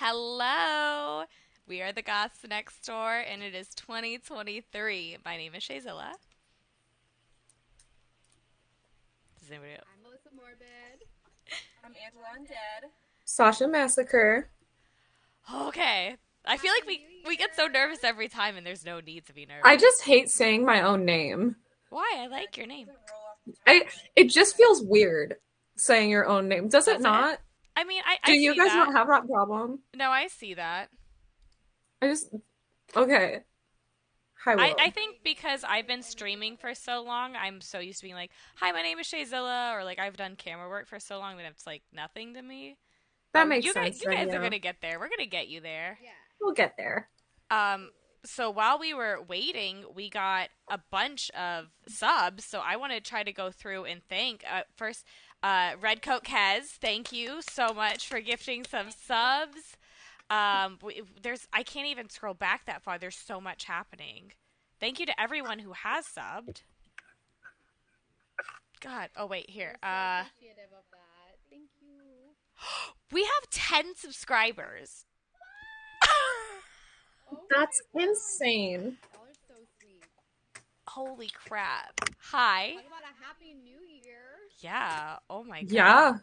Hello. 0.00 1.24
We 1.66 1.82
are 1.82 1.90
the 1.90 2.02
Goths 2.02 2.46
next 2.48 2.86
door, 2.86 3.18
and 3.28 3.42
it 3.42 3.52
is 3.52 3.66
2023. 3.70 5.16
My 5.24 5.36
name 5.36 5.56
is 5.56 5.64
Shayzilla. 5.64 6.12
Does 9.40 9.50
anybody 9.50 9.72
else? 9.72 9.82
I'm 9.92 10.02
Melissa 10.04 10.28
Morbid. 10.36 11.02
I'm 11.84 11.94
Angela 12.04 12.26
Undead. 12.38 12.90
Sasha 13.24 13.66
Massacre. 13.66 14.48
Okay. 15.52 16.14
I 16.46 16.56
feel 16.58 16.72
like 16.72 16.86
we 16.86 17.04
we 17.26 17.36
get 17.36 17.56
so 17.56 17.66
nervous 17.66 18.04
every 18.04 18.28
time, 18.28 18.56
and 18.56 18.64
there's 18.64 18.84
no 18.84 19.00
need 19.00 19.26
to 19.26 19.32
be 19.32 19.46
nervous. 19.46 19.64
I 19.64 19.76
just 19.76 20.04
hate 20.04 20.30
saying 20.30 20.64
my 20.64 20.82
own 20.82 21.06
name. 21.06 21.56
Why? 21.90 22.18
I 22.20 22.28
like 22.28 22.56
your 22.56 22.68
name. 22.68 22.86
Doesn't 22.86 23.00
roll 23.10 23.20
off 23.32 23.64
the 23.66 23.72
I 23.72 23.88
it 24.14 24.30
just 24.30 24.56
feels 24.56 24.80
weird 24.80 25.34
saying 25.74 26.08
your 26.08 26.28
own 26.28 26.46
name. 26.46 26.68
Does 26.68 26.84
Does 26.84 27.00
it 27.00 27.00
it? 27.00 27.40
Not? 27.78 27.84
I 27.84 27.88
mean, 27.88 28.02
I, 28.06 28.16
Do 28.26 28.32
I 28.32 28.34
you 28.36 28.52
see 28.52 28.58
guys 28.58 28.68
that. 28.68 28.76
not 28.88 28.92
have 28.94 29.08
that 29.08 29.26
problem? 29.28 29.80
No, 29.94 30.10
I 30.10 30.26
see 30.28 30.54
that. 30.54 30.88
I 32.02 32.06
just 32.08 32.28
okay. 32.96 33.40
Hi, 34.44 34.54
I, 34.54 34.74
I 34.78 34.90
think 34.90 35.16
because 35.24 35.64
I've 35.68 35.88
been 35.88 36.02
streaming 36.02 36.56
for 36.56 36.72
so 36.74 37.02
long, 37.02 37.34
I'm 37.34 37.60
so 37.60 37.80
used 37.80 37.98
to 38.00 38.04
being 38.04 38.14
like, 38.14 38.30
"Hi, 38.56 38.70
my 38.70 38.82
name 38.82 38.98
is 39.00 39.06
Shayzilla," 39.08 39.74
or 39.74 39.82
like 39.84 39.98
I've 39.98 40.16
done 40.16 40.36
camera 40.36 40.68
work 40.68 40.86
for 40.86 41.00
so 41.00 41.18
long 41.18 41.36
that 41.38 41.46
it's 41.46 41.66
like 41.66 41.82
nothing 41.92 42.34
to 42.34 42.42
me. 42.42 42.78
that 43.34 43.42
Um, 43.42 43.48
makes 43.48 43.66
you 43.66 43.72
sense. 43.72 43.96
Guys, 43.96 44.02
you 44.02 44.10
then, 44.10 44.16
guys 44.26 44.32
yeah. 44.32 44.38
are 44.38 44.42
gonna 44.42 44.58
get 44.60 44.76
there. 44.80 44.98
We're 45.00 45.08
gonna 45.08 45.26
get 45.26 45.48
you 45.48 45.60
there. 45.60 45.98
Yeah. 46.02 46.10
We'll 46.40 46.54
get 46.54 46.76
there. 46.78 47.08
Um, 47.50 47.90
so 48.24 48.50
while 48.50 48.78
we 48.78 48.94
were 48.94 49.20
waiting, 49.28 49.84
we 49.94 50.08
got 50.08 50.48
a 50.70 50.78
bunch 50.90 51.30
of 51.30 51.66
subs. 51.88 52.44
So 52.44 52.60
I 52.60 52.76
want 52.76 52.92
to 52.92 53.00
try 53.00 53.22
to 53.24 53.32
go 53.32 53.50
through 53.50 53.84
and 53.86 54.02
thank 54.08 54.44
uh, 54.50 54.62
first 54.76 55.04
uh, 55.42 55.72
Redcoat 55.80 56.24
Kez. 56.24 56.64
Thank 56.80 57.12
you 57.12 57.40
so 57.48 57.72
much 57.72 58.06
for 58.08 58.20
gifting 58.20 58.64
some 58.64 58.90
subs. 58.90 59.76
Um, 60.30 60.78
we, 60.82 61.02
there's 61.22 61.46
I 61.52 61.62
can't 61.62 61.86
even 61.88 62.10
scroll 62.10 62.34
back 62.34 62.66
that 62.66 62.82
far. 62.82 62.98
There's 62.98 63.16
so 63.16 63.40
much 63.40 63.64
happening. 63.64 64.32
Thank 64.80 65.00
you 65.00 65.06
to 65.06 65.20
everyone 65.20 65.60
who 65.60 65.72
has 65.72 66.06
subbed. 66.06 66.62
God, 68.80 69.08
oh 69.16 69.26
wait, 69.26 69.50
here. 69.50 69.74
We're 69.82 69.88
so 69.88 69.92
Uh, 69.94 70.24
appreciative 70.26 70.72
of 70.72 70.84
that. 70.92 71.38
Thank 71.50 71.70
you. 71.80 71.94
we 73.12 73.22
have 73.22 73.50
ten 73.50 73.94
subscribers. 73.96 75.04
Oh 77.30 77.40
That's 77.54 77.82
insane. 77.94 78.96
So 79.46 79.54
sweet. 79.78 80.02
Holy 80.86 81.28
crap! 81.28 82.00
Hi. 82.30 82.76
Yeah. 84.58 85.16
Oh 85.30 85.44
my 85.44 85.62
god. 85.62 85.70
Yeah. 85.72 86.14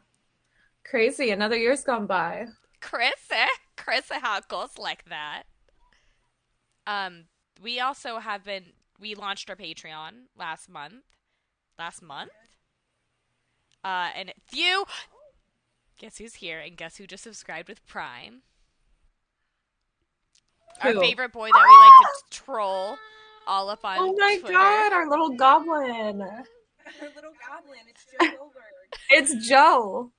Crazy. 0.83 1.31
Another 1.31 1.57
year's 1.57 1.83
gone 1.83 2.05
by. 2.05 2.47
Chris, 2.81 3.13
eh? 3.31 3.47
Chris, 3.75 4.05
how 4.11 4.37
it 4.37 4.47
goes 4.47 4.77
like 4.77 5.05
that. 5.09 5.43
Um, 6.85 7.25
we 7.61 7.79
also 7.79 8.19
have 8.19 8.43
been. 8.43 8.65
We 8.99 9.15
launched 9.15 9.49
our 9.49 9.55
Patreon 9.55 10.27
last 10.37 10.69
month. 10.69 11.03
Last 11.79 12.01
month. 12.01 12.31
Uh, 13.83 14.09
and 14.15 14.33
few. 14.47 14.85
Guess 15.97 16.17
who's 16.17 16.35
here, 16.35 16.59
and 16.59 16.75
guess 16.75 16.97
who 16.97 17.07
just 17.07 17.23
subscribed 17.23 17.69
with 17.69 17.85
Prime? 17.87 18.41
Our 20.81 20.93
favorite 20.93 21.31
boy 21.31 21.49
that 21.49 21.67
we 21.69 21.77
like 21.77 22.29
to 22.31 22.37
troll 22.43 22.97
all 23.47 23.69
up 23.69 23.85
on 23.85 23.97
Oh 23.99 24.13
my 24.17 24.37
Twitter. 24.39 24.53
god, 24.53 24.91
our 24.93 25.09
little 25.09 25.29
goblin. 25.29 26.27
Our 27.01 27.07
little 27.15 27.33
goblin, 27.47 27.79
it's 27.89 28.05
Joe 28.05 28.37
Goldberg. 28.37 28.63
It's 29.09 29.47
Joe. 29.47 30.11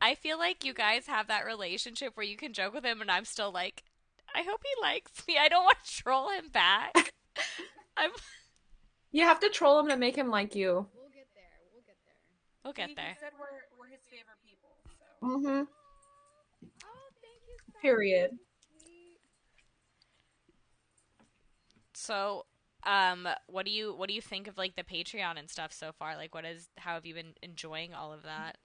I 0.00 0.14
feel 0.14 0.38
like 0.38 0.64
you 0.64 0.74
guys 0.74 1.06
have 1.06 1.26
that 1.28 1.44
relationship 1.44 2.16
where 2.16 2.26
you 2.26 2.36
can 2.36 2.52
joke 2.52 2.74
with 2.74 2.84
him, 2.84 3.00
and 3.00 3.10
I'm 3.10 3.24
still 3.24 3.50
like, 3.52 3.82
I 4.34 4.42
hope 4.42 4.60
he 4.62 4.82
likes 4.82 5.26
me. 5.26 5.36
I 5.38 5.48
don't 5.48 5.64
want 5.64 5.78
to 5.84 5.90
troll 6.02 6.30
him 6.30 6.48
back. 6.52 7.12
I'm. 7.96 8.10
You 9.10 9.24
have 9.24 9.40
to 9.40 9.48
troll 9.48 9.80
him 9.80 9.88
to 9.88 9.96
make 9.96 10.14
him 10.16 10.30
like 10.30 10.54
you. 10.54 10.86
We'll 10.94 11.08
get 11.14 11.26
there. 11.34 11.44
We'll 11.72 11.82
get 11.86 11.96
there. 12.04 12.14
We'll 12.64 12.72
He- 12.74 12.76
get 12.76 12.88
he 12.90 12.94
there. 12.94 13.16
said 13.20 13.32
we're, 13.40 13.46
we're 13.78 13.88
his 13.90 14.00
favorite 14.10 14.38
people. 14.46 14.70
So. 14.98 15.26
Mm-hmm. 15.26 15.64
Oh, 16.84 17.08
thank 17.22 17.40
you 17.48 17.56
so 17.72 17.80
Period. 17.80 18.30
much. 18.32 18.40
So, 21.94 22.44
um, 22.88 23.28
what 23.48 23.66
do 23.66 23.70
you 23.70 23.94
what 23.94 24.08
do 24.08 24.14
you 24.14 24.22
think 24.22 24.48
of 24.48 24.56
like 24.56 24.74
the 24.74 24.82
Patreon 24.82 25.38
and 25.38 25.50
stuff 25.50 25.72
so 25.72 25.92
far? 25.92 26.16
Like, 26.16 26.34
what 26.34 26.46
is 26.46 26.68
how 26.78 26.94
have 26.94 27.04
you 27.04 27.12
been 27.14 27.34
enjoying 27.42 27.92
all 27.92 28.14
of 28.14 28.22
that? 28.22 28.56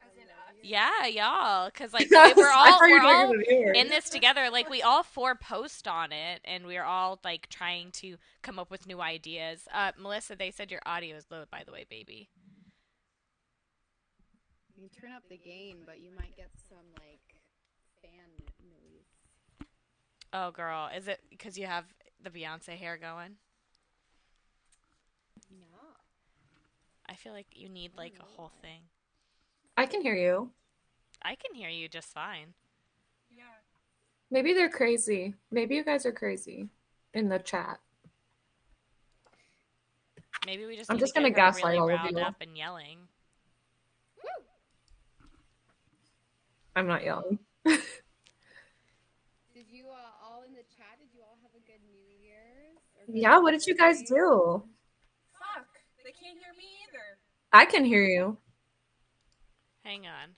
As 0.00 0.14
in 0.16 0.22
us. 0.22 0.56
Yeah, 0.62 1.06
y'all, 1.06 1.66
because 1.66 1.92
like 1.92 2.08
we're 2.36 2.48
all 2.48 2.78
we're 2.80 3.00
were 3.00 3.00
all 3.00 3.26
talking 3.26 3.32
to 3.32 3.38
the 3.38 3.44
viewers. 3.56 3.76
in 3.76 3.88
this 3.88 4.08
together. 4.08 4.50
Like 4.50 4.70
we 4.70 4.82
all 4.82 5.02
four 5.02 5.34
post 5.34 5.88
on 5.88 6.12
it, 6.12 6.42
and 6.44 6.64
we're 6.64 6.84
all 6.84 7.18
like 7.24 7.48
trying 7.48 7.90
to 7.92 8.18
come 8.42 8.60
up 8.60 8.70
with 8.70 8.86
new 8.86 9.00
ideas. 9.00 9.66
Uh, 9.74 9.90
Melissa, 9.98 10.36
they 10.36 10.52
said 10.52 10.70
your 10.70 10.82
audio 10.86 11.16
is 11.16 11.26
low, 11.28 11.44
by 11.50 11.64
the 11.66 11.72
way, 11.72 11.84
baby. 11.90 12.28
You 14.76 14.88
turn 14.88 15.10
up 15.10 15.24
the 15.28 15.38
gain, 15.38 15.78
but 15.84 16.00
you 16.00 16.10
might 16.16 16.36
get 16.36 16.50
some 16.68 16.86
like 17.00 17.15
Oh, 20.32 20.50
girl, 20.50 20.90
is 20.94 21.08
it 21.08 21.20
because 21.30 21.56
you 21.56 21.66
have 21.66 21.84
the 22.22 22.30
Beyonce 22.30 22.76
hair 22.76 22.96
going? 22.96 23.36
Yeah. 25.50 25.56
I 27.08 27.14
feel 27.14 27.32
like 27.32 27.46
you 27.52 27.68
need 27.68 27.92
like 27.96 28.14
a 28.20 28.24
whole 28.24 28.50
thing. 28.62 28.82
I 29.76 29.86
can 29.86 30.02
hear 30.02 30.14
you. 30.14 30.50
I 31.22 31.34
can 31.36 31.54
hear 31.54 31.68
you 31.68 31.88
just 31.88 32.08
fine. 32.08 32.54
Yeah. 33.34 33.44
Maybe 34.30 34.52
they're 34.52 34.68
crazy. 34.68 35.34
Maybe 35.50 35.76
you 35.76 35.84
guys 35.84 36.04
are 36.06 36.12
crazy 36.12 36.68
in 37.14 37.28
the 37.28 37.38
chat. 37.38 37.78
Maybe 40.44 40.66
we 40.66 40.76
just. 40.76 40.90
I'm 40.90 40.96
need 40.96 41.00
just 41.00 41.14
to 41.14 41.20
gonna 41.20 41.30
gaslight 41.30 41.64
really 41.64 41.78
all 41.78 41.90
of 41.90 42.00
riled 42.00 42.18
you. 42.18 42.22
up 42.22 42.36
and 42.40 42.56
yelling. 42.56 42.98
I'm 46.76 46.86
not 46.86 47.02
yelling. 47.02 47.38
Did 47.64 47.80
you 49.72 49.88
uh, 49.88 50.12
all 50.22 50.42
in 50.46 50.52
the 50.52 50.60
chat? 50.76 51.00
Did 51.00 51.08
you 51.14 51.22
all 51.24 51.38
have 51.42 51.52
a 51.56 51.64
good 51.64 51.80
New 51.88 51.96
Year's? 52.20 52.36
or 52.68 52.95
good 52.95 52.95
Yeah, 53.08 53.38
what 53.38 53.52
did 53.52 53.66
you 53.66 53.74
guys 53.76 54.02
do? 54.02 54.62
Fuck. 55.38 55.66
They 56.04 56.12
can't 56.12 56.38
hear 56.38 56.52
me 56.56 56.64
either. 56.88 57.18
I 57.52 57.64
can 57.64 57.84
hear 57.84 58.02
you. 58.02 58.36
Hang 59.84 60.06
on. 60.06 60.30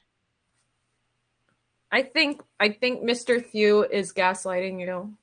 I 1.90 2.02
think 2.02 2.42
I 2.60 2.68
think 2.68 3.02
Mr. 3.02 3.44
Theo 3.44 3.82
is 3.82 4.12
gaslighting 4.12 4.80
you. 4.80 5.14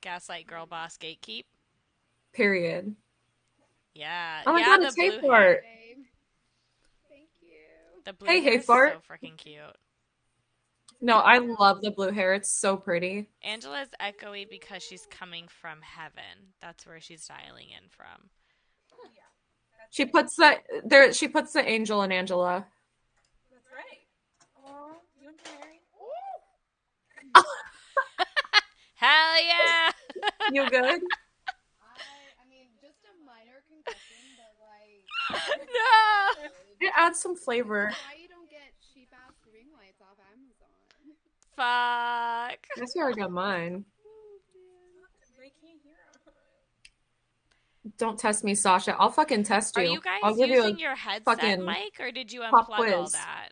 Gaslight 0.00 0.48
girl 0.48 0.66
boss 0.66 0.96
gatekeep. 0.98 1.44
Period. 2.32 2.96
Yeah. 3.94 4.42
Oh 4.46 4.52
my 4.52 4.60
yeah, 4.60 4.66
God, 4.66 4.80
the 4.80 4.86
it's 4.86 4.96
blue 4.96 5.04
Hey 5.04 5.12
hair. 5.12 5.20
Fart. 5.20 5.62
Babe. 5.62 6.04
Thank 7.08 7.28
you. 7.40 8.02
The 8.04 8.12
blue 8.12 8.28
Hey, 8.28 8.40
hair 8.40 8.52
Hey 8.52 8.58
is 8.58 8.64
Fart. 8.66 9.00
so 9.06 9.14
freaking 9.14 9.36
cute. 9.36 9.76
No, 11.04 11.18
I 11.18 11.38
love 11.38 11.82
the 11.82 11.90
blue 11.90 12.12
hair. 12.12 12.32
It's 12.32 12.50
so 12.50 12.76
pretty. 12.76 13.28
Angela's 13.42 13.88
echoey 14.00 14.48
because 14.48 14.84
she's 14.84 15.04
coming 15.10 15.48
from 15.48 15.80
heaven. 15.82 16.54
That's 16.60 16.86
where 16.86 17.00
she's 17.00 17.26
dialing 17.26 17.70
in 17.70 17.88
from. 17.88 18.30
She 19.92 20.06
puts 20.06 20.36
the 20.36 20.56
there. 20.86 21.12
She 21.12 21.28
puts 21.28 21.52
the 21.52 21.60
angel 21.60 22.02
in 22.02 22.12
Angela. 22.12 22.64
that's 23.50 23.66
right. 23.68 24.00
Aw, 24.64 24.96
you 25.20 25.28
and 25.28 25.36
Mary? 25.44 25.84
Hell 28.94 29.34
yeah! 29.44 29.90
You 30.50 30.70
good? 30.70 30.80
I, 30.80 31.98
I 32.40 32.44
mean, 32.48 32.72
just 32.80 33.04
a 33.04 33.12
minor 33.26 33.60
concussion, 33.68 34.32
but 34.40 34.56
like, 34.64 35.04
no. 35.60 36.48
It 36.80 36.92
adds 36.96 37.20
some 37.20 37.36
flavor. 37.36 37.92
why 37.92 38.16
you 38.16 38.28
don't 38.28 38.48
get 38.48 38.72
cheap 38.94 39.12
ass 39.12 39.36
ring 39.52 39.68
lights 39.76 40.00
off 40.00 40.16
Amazon? 40.32 40.72
Fuck. 41.56 42.58
That's 42.76 42.94
where 42.96 43.08
I 43.08 43.12
got 43.12 43.30
mine. 43.30 43.84
Oh 44.04 44.38
man. 44.54 45.04
They 45.38 45.50
can't 45.60 45.80
hear 45.84 45.94
us. 46.10 46.32
Don't 47.98 48.18
test 48.18 48.44
me, 48.44 48.54
Sasha. 48.54 48.96
I'll 48.98 49.10
fucking 49.10 49.44
test 49.44 49.76
you. 49.76 49.82
Are 49.82 49.86
you 49.86 50.00
guys 50.00 50.20
I'll 50.22 50.34
give 50.34 50.48
using 50.48 50.78
you 50.78 50.86
a 50.86 50.88
your 50.88 50.96
headset 50.96 51.24
fucking 51.24 51.64
mic, 51.64 52.00
or 52.00 52.10
did 52.10 52.32
you 52.32 52.40
pop 52.42 52.68
unplug 52.68 52.92
all 52.92 53.02
quiz. 53.02 53.12
that? 53.12 53.48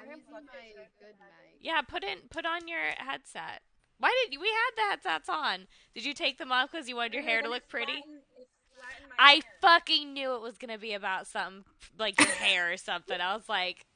I'm 0.00 0.08
using 0.10 0.32
my 0.32 0.40
good 0.40 1.14
mic. 1.18 1.58
Yeah, 1.60 1.80
put 1.82 2.02
in 2.04 2.18
put 2.30 2.46
on 2.46 2.66
your 2.68 2.80
headset. 2.96 3.62
Why 3.98 4.12
did 4.30 4.40
we 4.40 4.48
had 4.48 4.70
the 4.76 4.90
headsets 4.90 5.28
on? 5.28 5.66
Did 5.94 6.04
you 6.04 6.14
take 6.14 6.38
them 6.38 6.50
off 6.50 6.72
because 6.72 6.88
you 6.88 6.96
wanted 6.96 7.14
your 7.14 7.22
hair 7.22 7.40
to 7.42 7.48
look 7.48 7.68
pretty? 7.68 7.92
Flatten- 7.92 8.20
it's 8.40 8.50
flatten 8.80 9.08
my 9.10 9.14
I 9.18 9.40
fucking 9.60 10.12
knew 10.12 10.34
it 10.34 10.40
was 10.40 10.58
gonna 10.58 10.78
be 10.78 10.94
about 10.94 11.26
something 11.28 11.64
like 11.98 12.18
your 12.18 12.28
hair 12.28 12.72
or 12.72 12.76
something. 12.76 13.20
I 13.20 13.34
was 13.36 13.48
like, 13.48 13.86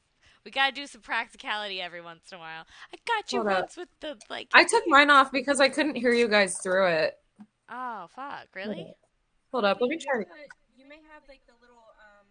we 0.47 0.51
gotta 0.51 0.73
do 0.73 0.87
some 0.87 1.01
practicality 1.01 1.81
every 1.81 1.99
once 1.99 2.31
in 2.31 2.37
a 2.37 2.39
while. 2.39 2.65
I 2.93 2.97
got 3.05 3.33
you 3.33 3.39
Hold 3.39 3.51
up. 3.51 3.59
once 3.63 3.75
with 3.75 3.89
the 3.99 4.17
like. 4.29 4.47
I 4.53 4.63
took 4.63 4.83
mine 4.87 5.09
off 5.09 5.29
because 5.29 5.59
I 5.59 5.67
couldn't 5.67 5.95
hear 5.95 6.13
you 6.13 6.29
guys 6.29 6.57
through 6.59 6.87
it. 6.87 7.15
Oh 7.69 8.07
fuck! 8.15 8.47
Really? 8.55 8.87
Hold 9.51 9.65
up, 9.65 9.79
let 9.81 9.89
me 9.89 9.97
try. 9.97 10.23
You 10.77 10.87
may 10.87 11.01
have 11.11 11.23
like 11.27 11.41
the 11.47 11.53
little 11.59 11.75
um. 11.99 12.27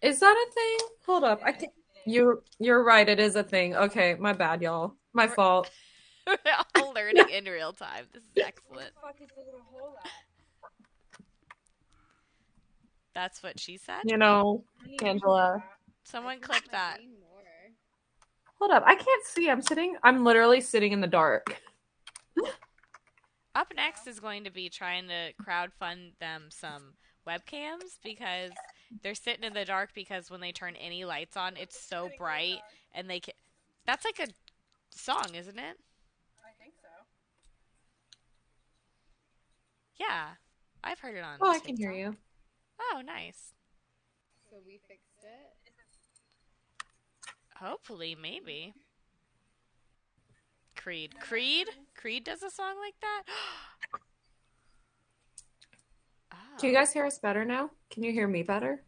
Is 0.00 0.20
that 0.20 0.36
a 0.36 0.52
thing? 0.52 0.88
Hold 1.04 1.24
up. 1.24 1.40
I 1.44 1.50
think 1.50 1.72
you 2.06 2.44
you're 2.60 2.84
right. 2.84 3.08
It 3.08 3.18
is 3.18 3.34
a 3.34 3.42
thing. 3.42 3.74
Okay, 3.74 4.14
my 4.20 4.32
bad, 4.32 4.62
y'all. 4.62 4.94
My 5.12 5.26
fault. 5.26 5.68
We're 6.28 6.36
all 6.76 6.92
learning 6.92 7.28
in 7.32 7.44
real 7.46 7.72
time. 7.72 8.04
This 8.12 8.22
is 8.22 8.28
excellent. 8.36 8.92
What 9.00 9.16
the 9.16 9.24
fuck 9.24 9.28
is 9.28 9.30
the 9.34 9.42
little 9.44 9.66
hole 9.68 9.96
at? 10.04 10.10
That's 13.16 13.42
what 13.42 13.58
she 13.58 13.78
said. 13.78 14.02
You 14.04 14.16
know, 14.16 14.62
I 14.80 14.90
need 14.90 14.98
to 14.98 15.06
Angela. 15.06 15.64
Do 16.08 16.12
that. 16.12 16.18
Someone 16.18 16.40
click 16.40 16.70
that. 16.72 16.98
Hold 18.58 18.72
up. 18.72 18.82
I 18.86 18.94
can't 18.94 19.24
see. 19.24 19.48
I'm 19.48 19.62
sitting. 19.62 19.96
I'm 20.02 20.24
literally 20.24 20.60
sitting 20.60 20.92
in 20.92 21.00
the 21.00 21.06
dark. 21.06 21.60
Up 23.54 23.72
next 23.74 24.06
is 24.06 24.20
going 24.20 24.44
to 24.44 24.50
be 24.50 24.68
trying 24.68 25.08
to 25.08 25.32
crowdfund 25.42 26.12
them 26.20 26.48
some 26.50 26.94
webcams 27.26 27.98
because 28.04 28.52
they're 29.02 29.14
sitting 29.14 29.44
in 29.44 29.52
the 29.52 29.64
dark 29.64 29.90
because 29.94 30.30
when 30.30 30.40
they 30.40 30.52
turn 30.52 30.76
any 30.76 31.04
lights 31.04 31.36
on, 31.36 31.56
it's 31.56 31.80
so 31.80 32.10
bright 32.18 32.60
and 32.94 33.08
they 33.08 33.20
can. 33.20 33.34
That's 33.86 34.04
like 34.04 34.20
a 34.20 34.28
song, 34.90 35.34
isn't 35.34 35.58
it? 35.58 35.76
I 36.44 36.52
think 36.60 36.74
so. 36.80 36.88
Yeah, 39.98 40.28
I've 40.84 41.00
heard 41.00 41.16
it 41.16 41.24
on. 41.24 41.38
Oh, 41.40 41.50
I 41.50 41.58
can 41.58 41.76
hear 41.76 41.92
you. 41.92 42.16
Oh, 42.80 43.02
nice. 43.04 43.54
So 44.50 44.56
we 44.64 44.80
fixed 44.88 45.06
it. 45.06 45.07
Hopefully, 47.60 48.16
maybe. 48.20 48.74
Creed. 50.76 51.18
Creed? 51.20 51.68
Creed 51.96 52.24
does 52.24 52.42
a 52.42 52.50
song 52.50 52.74
like 52.80 52.94
that? 53.00 53.22
oh, 56.32 56.36
Can 56.58 56.70
you 56.70 56.74
guys 56.74 56.92
hear 56.92 57.04
us 57.04 57.18
better 57.18 57.44
now? 57.44 57.70
Can 57.90 58.04
you 58.04 58.12
hear 58.12 58.28
me 58.28 58.42
better? 58.42 58.82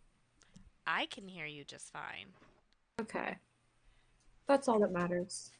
I 0.86 1.06
can 1.06 1.26
hear 1.26 1.46
you 1.46 1.64
just 1.64 1.92
fine. 1.92 2.28
Okay. 3.00 3.36
That's 4.46 4.68
all 4.68 4.80
that 4.80 4.92
matters. 4.92 5.50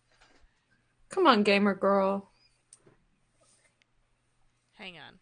Come 1.08 1.26
on, 1.26 1.42
gamer 1.42 1.74
girl. 1.74 2.30
Hang 4.78 4.94
on. 4.98 5.18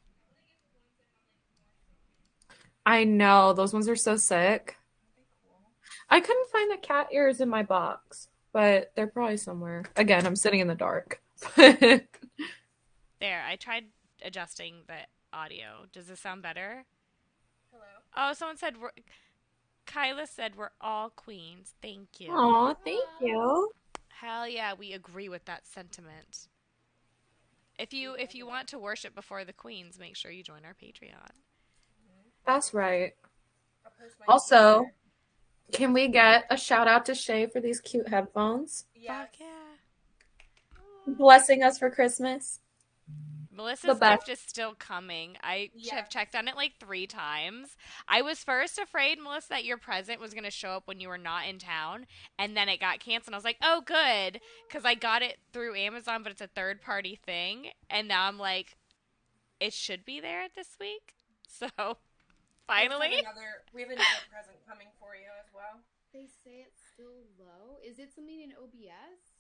I 2.85 3.05
know, 3.05 3.53
those 3.53 3.73
ones 3.73 3.89
are 3.89 3.97
so 3.97 4.17
sick. 4.17 4.78
I 6.11 6.21
couldn't 6.21 6.51
find 6.51 6.71
the 6.71 6.77
cat 6.77 7.09
ears 7.13 7.41
in 7.41 7.49
my 7.49 7.63
box, 7.63 8.29
but 8.53 8.93
they're 8.95 9.07
probably 9.07 9.37
somewhere. 9.37 9.85
Again, 9.97 10.27
I'm 10.27 10.37
sitting 10.37 10.61
in 10.61 10.69
the 10.69 10.75
dark. 10.75 11.21
There, 13.21 13.43
I 13.45 13.57
tried 13.57 13.87
adjusting 14.23 14.83
the 14.87 14.95
audio. 15.37 15.87
Does 15.93 16.07
this 16.07 16.21
sound 16.21 16.41
better? 16.43 16.85
Hello. 17.73 17.85
Oh, 18.17 18.33
someone 18.33 18.57
said 18.57 18.81
we're. 18.81 18.91
Kyla 19.87 20.27
said 20.27 20.55
we're 20.57 20.71
all 20.81 21.11
queens. 21.11 21.75
Thank 21.83 22.21
you. 22.21 22.31
Aw, 22.31 22.75
thank 22.85 23.05
you. 23.21 23.71
Hell 24.09 24.49
yeah, 24.49 24.75
we 24.79 24.93
agree 24.93 25.29
with 25.29 25.45
that 25.47 25.67
sentiment. 25.67 26.47
If 27.79 27.93
you 27.93 28.15
if 28.15 28.35
you 28.35 28.47
want 28.47 28.69
to 28.69 28.79
worship 28.79 29.15
before 29.15 29.45
the 29.45 29.53
queens, 29.53 29.99
make 29.99 30.15
sure 30.15 30.31
you 30.31 30.43
join 30.45 30.65
our 30.65 30.75
Patreon. 30.75 31.31
That's 32.47 32.73
right. 32.73 33.15
I'll 33.85 33.93
post 34.01 34.17
my 34.21 34.33
Also, 34.33 34.79
Twitter. 34.79 34.93
Can 35.73 35.93
we 35.93 36.09
get 36.09 36.45
a 36.51 36.57
shout 36.57 36.89
out 36.89 37.07
to 37.07 37.15
Shay 37.15 37.47
for 37.47 37.61
these 37.61 37.81
cute 37.81 38.09
headphones? 38.09 38.85
yes. 38.95 39.17
Fuck 39.19 39.41
yeah. 39.41 41.15
Blessing 41.15 41.63
us 41.63 41.79
for 41.79 41.91
Christmas. 41.91 42.61
Melissa's 43.59 43.99
gift 43.99 44.29
is 44.29 44.39
still 44.39 44.75
coming. 44.75 45.37
I 45.43 45.71
ch- 45.83 45.91
have 45.91 46.09
checked 46.09 46.37
on 46.37 46.47
it 46.47 46.55
like 46.55 46.75
three 46.79 47.09
times. 47.09 47.77
I 48.07 48.23
was 48.23 48.45
first 48.45 48.79
afraid, 48.79 49.19
Melissa, 49.21 49.49
that 49.51 49.65
your 49.65 49.79
present 49.79 50.21
was 50.21 50.33
going 50.33 50.45
to 50.45 50.51
show 50.51 50.71
up 50.71 50.87
when 50.87 51.01
you 51.01 51.09
were 51.09 51.19
not 51.19 51.49
in 51.49 51.59
town, 51.59 52.07
and 52.39 52.57
then 52.57 52.69
it 52.69 52.79
got 52.79 53.01
canceled. 53.01 53.35
I 53.35 53.37
was 53.37 53.45
like, 53.45 53.57
oh, 53.61 53.83
good, 53.85 54.41
because 54.69 54.85
I 54.85 54.95
got 54.95 55.23
it 55.23 55.39
through 55.53 55.75
Amazon, 55.75 56.23
but 56.23 56.31
it's 56.31 56.41
a 56.41 56.47
third 56.47 56.81
party 56.81 57.19
thing. 57.27 57.71
And 57.91 58.07
now 58.07 58.29
I'm 58.29 58.39
like, 58.39 58.77
it 59.59 59.73
should 59.73 60.05
be 60.05 60.21
there 60.21 60.47
this 60.55 60.77
week. 60.81 61.15
So, 61.51 61.97
We 62.69 62.75
have 62.75 62.93
finally. 62.93 63.19
another, 63.21 63.65
we 63.73 63.83
have 63.83 63.91
another 63.91 64.23
present 64.31 64.57
coming 64.69 64.89
for 65.01 65.17
you 65.17 65.29
as 65.41 65.49
well. 65.55 65.81
They 66.13 66.27
say 66.45 66.67
it's 66.67 66.81
still 66.93 67.25
low. 67.39 67.79
Is 67.85 67.99
it 67.99 68.15
something 68.15 68.41
in 68.41 68.53
OBS? 68.53 69.39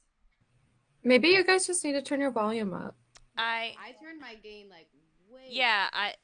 Maybe 1.04 1.28
you 1.28 1.44
guys 1.44 1.66
just 1.66 1.84
need 1.84 1.92
to 1.92 2.02
turn 2.02 2.20
your 2.20 2.30
volume 2.30 2.72
up. 2.72 2.96
I 3.36 3.74
I 3.78 3.92
turned 4.02 4.20
my 4.20 4.34
gain 4.42 4.68
like 4.68 4.88
way. 5.30 5.42
yeah, 5.50 5.88
I 5.92 6.14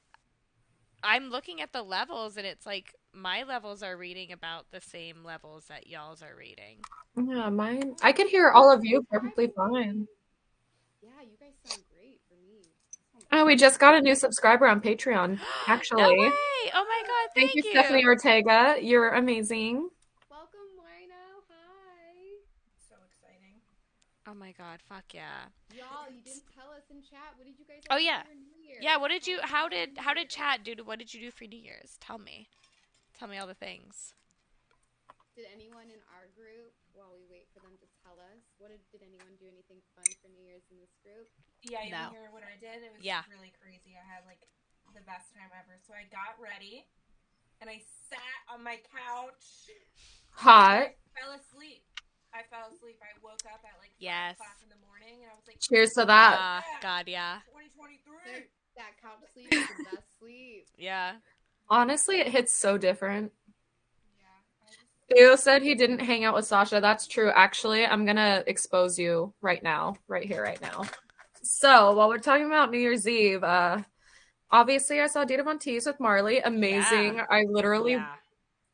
I'm 1.02 1.30
looking 1.30 1.60
at 1.60 1.72
the 1.72 1.82
levels 1.82 2.36
and 2.36 2.46
it's 2.46 2.66
like 2.66 2.94
my 3.12 3.44
levels 3.44 3.82
are 3.82 3.96
reading 3.96 4.32
about 4.32 4.66
the 4.72 4.80
same 4.80 5.22
levels 5.24 5.66
that 5.66 5.86
y'all's 5.86 6.22
are 6.22 6.34
reading. 6.36 6.80
Yeah, 7.16 7.50
mine. 7.50 7.94
I 8.02 8.12
can 8.12 8.26
hear 8.26 8.50
all 8.50 8.72
of 8.72 8.84
you 8.84 9.06
perfectly 9.10 9.52
fine. 9.54 10.08
Yeah, 11.02 11.10
you 11.22 11.36
guys 11.38 11.52
sound 11.64 11.84
great 11.94 12.20
for 12.28 12.34
me. 12.48 12.62
Oh, 13.34 13.44
we 13.44 13.56
just 13.56 13.80
got 13.80 13.96
a 13.96 14.00
new 14.00 14.14
subscriber 14.14 14.64
on 14.68 14.80
Patreon, 14.80 15.40
actually. 15.66 16.02
No 16.02 16.08
way! 16.08 16.30
Oh 16.70 16.86
my 16.86 17.02
god, 17.02 17.34
Thank, 17.34 17.50
thank, 17.50 17.54
you, 17.56 17.62
Stephanie 17.66 18.06
Ortega. 18.06 18.78
You're 18.80 19.10
amazing. 19.10 19.90
Welcome, 20.30 20.70
Lino. 20.78 21.42
Hi. 21.50 22.38
So 22.78 22.94
exciting. 23.02 23.58
Oh 24.30 24.38
my 24.38 24.54
god, 24.54 24.78
fuck 24.86 25.10
yeah. 25.10 25.50
Y'all, 25.74 26.06
you 26.14 26.22
didn't 26.22 26.46
tell 26.54 26.70
us 26.70 26.86
in 26.94 27.02
chat. 27.02 27.34
What 27.34 27.50
did 27.50 27.58
you 27.58 27.66
guys? 27.66 27.82
Oh, 27.90 27.94
all 27.94 27.98
do 27.98 28.06
yeah. 28.06 28.22
for 28.22 28.38
New 28.38 28.54
Year? 28.62 28.78
Oh 28.78 28.86
yeah, 28.86 28.94
Yeah, 28.94 28.96
what 29.02 29.10
did 29.10 29.26
you 29.26 29.42
how 29.42 29.66
did 29.66 29.98
how 29.98 30.14
did 30.14 30.30
chat 30.30 30.62
do 30.62 30.78
what 30.84 31.02
did 31.02 31.10
you 31.12 31.18
do 31.18 31.34
for 31.34 31.42
New 31.50 31.58
Year's? 31.58 31.98
Tell 31.98 32.18
me. 32.22 32.46
Tell 33.18 33.26
me 33.26 33.38
all 33.38 33.50
the 33.50 33.58
things. 33.58 34.14
Did 35.34 35.50
anyone 35.50 35.90
in 35.90 35.98
our 36.14 36.30
group, 36.38 36.70
while 36.94 37.10
we 37.10 37.26
wait 37.26 37.50
for 37.50 37.58
them 37.58 37.74
to 37.82 37.86
tell 38.06 38.14
us, 38.14 38.46
what 38.62 38.70
did, 38.70 38.78
did 38.94 39.02
anyone 39.02 39.34
do 39.42 39.50
anything 39.50 39.82
fun 39.98 40.06
for 40.22 40.30
New 40.30 40.46
Year's 40.46 40.62
in 40.70 40.78
this 40.78 40.94
group? 41.02 41.26
Yeah, 41.64 41.82
you 41.82 41.90
No. 41.90 41.98
didn't 42.10 42.12
hear 42.12 42.30
what 42.30 42.42
I 42.44 42.56
did? 42.60 42.82
It 42.84 42.92
was 42.92 43.02
Yeah. 43.02 43.22
really 43.30 43.52
crazy. 43.60 43.96
I 43.96 44.04
had 44.04 44.24
like 44.26 44.46
the 44.94 45.00
best 45.02 45.32
time 45.34 45.50
ever. 45.56 45.78
So 45.86 45.94
I 45.94 46.04
got 46.04 46.38
ready 46.38 46.86
and 47.60 47.70
I 47.70 47.80
sat 48.08 48.18
on 48.48 48.62
my 48.62 48.76
couch. 48.92 49.70
Hot. 50.32 50.92
I 50.92 50.94
fell 51.18 51.32
asleep. 51.32 51.82
I 52.32 52.42
fell 52.50 52.68
asleep. 52.74 53.00
I 53.02 53.16
woke 53.22 53.42
up 53.46 53.64
at 53.64 53.78
like 53.80 53.92
Yes. 53.98 54.36
5 54.38 54.46
o'clock 54.46 54.60
in 54.62 54.68
the 54.68 54.86
morning 54.86 55.22
and 55.22 55.30
I 55.30 55.34
was 55.34 55.46
like, 55.46 55.58
Cheers 55.60 55.92
to 55.94 56.04
that. 56.04 56.36
Ah, 56.38 56.64
god, 56.80 57.08
yeah. 57.08 57.40
2023. 57.46 58.48
That 58.76 59.00
couch 59.00 59.22
sleep 59.32 59.52
is 59.52 59.68
the 59.68 59.84
best 59.84 60.06
sleep. 60.18 60.66
Yeah. 60.76 61.16
Honestly, 61.70 62.20
it 62.20 62.28
hits 62.28 62.52
so 62.52 62.76
different. 62.76 63.32
Yeah. 64.18 64.26
I 64.62 64.66
just, 64.66 64.80
Theo 65.08 65.36
said 65.36 65.62
he 65.62 65.74
didn't 65.74 66.00
hang 66.00 66.24
out 66.24 66.34
with 66.34 66.44
Sasha. 66.44 66.80
That's 66.80 67.06
true. 67.06 67.30
Actually, 67.30 67.86
I'm 67.86 68.04
gonna 68.04 68.42
expose 68.46 68.98
you 68.98 69.32
right 69.40 69.62
now, 69.62 69.96
right 70.08 70.26
here, 70.26 70.42
right 70.42 70.60
now. 70.60 70.82
So 71.44 71.92
while 71.94 72.08
we're 72.08 72.18
talking 72.18 72.46
about 72.46 72.70
New 72.70 72.78
Year's 72.78 73.06
Eve, 73.06 73.44
uh, 73.44 73.78
obviously 74.50 75.00
I 75.00 75.06
saw 75.06 75.24
Dita 75.24 75.42
Von 75.42 75.58
Teese 75.58 75.86
with 75.86 76.00
Marley. 76.00 76.38
Amazing. 76.40 77.16
Yeah. 77.16 77.26
I 77.30 77.44
literally, 77.46 77.92
Yeah. 77.92 78.14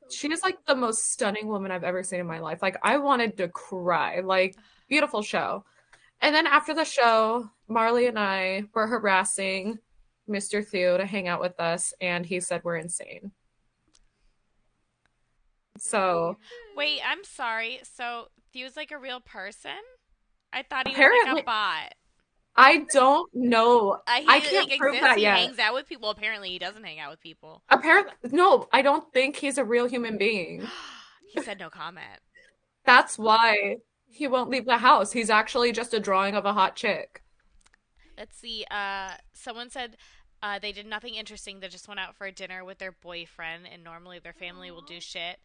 she 0.08 0.30
is 0.32 0.42
like 0.44 0.64
the 0.66 0.76
most 0.76 1.10
stunning 1.10 1.48
woman 1.48 1.72
I've 1.72 1.82
ever 1.84 2.04
seen 2.04 2.20
in 2.20 2.26
my 2.26 2.38
life. 2.38 2.62
Like 2.62 2.76
I 2.82 2.98
wanted 2.98 3.36
to 3.38 3.48
cry. 3.48 4.20
Like 4.20 4.56
beautiful 4.88 5.20
show. 5.22 5.64
And 6.20 6.32
then 6.34 6.46
after 6.46 6.72
the 6.72 6.84
show, 6.84 7.50
Marley 7.66 8.06
and 8.06 8.18
I 8.18 8.64
were 8.72 8.86
harassing 8.86 9.78
Mr. 10.28 10.64
Theo 10.64 10.96
to 10.96 11.04
hang 11.06 11.26
out 11.26 11.40
with 11.40 11.58
us, 11.58 11.92
and 12.00 12.24
he 12.24 12.38
said 12.38 12.60
we're 12.62 12.76
insane. 12.76 13.32
So 15.76 16.36
Wait, 16.76 17.00
I'm 17.04 17.24
sorry. 17.24 17.80
So 17.82 18.28
Theo's 18.52 18.76
like 18.76 18.92
a 18.92 18.98
real 18.98 19.20
person? 19.20 19.70
I 20.52 20.62
thought 20.62 20.86
he 20.86 20.94
was 20.94 21.26
like 21.26 21.42
a 21.42 21.44
bot. 21.44 21.94
I 22.56 22.84
don't 22.92 23.30
know. 23.34 23.94
He 24.06 24.26
I 24.28 24.40
can't 24.40 24.68
like, 24.68 24.78
prove 24.78 25.00
that 25.00 25.16
he 25.16 25.22
yet. 25.22 25.38
hangs 25.38 25.58
out 25.58 25.74
with 25.74 25.86
people. 25.86 26.10
Apparently, 26.10 26.50
he 26.50 26.58
doesn't 26.58 26.84
hang 26.84 26.98
out 26.98 27.10
with 27.10 27.20
people. 27.20 27.62
Apparently, 27.68 28.12
no, 28.32 28.68
I 28.72 28.82
don't 28.82 29.12
think 29.12 29.36
he's 29.36 29.56
a 29.58 29.64
real 29.64 29.86
human 29.86 30.18
being. 30.18 30.66
he 31.32 31.42
said 31.42 31.58
no 31.58 31.70
comment. 31.70 32.20
That's 32.84 33.18
why 33.18 33.76
he 34.08 34.26
won't 34.26 34.50
leave 34.50 34.66
the 34.66 34.78
house. 34.78 35.12
He's 35.12 35.30
actually 35.30 35.72
just 35.72 35.94
a 35.94 36.00
drawing 36.00 36.34
of 36.34 36.44
a 36.44 36.52
hot 36.52 36.76
chick. 36.76 37.22
Let's 38.18 38.36
see. 38.36 38.66
Uh, 38.70 39.12
someone 39.32 39.70
said 39.70 39.96
uh, 40.42 40.58
they 40.58 40.72
did 40.72 40.86
nothing 40.86 41.14
interesting. 41.14 41.60
They 41.60 41.68
just 41.68 41.88
went 41.88 42.00
out 42.00 42.16
for 42.16 42.26
a 42.26 42.32
dinner 42.32 42.64
with 42.64 42.78
their 42.78 42.92
boyfriend, 42.92 43.66
and 43.70 43.84
normally 43.84 44.18
their 44.18 44.32
family 44.32 44.70
will 44.70 44.82
do 44.82 45.00
shit. 45.00 45.38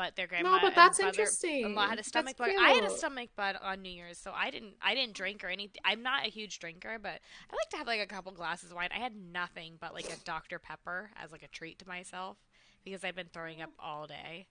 But 0.00 0.16
their 0.16 0.26
grandma 0.26 0.58
but 0.62 0.68
and 0.68 0.76
that's 0.76 0.98
mother- 0.98 1.08
interesting. 1.10 1.62
in-law 1.66 1.82
had 1.82 1.92
a 1.92 1.96
That's 1.96 2.08
stomach 2.08 2.38
bug. 2.38 2.48
I 2.58 2.70
had 2.70 2.84
a 2.84 2.88
stomach 2.90 3.28
bug 3.36 3.56
on 3.60 3.82
New 3.82 3.90
Year's, 3.90 4.16
so 4.16 4.32
I 4.34 4.50
didn't. 4.50 4.72
I 4.80 4.94
didn't 4.94 5.12
drink 5.12 5.44
or 5.44 5.48
anything. 5.48 5.78
I'm 5.84 6.02
not 6.02 6.26
a 6.26 6.30
huge 6.30 6.58
drinker, 6.58 6.98
but 6.98 7.10
I 7.50 7.54
like 7.54 7.68
to 7.72 7.76
have 7.76 7.86
like 7.86 8.00
a 8.00 8.06
couple 8.06 8.32
glasses 8.32 8.70
of 8.70 8.76
wine. 8.76 8.88
I 8.96 8.98
had 8.98 9.12
nothing 9.14 9.74
but 9.78 9.92
like 9.92 10.06
a 10.10 10.16
Dr 10.24 10.58
Pepper 10.58 11.10
as 11.22 11.32
like 11.32 11.42
a 11.42 11.48
treat 11.48 11.78
to 11.80 11.86
myself 11.86 12.38
because 12.82 13.04
I've 13.04 13.14
been 13.14 13.28
throwing 13.30 13.60
up 13.60 13.72
all 13.78 14.06
day. 14.06 14.46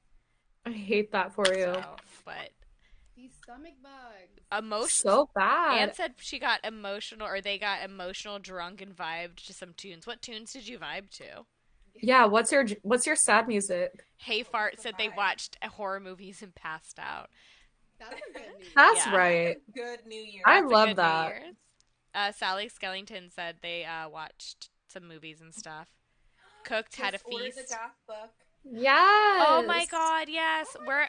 I 0.67 0.69
hate 0.71 1.11
that 1.13 1.33
for 1.33 1.45
you. 1.47 1.73
So, 1.73 1.83
but 2.25 2.51
These 3.15 3.31
stomach 3.41 3.73
bugs. 3.81 4.45
emotion. 4.55 4.89
So 4.89 5.29
bad. 5.33 5.79
Anne 5.79 5.93
said 5.95 6.13
she 6.19 6.37
got 6.37 6.63
emotional, 6.63 7.25
or 7.27 7.41
they 7.41 7.57
got 7.57 7.83
emotional, 7.83 8.37
drunk, 8.37 8.81
and 8.81 8.95
vibed 8.95 9.37
to 9.47 9.53
some 9.55 9.73
tunes. 9.75 10.05
What 10.05 10.21
tunes 10.21 10.53
did 10.53 10.67
you 10.67 10.77
vibe 10.77 11.09
to? 11.17 11.45
Yeah, 12.01 12.25
what's 12.25 12.51
your 12.51 12.65
what's 12.83 13.05
your 13.05 13.15
sad 13.15 13.47
music? 13.47 13.91
Hey 14.17 14.43
Fart 14.43 14.79
said 14.79 14.95
they 14.97 15.09
watched 15.09 15.57
horror 15.63 15.99
movies 15.99 16.41
and 16.41 16.53
passed 16.53 16.99
out. 16.99 17.29
That's 17.99 18.13
a 18.13 18.33
good 18.33 18.41
news. 18.59 18.67
That's 18.75 19.05
Yeah. 19.05 19.15
right. 19.15 19.57
Good 19.73 20.05
New 20.07 20.21
Year. 20.21 20.43
I 20.45 20.61
That's 20.61 20.71
love 20.71 20.95
that. 20.97 21.33
Uh, 22.15 22.31
Sally 22.31 22.69
Skellington 22.69 23.31
said 23.31 23.57
they 23.61 23.85
uh, 23.85 24.09
watched 24.09 24.69
some 24.87 25.07
movies 25.07 25.41
and 25.41 25.53
stuff. 25.53 25.87
Cooked, 26.63 26.95
had 26.95 27.13
a 27.13 27.19
feast. 27.19 27.57
the 27.69 27.75
book. 28.07 28.31
Yes. 28.63 29.45
Oh 29.47 29.63
my 29.65 29.85
god, 29.89 30.27
yes. 30.29 30.75
We're 30.85 31.07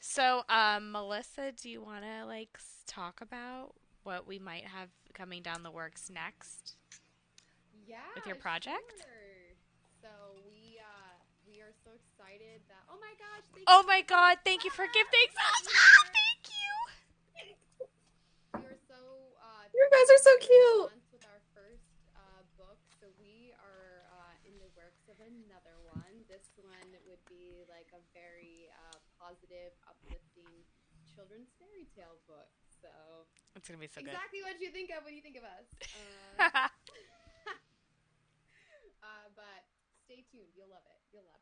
so 0.00 0.42
um 0.48 0.92
Melissa, 0.92 1.52
do 1.52 1.68
you 1.70 1.82
want 1.82 2.04
to 2.04 2.26
like 2.26 2.58
talk 2.86 3.20
about 3.20 3.72
what 4.02 4.26
we 4.26 4.38
might 4.38 4.64
have 4.66 4.88
coming 5.14 5.42
down 5.42 5.62
the 5.62 5.70
works 5.70 6.10
next? 6.12 6.74
Yeah. 7.86 7.96
With 8.14 8.26
your 8.26 8.36
project? 8.36 8.92
Sure. 8.98 9.56
So 10.02 10.08
we 10.50 10.78
uh 10.78 11.14
we 11.46 11.60
are 11.60 11.72
so 11.84 11.90
excited 11.94 12.60
that 12.68 12.81
oh 12.92 12.98
my 13.00 13.14
gosh. 13.16 13.44
Thank 13.56 13.64
Oh 13.68 13.82
my 13.88 14.02
god, 14.04 14.38
thank 14.44 14.64
you 14.64 14.70
for 14.70 14.84
gifting 14.84 15.30
us. 15.48 15.64
Ah, 15.72 16.04
thank 16.12 16.44
you. 16.52 16.70
Are 18.60 18.76
so 18.88 18.98
uh 19.40 19.64
You 19.72 19.82
guys 19.88 20.08
are 20.12 20.22
so 20.22 20.32
cute. 20.44 20.92
with 21.12 21.24
our 21.24 21.40
first 21.56 21.88
uh, 22.16 22.42
book, 22.60 22.78
so 23.00 23.08
we 23.16 23.56
are 23.56 24.04
uh, 24.12 24.34
in 24.48 24.54
the 24.60 24.68
works 24.76 25.08
of 25.08 25.16
another 25.24 25.76
one. 25.88 26.24
This 26.28 26.52
one 26.60 26.90
would 27.08 27.22
be 27.28 27.64
like 27.72 27.88
a 27.96 28.02
very 28.12 28.68
uh, 28.88 28.98
positive, 29.16 29.72
uplifting 29.88 30.52
children's 31.08 31.52
fairy 31.60 31.88
tale 31.96 32.20
book. 32.28 32.48
So 32.82 32.88
It's 33.54 33.68
going 33.68 33.78
to 33.78 33.84
be 33.84 33.90
so 33.90 34.00
good. 34.02 34.10
exactly 34.10 34.42
what 34.42 34.58
you 34.60 34.68
think 34.74 34.90
of 34.90 35.04
when 35.06 35.14
you 35.16 35.22
think 35.24 35.36
of 35.40 35.44
us. 35.48 35.68
Uh, 36.42 36.48
uh, 39.06 39.26
but 39.36 39.62
stay 40.06 40.24
tuned. 40.30 40.50
You'll 40.56 40.70
love 40.72 40.82
it. 40.86 40.98
You'll 41.12 41.26
love 41.28 41.41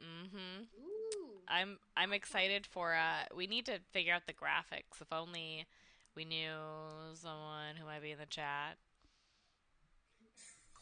Mhm. 0.00 0.66
Ooh. 0.82 1.30
I'm 1.48 1.78
I'm 1.96 2.12
excited 2.12 2.66
for 2.66 2.94
uh 2.94 3.24
we 3.34 3.46
need 3.46 3.66
to 3.66 3.78
figure 3.92 4.12
out 4.14 4.26
the 4.26 4.32
graphics. 4.32 5.00
If 5.00 5.12
only 5.12 5.66
we 6.14 6.24
knew 6.24 6.50
someone 7.14 7.76
who 7.78 7.86
might 7.86 8.02
be 8.02 8.12
in 8.12 8.18
the 8.18 8.26
chat. 8.26 8.76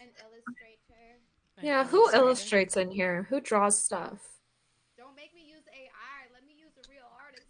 An 0.00 0.08
illustrator. 0.20 1.20
An 1.58 1.64
Yeah, 1.64 1.84
who 1.86 1.98
illustrator. 1.98 2.24
illustrates 2.24 2.76
in 2.76 2.90
here? 2.90 3.26
Who 3.30 3.40
draws 3.40 3.78
stuff? 3.78 4.20
Don't 4.96 5.14
make 5.16 5.34
me 5.34 5.42
use 5.48 5.62
AI. 5.72 6.32
Let 6.32 6.46
me 6.46 6.54
use 6.58 6.72
a 6.76 6.90
real 6.90 7.08
artist. 7.24 7.46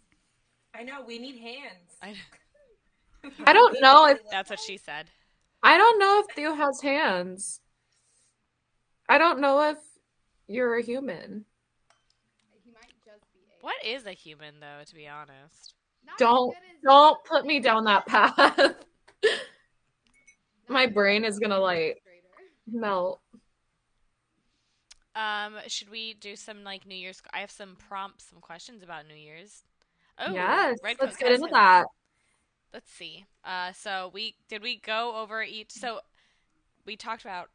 I 0.75 0.83
know, 0.83 1.03
we 1.05 1.19
need 1.19 1.37
hands. 1.39 1.97
I, 2.01 2.15
I 3.45 3.53
don't 3.53 3.79
know 3.81 4.07
if- 4.07 4.19
that's 4.31 4.49
what 4.49 4.59
she 4.59 4.77
said. 4.77 5.07
I 5.61 5.77
don't 5.77 5.99
know 5.99 6.19
if 6.27 6.35
Theo 6.35 6.53
has 6.55 6.81
hands. 6.81 7.61
I 9.07 9.17
don't 9.17 9.39
know 9.39 9.69
if 9.69 9.77
you're 10.47 10.75
a 10.75 10.81
human. 10.83 11.45
He 12.63 12.71
might 12.71 12.93
just 13.05 13.25
be 13.33 13.39
a. 13.41 13.51
What 13.63 13.75
is 13.85 14.05
a 14.05 14.11
human 14.11 14.55
though, 14.59 14.83
to 14.85 14.93
be 14.93 15.07
honest? 15.07 15.73
Not 16.05 16.17
Don't 16.17 16.53
as- 16.53 16.81
don't 16.83 17.23
put 17.23 17.45
me 17.45 17.61
down 17.61 17.85
that 17.85 18.05
path. 18.05 18.75
my 20.67 20.85
brain 20.85 21.23
is 21.23 21.39
gonna, 21.39 21.59
like- 21.59 22.03
Melt. 22.69 23.21
Um, 25.15 25.55
should 25.67 25.89
we 25.89 26.13
do 26.13 26.35
some 26.35 26.65
like 26.65 26.85
New 26.85 26.95
Year's? 26.95 27.21
I 27.33 27.39
have 27.39 27.51
some 27.51 27.77
prompts, 27.77 28.25
some 28.25 28.41
questions 28.41 28.83
about 28.83 29.07
New 29.07 29.15
Year's. 29.15 29.63
Oh, 30.19 30.33
yes, 30.33 30.79
Red 30.83 30.97
let's 30.99 31.15
get 31.15 31.31
into 31.31 31.47
that. 31.53 31.85
Let's 32.73 32.91
see. 32.91 33.23
Uh, 33.45 33.71
so 33.71 34.11
we 34.13 34.35
did 34.49 34.61
we 34.61 34.75
go 34.75 35.15
over 35.15 35.41
each? 35.41 35.71
So 35.71 36.01
we 36.85 36.97
talked 36.97 37.21
about 37.21 37.49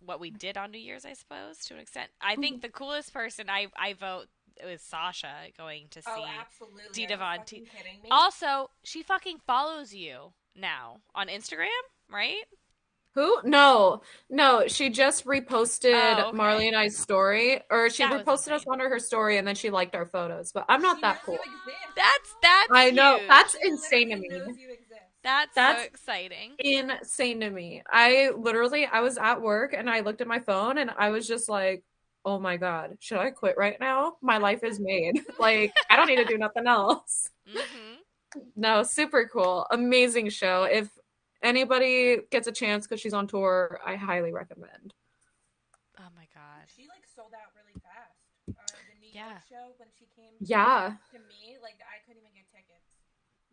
what 0.00 0.18
we 0.18 0.30
did 0.30 0.56
on 0.56 0.70
New 0.70 0.78
Year's, 0.78 1.04
I 1.04 1.12
suppose, 1.12 1.58
to 1.66 1.74
an 1.74 1.80
extent. 1.80 2.08
I 2.22 2.36
think 2.36 2.62
the 2.62 2.70
coolest 2.70 3.12
person 3.12 3.50
I 3.50 3.66
I 3.76 3.92
vote 3.92 4.28
was 4.64 4.80
Sasha 4.82 5.32
going 5.58 5.86
to 5.90 6.00
oh, 6.06 6.14
see. 6.16 6.22
Oh, 6.22 6.40
absolutely. 6.40 6.82
Dita 6.92 7.16
Von 7.16 7.44
T- 7.44 7.64
Also, 8.10 8.70
she 8.82 9.02
fucking 9.02 9.38
follows 9.46 9.94
you 9.94 10.32
now 10.54 11.00
on 11.14 11.28
Instagram, 11.28 11.66
right? 12.10 12.44
Who? 13.14 13.38
No, 13.44 14.02
no. 14.28 14.64
She 14.68 14.90
just 14.90 15.24
reposted 15.24 15.94
Oh, 16.18 16.28
okay. 16.28 16.36
Marley 16.36 16.68
and 16.68 16.76
I's 16.76 16.98
story, 16.98 17.62
or 17.70 17.88
she 17.88 18.02
That 18.02 18.26
reposted 18.26 18.52
us 18.52 18.64
under 18.70 18.90
her 18.90 18.98
story, 18.98 19.38
and 19.38 19.48
then 19.48 19.54
she 19.54 19.70
liked 19.70 19.94
our 19.94 20.04
photos. 20.04 20.52
But 20.52 20.66
I'm 20.68 20.82
not 20.82 20.98
She 20.98 21.00
that 21.02 21.22
cool. 21.24 21.38
That's 21.96 22.34
that's 22.42 22.68
I 22.70 22.90
know 22.90 23.16
huge. 23.16 23.28
that's 23.28 23.52
She 23.58 23.68
insane 23.68 24.10
to 24.10 24.16
me. 24.16 24.28
knows 24.28 24.58
you 24.58 24.70
exist. 24.70 25.00
that's 25.22 25.54
that's- 25.54 25.82
so 25.82 25.86
exciting. 25.86 26.52
Insane 26.58 27.40
to 27.40 27.48
me. 27.48 27.82
I 27.90 28.32
literally, 28.36 28.84
I 28.84 29.00
was 29.00 29.16
at 29.16 29.40
work 29.40 29.72
and 29.72 29.88
I 29.88 30.00
looked 30.00 30.20
at 30.20 30.26
my 30.26 30.40
phone 30.40 30.76
and 30.76 30.90
I 30.98 31.08
was 31.08 31.26
just 31.26 31.48
like, 31.48 31.84
"Oh 32.26 32.38
my 32.38 32.58
god, 32.58 32.98
should 33.00 33.18
I 33.18 33.30
quit 33.30 33.56
right 33.56 33.78
now? 33.80 34.16
My 34.20 34.38
life 34.38 34.64
is 34.64 34.80
made. 34.80 35.24
like 35.38 35.72
I 35.88 35.96
don't 35.96 36.08
need 36.08 36.16
to 36.16 36.26
do 36.26 36.36
nothing 36.46 36.66
else." 36.66 37.30
hmm 37.46 37.94
No, 38.56 38.82
super 38.82 39.30
cool, 39.32 39.66
amazing 39.70 40.28
show. 40.30 40.64
If 40.64 40.90
anybody 41.42 42.18
gets 42.30 42.48
a 42.48 42.52
chance 42.52 42.86
because 42.86 43.00
she's 43.00 43.14
on 43.14 43.26
tour, 43.28 43.80
I 43.86 43.96
highly 43.96 44.32
recommend. 44.32 44.92
Oh 45.98 46.10
my 46.14 46.26
god. 46.34 46.66
She 46.74 46.82
like 46.88 47.06
sold 47.14 47.32
out 47.32 47.52
really 47.56 47.72
fast. 47.80 48.18
Uh, 48.48 48.76
the 48.92 49.00
New 49.00 49.10
Yeah. 49.12 49.28
York 49.28 49.42
show 49.48 49.72
when 49.78 49.88
she 49.98 50.06
came 50.14 50.34
Yeah. 50.40 50.94
to 51.12 51.18
me, 51.18 51.56
like 51.62 51.80
I 51.80 52.04
couldn't 52.06 52.22
even 52.22 52.34
get 52.34 52.50
tickets. 52.50 52.84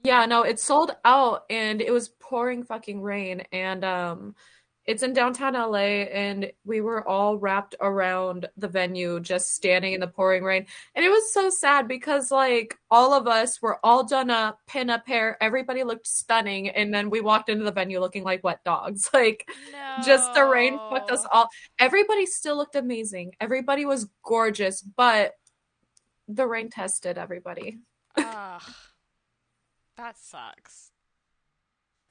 Yeah, 0.03 0.25
no, 0.25 0.43
it 0.43 0.59
sold 0.59 0.95
out 1.05 1.43
and 1.49 1.81
it 1.81 1.91
was 1.91 2.09
pouring 2.09 2.63
fucking 2.63 3.01
rain 3.01 3.43
and 3.53 3.85
um 3.85 4.35
it's 4.85 5.01
in 5.03 5.13
downtown 5.13 5.53
LA 5.53 5.77
and 6.11 6.51
we 6.65 6.81
were 6.81 7.07
all 7.07 7.37
wrapped 7.37 7.73
around 7.79 8.47
the 8.57 8.67
venue 8.67 9.19
just 9.21 9.55
standing 9.55 9.93
in 9.93 10.01
the 10.01 10.07
pouring 10.07 10.43
rain. 10.43 10.65
And 10.93 11.05
it 11.05 11.09
was 11.09 11.33
so 11.33 11.49
sad 11.49 11.87
because 11.87 12.31
like 12.31 12.77
all 12.91 13.13
of 13.13 13.25
us 13.27 13.61
were 13.61 13.79
all 13.83 14.03
done 14.03 14.29
up, 14.29 14.59
pin 14.67 14.89
up 14.89 15.07
hair, 15.07 15.37
everybody 15.41 15.83
looked 15.83 16.05
stunning 16.07 16.67
and 16.69 16.93
then 16.93 17.09
we 17.09 17.21
walked 17.21 17.47
into 17.47 17.63
the 17.63 17.71
venue 17.71 17.99
looking 18.01 18.23
like 18.23 18.43
wet 18.43 18.63
dogs. 18.65 19.09
Like 19.13 19.47
No. 19.71 20.03
just 20.03 20.33
the 20.33 20.43
rain 20.43 20.77
fucked 20.89 21.11
us 21.11 21.25
all. 21.31 21.47
Everybody 21.79 22.25
still 22.25 22.57
looked 22.57 22.75
amazing. 22.75 23.33
Everybody 23.39 23.85
was 23.85 24.09
gorgeous, 24.23 24.81
but 24.81 25.33
the 26.27 26.45
rain 26.47 26.69
tested 26.69 27.17
everybody. 27.17 27.79
Ugh. 28.17 28.61
That 29.97 30.17
sucks. 30.17 30.89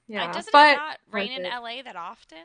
Yeah, 0.08 0.32
doesn't 0.32 0.52
but 0.52 0.72
it 0.72 0.76
not 0.76 0.98
rain 1.10 1.32
in. 1.32 1.42
LA 1.42 1.82
that 1.84 1.96
often? 1.96 2.38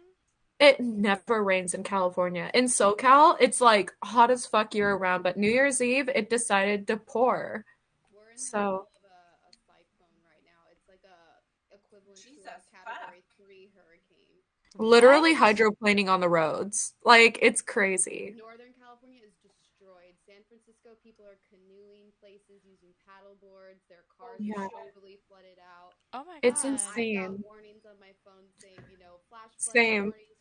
It 0.60 0.80
never 0.80 1.44
rains 1.44 1.74
in 1.76 1.84
California. 1.84 2.50
In 2.54 2.66
SoCal, 2.66 3.38
it's 3.40 3.62
like 3.62 3.94
hot 4.04 4.32
as 4.32 4.46
fuck 4.48 4.74
year 4.74 4.96
round, 4.96 5.24
but 5.24 5.38
New 5.38 5.50
Year's 5.52 5.82
Eve, 5.82 6.10
it 6.10 6.30
decided 6.30 6.88
to 6.88 6.98
pour. 6.98 7.64
We're 8.12 8.32
in 8.32 8.38
So- 8.38 8.88
the 8.90 8.98
of 8.98 9.14
a, 9.14 9.50
a 9.50 9.52
cyclone 9.70 10.18
right 10.26 10.42
now. 10.44 10.66
It's 10.74 10.90
like 10.90 11.06
a 11.06 11.76
equivalent 11.76 12.18
to 12.18 12.30
a 12.50 12.62
category 12.74 13.24
three 13.38 13.70
hurricane. 13.78 14.42
Literally 14.78 15.34
What? 15.34 15.56
hydroplaning 15.56 16.10
on 16.10 16.22
the 16.22 16.30
roads. 16.30 16.94
Like, 17.06 17.38
it's 17.42 17.62
crazy. 17.62 18.34
Northern 18.38 18.74
California 18.82 19.22
is 19.26 19.34
destroyed. 19.46 20.14
San 20.26 20.42
Francisco 20.50 20.98
people 21.06 21.26
are 21.26 21.38
canoeing 21.50 22.10
places 22.20 22.66
using 22.66 22.94
paddle 23.06 23.38
boards. 23.42 23.82
Their 23.90 24.06
cars 24.18 24.38
Yeah. 24.42 24.58
are 24.58 24.70
totally 24.90 25.18
flooded 25.30 25.58
out. 25.62 25.94
Oh 26.14 26.26
my 26.26 26.42
god. 26.42 26.46
It's 26.50 26.66
I 26.66 26.70
insane. 26.78 27.38
got 27.38 27.46
warnings 27.46 27.86
on 27.86 27.98
my 28.02 28.14
phone 28.26 28.50
saying, 28.58 28.82
you 28.90 28.98
know, 28.98 29.22
flash 29.30 29.50
Same. 29.58 30.10
warnings. 30.14 30.37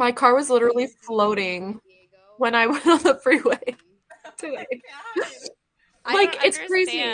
My 0.00 0.12
car 0.12 0.34
was 0.34 0.48
literally 0.48 0.86
floating 0.86 1.78
when 2.38 2.54
I 2.54 2.66
went 2.68 2.86
on 2.86 3.02
the 3.02 3.20
freeway 3.22 3.76
today. 4.38 4.66
Like, 6.06 6.42
it's 6.42 6.56
crazy. 6.56 7.04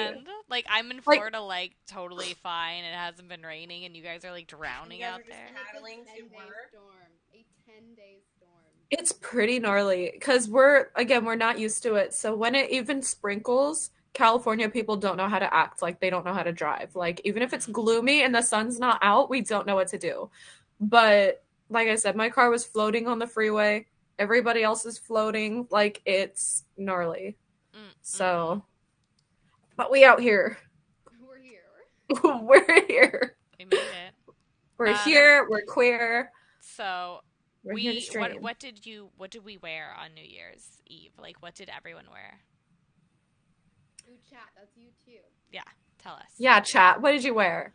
Like 0.49 0.67
I'm 0.71 0.93
in 0.93 1.01
Florida, 1.01 1.41
like 1.41 1.73
totally 1.89 2.37
fine. 2.45 2.85
It 2.85 2.95
hasn't 2.95 3.29
been 3.29 3.43
raining, 3.43 3.87
and 3.87 3.97
you 3.97 4.05
guys 4.05 4.25
are 4.25 4.31
like 4.31 4.47
drowning 4.47 5.03
out 5.03 5.23
there. 5.29 5.49
And 5.49 5.57
it's 5.57 5.69
a 5.69 5.75
Paddling 5.75 6.05
to 6.05 6.37
work. 6.37 6.55
storm. 6.71 7.11
A 7.35 7.45
10-day 7.69 8.19
storm. 8.37 8.53
It's 8.93 9.11
pretty 9.11 9.59
gnarly 9.59 10.13
because 10.15 10.49
we're, 10.49 10.87
again, 10.95 11.25
we're 11.25 11.35
not 11.35 11.59
used 11.59 11.83
to 11.83 11.97
it. 11.97 12.15
So 12.15 12.37
when 12.37 12.55
it 12.55 12.71
even 12.71 13.03
sprinkles, 13.03 13.91
California 14.15 14.69
people 14.69 14.95
don't 14.95 15.17
know 15.17 15.29
how 15.29 15.41
to 15.41 15.53
act. 15.53 15.83
Like, 15.83 15.99
they 15.99 16.09
don't 16.09 16.25
know 16.25 16.35
how 16.35 16.45
to 16.45 16.53
drive. 16.53 16.95
Like, 16.95 17.21
even 17.25 17.43
if 17.43 17.53
it's 17.53 17.67
gloomy 17.67 18.23
and 18.23 18.33
the 18.33 18.43
sun's 18.43 18.79
not 18.79 19.01
out, 19.03 19.29
we 19.29 19.41
don't 19.41 19.67
know 19.67 19.75
what 19.75 19.89
to 19.89 19.99
do. 19.99 20.31
But 20.79 21.43
like 21.69 21.89
I 21.89 21.97
said, 21.97 22.17
my 22.17 22.29
car 22.31 22.51
was 22.51 22.65
floating 22.65 23.07
on 23.07 23.19
the 23.19 23.27
freeway. 23.27 23.87
Everybody 24.19 24.63
else 24.63 24.87
is 24.87 24.99
floating. 24.99 25.67
Like, 25.71 26.01
it's 26.07 26.65
gnarly. 26.77 27.37
Mm, 27.75 27.93
So, 28.03 28.65
but 29.77 29.91
we 29.91 30.05
out 30.05 30.21
here. 30.21 30.59
We're 31.21 31.39
here. 31.39 32.41
we're 32.43 32.87
here. 32.87 33.37
we 33.59 33.65
made 33.67 33.75
it. 33.79 34.35
We're 34.79 34.89
Um, 34.89 34.95
here. 35.05 35.47
We're 35.49 35.63
queer. 35.67 36.31
So 36.61 37.21
We're 37.63 37.75
we 37.75 38.01
stream. 38.01 38.23
what 38.23 38.43
what 38.43 38.59
did 38.59 38.85
you 38.87 39.11
what 39.17 39.31
did 39.31 39.45
we 39.45 39.57
wear 39.59 39.95
on 39.99 40.15
New 40.15 40.25
Year's 40.25 40.81
Eve? 40.87 41.13
Like 41.19 41.37
what 41.41 41.55
did 41.55 41.71
everyone 41.75 42.05
wear? 42.11 42.41
Ooh, 44.09 44.17
chat. 44.29 44.41
That's 44.57 44.77
you 44.77 44.89
too. 45.05 45.21
Yeah. 45.51 45.63
Tell 45.99 46.15
us. 46.15 46.27
Yeah, 46.39 46.61
chat. 46.61 47.01
What 47.01 47.13
did 47.13 47.25
you 47.25 47.35
wear? 47.35 47.75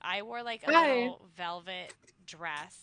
I 0.00 0.22
wore 0.22 0.42
like 0.42 0.62
a 0.66 0.72
Hi. 0.72 0.94
little 0.94 1.28
velvet 1.36 1.92
dress 2.38 2.76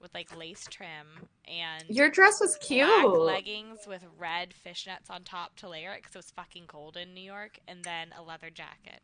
with 0.00 0.12
like 0.14 0.36
lace 0.36 0.66
trim 0.70 1.06
and 1.46 1.84
Your 1.88 2.10
dress 2.10 2.40
was 2.40 2.56
cute. 2.60 2.86
black 2.86 3.06
leggings 3.34 3.80
with 3.86 4.04
red 4.18 4.52
fishnets 4.66 5.10
on 5.10 5.24
top 5.24 5.56
to 5.56 5.68
layer 5.68 5.92
it 5.92 6.02
because 6.02 6.14
it 6.14 6.18
was 6.18 6.30
fucking 6.32 6.64
cold 6.66 6.96
in 6.96 7.14
New 7.14 7.22
York, 7.22 7.58
and 7.66 7.82
then 7.84 8.08
a 8.18 8.22
leather 8.22 8.50
jacket. 8.50 9.00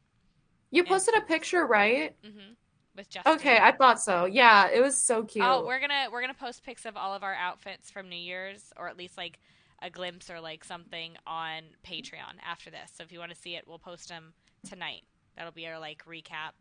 You 0.70 0.84
posted 0.84 1.14
a 1.16 1.20
picture, 1.22 1.66
right? 1.66 2.14
hmm 2.22 2.54
With 2.96 3.08
Justin. 3.08 3.32
Okay, 3.34 3.58
I 3.58 3.72
thought 3.72 4.00
so. 4.00 4.26
Yeah, 4.26 4.68
it 4.68 4.80
was 4.82 4.96
so 4.96 5.24
cute. 5.24 5.44
Oh, 5.46 5.64
we're 5.66 5.80
gonna 5.80 6.06
we're 6.12 6.20
gonna 6.20 6.34
post 6.34 6.62
pics 6.64 6.84
of 6.84 6.96
all 6.96 7.14
of 7.14 7.22
our 7.22 7.34
outfits 7.34 7.90
from 7.90 8.08
New 8.08 8.16
Year's, 8.16 8.72
or 8.76 8.88
at 8.88 8.96
least 8.98 9.16
like 9.16 9.38
a 9.80 9.90
glimpse 9.90 10.30
or 10.30 10.40
like 10.40 10.62
something 10.64 11.16
on 11.26 11.62
Patreon 11.86 12.38
after 12.46 12.70
this. 12.70 12.92
So 12.94 13.02
if 13.02 13.12
you 13.12 13.18
want 13.18 13.32
to 13.32 13.36
see 13.36 13.56
it, 13.56 13.64
we'll 13.66 13.78
post 13.78 14.08
them 14.08 14.32
tonight. 14.68 15.02
That'll 15.36 15.52
be 15.52 15.66
our 15.66 15.78
like 15.78 16.04
recap 16.06 16.52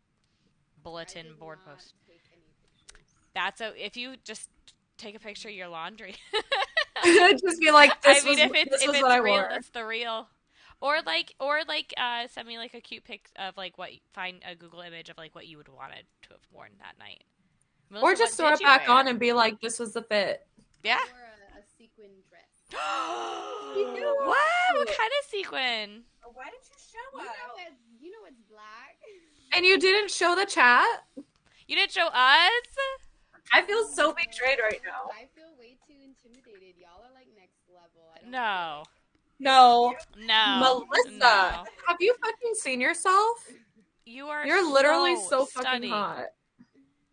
bulletin 0.82 1.26
board 1.38 1.58
not 1.66 1.74
post. 1.76 1.94
Take 3.34 3.58
any 3.58 3.58
pictures. 3.58 3.58
That's 3.58 3.60
a 3.60 3.86
if 3.86 3.96
you 3.96 4.16
just 4.24 4.50
take 4.98 5.14
a 5.16 5.20
picture 5.20 5.48
of 5.48 5.54
your 5.54 5.68
laundry. 5.68 6.14
just 7.04 7.60
be 7.60 7.70
like, 7.70 8.00
this 8.02 8.22
I 8.24 8.28
mean, 8.28 8.38
was, 8.38 8.38
if 8.38 8.54
it's 8.54 8.70
this 8.70 8.82
if 8.82 8.88
was 8.88 8.96
it's 8.96 9.02
what 9.02 9.12
I 9.12 9.18
real, 9.18 9.34
wore. 9.34 9.48
it's 9.52 9.68
the 9.70 9.84
real. 9.84 10.28
Or 10.80 10.98
like, 11.06 11.34
or 11.40 11.60
like, 11.68 11.94
uh, 11.96 12.26
send 12.28 12.48
me 12.48 12.58
like 12.58 12.74
a 12.74 12.80
cute 12.80 13.04
pic 13.04 13.30
of 13.36 13.56
like 13.56 13.78
what 13.78 13.90
find 14.12 14.42
a 14.48 14.54
Google 14.56 14.80
image 14.80 15.08
of 15.10 15.18
like 15.18 15.34
what 15.34 15.46
you 15.46 15.56
would 15.58 15.68
wanted 15.68 16.04
to 16.22 16.28
have 16.30 16.40
worn 16.52 16.70
that 16.78 16.98
night. 16.98 17.22
Melissa, 17.90 18.06
Or 18.06 18.14
just 18.16 18.36
throw 18.36 18.52
it 18.52 18.60
back 18.62 18.88
wear? 18.88 18.96
on 18.98 19.08
and 19.08 19.18
be 19.18 19.32
like, 19.32 19.60
this 19.60 19.78
was 19.78 19.92
the 19.92 20.02
fit. 20.02 20.46
Yeah. 20.82 20.98
I 21.00 21.06
wore 21.12 21.20
a, 21.56 21.60
a 21.60 21.62
sequin 21.78 22.10
dress. 22.28 22.42
wow! 22.74 24.26
What 24.74 24.88
kind 24.88 25.12
of 25.20 25.30
sequin? 25.30 26.02
Why 26.34 26.44
did 26.46 26.62
you 26.68 26.76
show 26.78 27.18
You 27.18 27.28
us? 27.28 27.36
know 27.36 27.54
it's 27.68 27.80
you 28.00 28.10
know 28.10 28.26
it's 28.26 28.40
black. 28.50 28.96
And 29.54 29.64
you 29.66 29.78
didn't 29.78 30.10
show 30.10 30.34
the 30.34 30.46
chat? 30.46 30.86
You 31.68 31.76
didn't 31.76 31.92
show 31.92 32.06
us. 32.06 32.50
I 33.52 33.62
feel 33.62 33.84
so 33.86 34.12
betrayed 34.12 34.58
right 34.62 34.80
now. 34.84 35.10
I 35.14 35.26
feel 35.34 35.48
way 35.58 35.76
too 35.86 35.94
intimidated. 36.04 36.76
Y'all 36.78 37.02
are 37.04 37.12
like 37.14 37.28
next 37.36 37.60
level. 37.68 38.08
I 38.14 38.20
don't 38.22 38.30
No, 38.30 38.82
No. 39.38 39.94
no, 40.16 40.58
Melissa, 40.58 41.18
no. 41.18 41.64
have 41.86 41.96
you 42.00 42.14
fucking 42.24 42.54
seen 42.54 42.80
yourself? 42.80 43.46
You 44.06 44.26
are. 44.28 44.46
You're 44.46 44.68
literally 44.72 45.16
so, 45.16 45.44
fucking 45.46 45.68
stunning. 45.68 45.90
hot. 45.90 46.26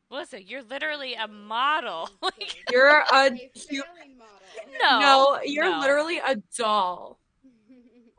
Melissa, 0.10 0.41
you're 0.41 0.63
literally 0.63 1.13
a 1.13 1.27
model. 1.27 2.10
You're 2.72 2.89
a 2.89 3.05
A 3.13 3.29
cute. 3.53 3.86
model. 4.17 4.41
no, 4.81 5.00
No, 5.00 5.39
you're 5.46 5.69
no. 5.69 5.79
literally 5.79 6.17
a 6.19 6.36
doll. 6.58 7.19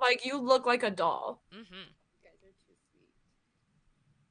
Like 0.00 0.24
you 0.24 0.40
look 0.40 0.64
like 0.64 0.82
a 0.82 0.88
doll. 0.90 1.42
hmm 1.52 1.60
guys 2.24 2.40
are 2.40 2.56
too 2.64 2.72
sweet. 2.88 3.12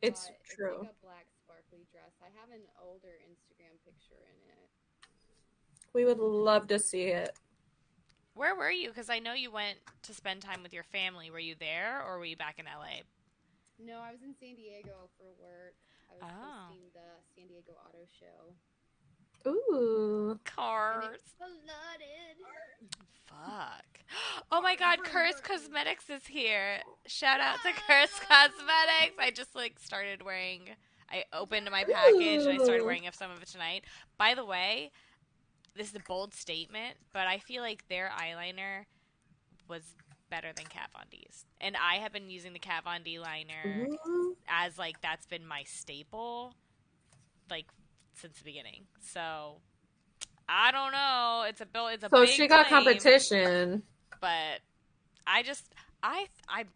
It's 0.02 0.26
But 0.26 0.42
true. 0.56 0.82
It's 0.82 0.90
like 0.90 0.98
a 0.98 1.06
black 1.06 1.26
sparkly 1.46 1.86
dress. 1.94 2.10
I 2.26 2.32
have 2.42 2.50
an 2.50 2.66
older 2.82 3.14
Instagram 3.30 3.78
picture 3.86 4.18
in 4.18 4.40
it. 4.50 4.66
We 5.94 6.06
would 6.06 6.20
love 6.20 6.68
to 6.68 6.80
see 6.80 7.04
it. 7.04 7.32
Where 8.36 8.56
were 8.56 8.72
you? 8.72 8.90
Because 8.90 9.10
I 9.10 9.20
know 9.20 9.34
you 9.34 9.52
went 9.52 9.80
to 10.04 10.14
spend 10.14 10.42
time 10.42 10.64
with 10.64 10.74
your 10.74 10.84
family. 10.84 11.30
Were 11.30 11.40
you 11.40 11.56
there, 11.60 12.02
or 12.08 12.20
were 12.20 12.26
you 12.26 12.38
back 12.38 12.58
in 12.58 12.66
LA? 12.66 13.02
No, 13.84 14.00
I 14.00 14.12
was 14.12 14.22
in 14.24 14.34
San 14.40 14.56
Diego 14.56 15.10
for 15.18 15.26
work. 15.42 15.76
I 16.10 16.14
was 16.16 16.24
Oh. 16.24 16.68
hosting 16.68 16.90
the 16.94 17.00
San 17.36 17.48
Diego 17.48 17.74
Auto 17.86 18.06
Show. 18.20 18.56
Ooh. 19.50 20.40
Cars. 20.46 21.18
flooded. 21.38 22.38
Fuck. 23.26 23.86
Oh 24.52 24.62
my 24.62 24.76
god, 24.76 25.04
Curse 25.04 25.40
Cosmetics 25.42 26.10
is 26.10 26.26
here. 26.26 26.80
Shout 27.06 27.40
out 27.40 27.58
to 27.62 27.72
Curse 27.88 28.20
Cosmetics. 28.28 29.16
I 29.20 29.32
just 29.32 29.54
like 29.54 29.78
started 29.80 30.24
wearing 30.24 30.62
I 31.12 31.26
opened 31.34 31.70
my 31.72 31.84
package 31.84 32.42
and 32.48 32.60
I 32.60 32.64
started 32.64 32.84
wearing 32.84 33.08
some 33.14 33.30
of 33.30 33.42
it 33.44 33.48
tonight. 33.48 33.84
By 34.18 34.34
the 34.34 34.44
way, 34.46 34.92
this 35.80 35.90
is 35.90 35.96
a 35.96 36.00
bold 36.08 36.34
statement, 36.34 36.98
but 37.14 37.26
I 37.26 37.40
feel 37.40 37.62
like 37.62 37.88
their 37.88 38.12
eyeliner 38.16 38.84
was 39.70 39.82
better 40.30 40.50
than 40.56 40.66
Kat 40.66 40.90
Von 40.94 41.06
D's. 41.10 41.46
And 41.62 41.76
I 41.78 41.96
have 41.96 42.12
been 42.12 42.30
using 42.30 42.54
the 42.54 42.60
Kat 42.60 42.84
Von 42.84 43.02
D 43.04 43.18
liner 43.20 43.88
Ooh. 44.06 44.36
as 44.48 44.78
like 44.78 45.02
that's 45.02 45.26
been 45.26 45.46
my 45.48 45.64
staple 45.66 46.54
like 47.50 47.66
since 48.14 48.38
the 48.38 48.44
beginning. 48.44 48.84
So 49.02 49.62
I 50.50 50.72
don't 50.72 50.92
know. 50.92 51.46
It's 51.48 51.62
a 51.62 51.66
bill. 51.66 51.88
It's 51.88 52.04
a 52.04 52.10
So 52.14 52.26
she 52.26 52.48
got 52.48 52.68
claim, 52.68 52.84
competition. 52.84 53.84
but 54.20 54.60
I 55.26 55.44
just 55.44 55.64
I 56.04 56.28
I'm 56.50 56.68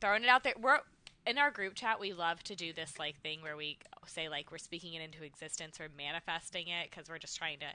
throwing 0.00 0.22
it 0.22 0.28
out 0.28 0.44
there. 0.44 0.54
We're 0.60 0.78
in 1.26 1.38
our 1.38 1.50
group 1.50 1.74
chat. 1.74 1.98
We 2.00 2.12
love 2.12 2.42
to 2.44 2.54
do 2.54 2.72
this 2.72 2.98
like 2.98 3.20
thing 3.20 3.42
where 3.42 3.56
we 3.56 3.78
say 4.06 4.28
like 4.28 4.50
we're 4.50 4.58
speaking 4.58 4.94
it 4.94 5.02
into 5.02 5.22
existence 5.24 5.80
or 5.80 5.88
manifesting 5.96 6.68
it 6.68 6.90
because 6.90 7.08
we're 7.08 7.18
just 7.18 7.36
trying 7.38 7.58
to 7.60 7.66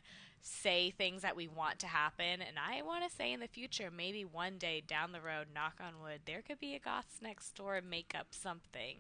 say 0.41 0.91
things 0.91 1.21
that 1.21 1.35
we 1.35 1.47
want 1.47 1.79
to 1.79 1.87
happen. 1.87 2.41
And 2.41 2.57
I 2.59 2.81
want 2.83 3.07
to 3.09 3.15
say 3.15 3.33
in 3.33 3.39
the 3.39 3.47
future, 3.47 3.91
maybe 3.95 4.25
one 4.25 4.57
day 4.57 4.81
down 4.85 5.11
the 5.11 5.21
road, 5.21 5.47
knock 5.53 5.75
on 5.81 6.01
wood, 6.01 6.21
there 6.25 6.41
could 6.41 6.59
be 6.59 6.75
a 6.75 6.79
Goths 6.79 7.21
next 7.21 7.55
door 7.55 7.81
make 7.81 8.13
up 8.17 8.27
something. 8.31 8.97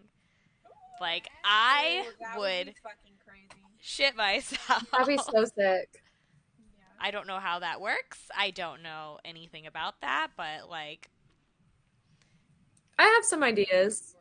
Like 0.99 1.29
I 1.43 2.05
Ooh, 2.07 2.13
that 2.19 2.37
would 2.37 2.65
be 2.65 2.73
fucking 2.83 3.17
crazy. 3.25 3.65
shit 3.79 4.15
myself. 4.15 4.83
That'd 4.91 5.07
be 5.07 5.17
so 5.17 5.45
sick. 5.57 6.03
I 6.99 7.11
don't 7.11 7.27
know 7.27 7.39
how 7.39 7.59
that 7.59 7.81
works. 7.81 8.29
I 8.35 8.51
don't 8.51 8.81
know 8.83 9.19
anything 9.23 9.65
about 9.67 10.01
that, 10.01 10.31
but 10.35 10.69
like, 10.69 11.09
I 12.97 13.03
have 13.03 13.25
some 13.25 13.43
ideas. 13.43 14.15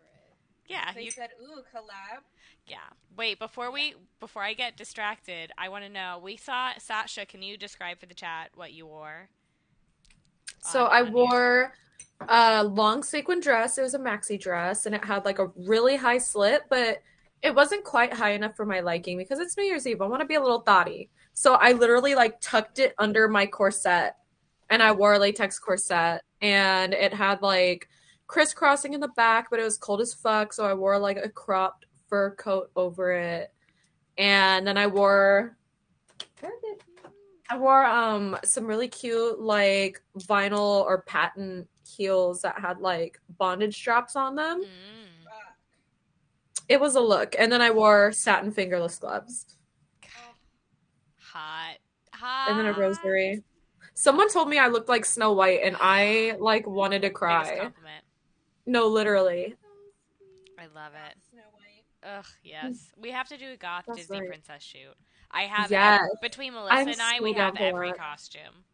Yeah, 0.69 0.93
They 0.95 1.05
you, 1.05 1.11
said, 1.11 1.31
"Ooh, 1.43 1.63
collab." 1.75 2.23
Yeah. 2.69 2.79
Wait, 3.17 3.39
before 3.39 3.73
we 3.73 3.95
before 4.21 4.43
I 4.43 4.55
get 4.55 4.77
distracted, 4.77 5.51
I 5.59 5.69
want 5.69 5.85
to 5.85 5.91
know. 5.91 6.21
We 6.23 6.37
saw 6.37 6.73
Sasha. 6.79 7.27
Can 7.27 7.43
you 7.43 7.57
describe 7.57 7.99
for 7.99 8.07
the 8.07 8.15
chat 8.15 8.51
what 8.55 8.73
you 8.73 8.87
wore? 8.87 9.29
So 10.61 10.87
I 10.87 11.03
wore 11.03 11.73
a 12.29 12.65
long 12.65 13.03
sequin 13.03 13.41
dress. 13.41 13.79
It 13.79 13.83
was 13.83 13.95
a 13.95 13.99
maxi 13.99 14.39
dress 14.41 14.87
and 14.87 14.95
it 14.95 15.05
had 15.05 15.25
like 15.25 15.39
a 15.39 15.51
really 15.57 15.97
high 15.97 16.19
slit, 16.19 16.63
but 16.69 16.99
it 17.43 17.55
wasn't 17.55 17.85
quite 17.85 18.13
high 18.13 18.33
enough 18.33 18.57
for 18.57 18.67
my 18.67 18.81
liking 18.81 19.19
because 19.19 19.39
it's 19.39 19.57
New 19.57 19.65
Year's 19.65 19.87
Eve. 19.87 20.03
I 20.03 20.07
want 20.07 20.21
to 20.21 20.27
be 20.27 20.35
a 20.35 20.41
little 20.41 20.61
thotty. 20.61 21.11
So 21.35 21.55
I 21.55 21.73
literally 21.73 22.15
like 22.15 22.41
tucked 22.41 22.79
it 22.81 22.95
under 22.99 23.29
my 23.29 23.47
corset 23.47 24.15
and 24.71 24.83
I 24.83 24.93
wore 24.93 25.15
a 25.15 25.19
latex 25.19 25.59
corset 25.59 26.23
and 26.43 26.93
it 26.93 27.15
had 27.15 27.43
like 27.43 27.89
crisscrossing 28.27 28.93
in 28.93 29.01
the 29.01 29.09
back, 29.09 29.49
but 29.51 29.61
it 29.61 29.65
was 29.65 29.79
cold 29.79 30.01
as 30.01 30.15
fuck. 30.15 30.53
So 30.53 30.67
I 30.67 30.75
wore 30.75 30.99
like 30.99 31.17
a 31.17 31.29
cropped 31.29 31.87
fur 32.09 32.35
coat 32.35 32.71
over 32.77 33.13
it. 33.13 33.53
And 34.17 34.67
then 34.67 34.77
I 34.77 34.87
wore 34.87 35.57
I 37.51 37.57
wore 37.57 37.85
um 37.85 38.37
some 38.45 38.67
really 38.67 38.89
cute 38.89 39.41
like 39.41 40.03
vinyl 40.19 40.83
or 40.85 41.03
patent 41.03 41.69
heels 41.87 42.43
that 42.43 42.59
had 42.59 42.81
like 42.81 43.19
bondage 43.39 43.75
straps 43.75 44.17
on 44.17 44.35
them. 44.35 44.63
Mm. 44.63 44.67
It 46.69 46.81
was 46.81 46.97
a 46.97 47.01
look. 47.01 47.35
And 47.39 47.51
then 47.51 47.63
I 47.63 47.71
wore 47.71 48.13
satin 48.13 48.51
fingerless 48.51 48.99
gloves 48.99 49.47
Hot, 51.33 51.77
hot. 52.13 52.51
and 52.51 52.59
then 52.59 52.67
a 52.67 52.73
rosary. 52.73 53.43
Someone 53.95 54.31
told 54.31 54.49
me 54.49 54.59
I 54.59 54.69
looked 54.69 54.89
like 54.89 55.05
Snow 55.05 55.33
White 55.33 55.61
and 55.63 55.77
I 55.81 56.37
like 56.39 56.67
wanted 56.67 57.03
to 57.03 57.11
cry. 57.11 57.71
No, 58.67 58.87
literally. 58.87 59.55
I 60.59 60.67
love 60.75 60.93
it. 60.95 61.17
Snow 62.09 62.17
White. 62.17 62.19
Ugh, 62.19 62.27
yes. 62.43 62.91
We 62.97 63.11
have 63.11 63.29
to 63.29 63.37
do 63.37 63.51
a 63.53 63.57
goth 63.57 63.85
That's 63.87 63.99
Disney 64.01 64.21
right. 64.21 64.29
princess 64.29 64.63
shoot. 64.63 64.95
I 65.31 65.43
have 65.43 65.71
Yes. 65.71 66.01
ev- 66.03 66.21
between 66.23 66.55
Melissa 66.55 66.75
I'm 66.75 66.89
and 66.89 67.01
I, 67.01 67.21
we 67.21 67.33
have 67.35 67.57
every 67.57 67.91
that. 67.91 67.99
costume. 67.99 68.65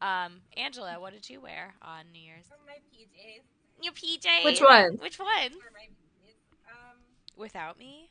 Um, 0.00 0.42
Angela, 0.56 0.98
what 1.00 1.12
did 1.12 1.28
you 1.30 1.40
wear 1.40 1.74
on 1.80 2.10
New 2.12 2.20
Year's? 2.20 2.46
From 2.48 2.58
my 2.66 2.78
PJs. 2.92 3.42
Your 3.80 3.92
PJ. 3.92 4.44
Which 4.44 4.60
one? 4.60 4.98
Which 4.98 5.18
one? 5.18 5.50
For 5.50 5.70
my 5.72 5.86
PJs. 5.88 6.36
Um, 6.68 6.98
Without 7.36 7.78
me? 7.78 8.10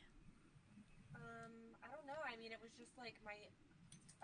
um, 1.14 1.52
I 1.84 1.88
don't 1.92 2.06
know. 2.06 2.18
I 2.26 2.36
mean, 2.40 2.50
it 2.52 2.58
was 2.62 2.72
just 2.78 2.96
like 2.98 3.14
my 3.24 3.36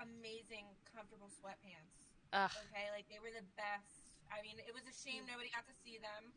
amazing, 0.02 0.64
comfortable 0.94 1.28
sweatpants. 1.28 2.08
Ugh. 2.32 2.50
Okay, 2.72 2.88
like 2.92 3.04
they 3.08 3.18
were 3.20 3.30
the 3.32 3.44
best. 3.56 4.12
I 4.32 4.42
mean, 4.42 4.56
it 4.66 4.72
was 4.74 4.82
a 4.84 4.92
shame 4.96 5.22
nobody 5.28 5.48
got 5.54 5.64
to 5.68 5.76
see 5.84 5.98
them. 6.00 6.32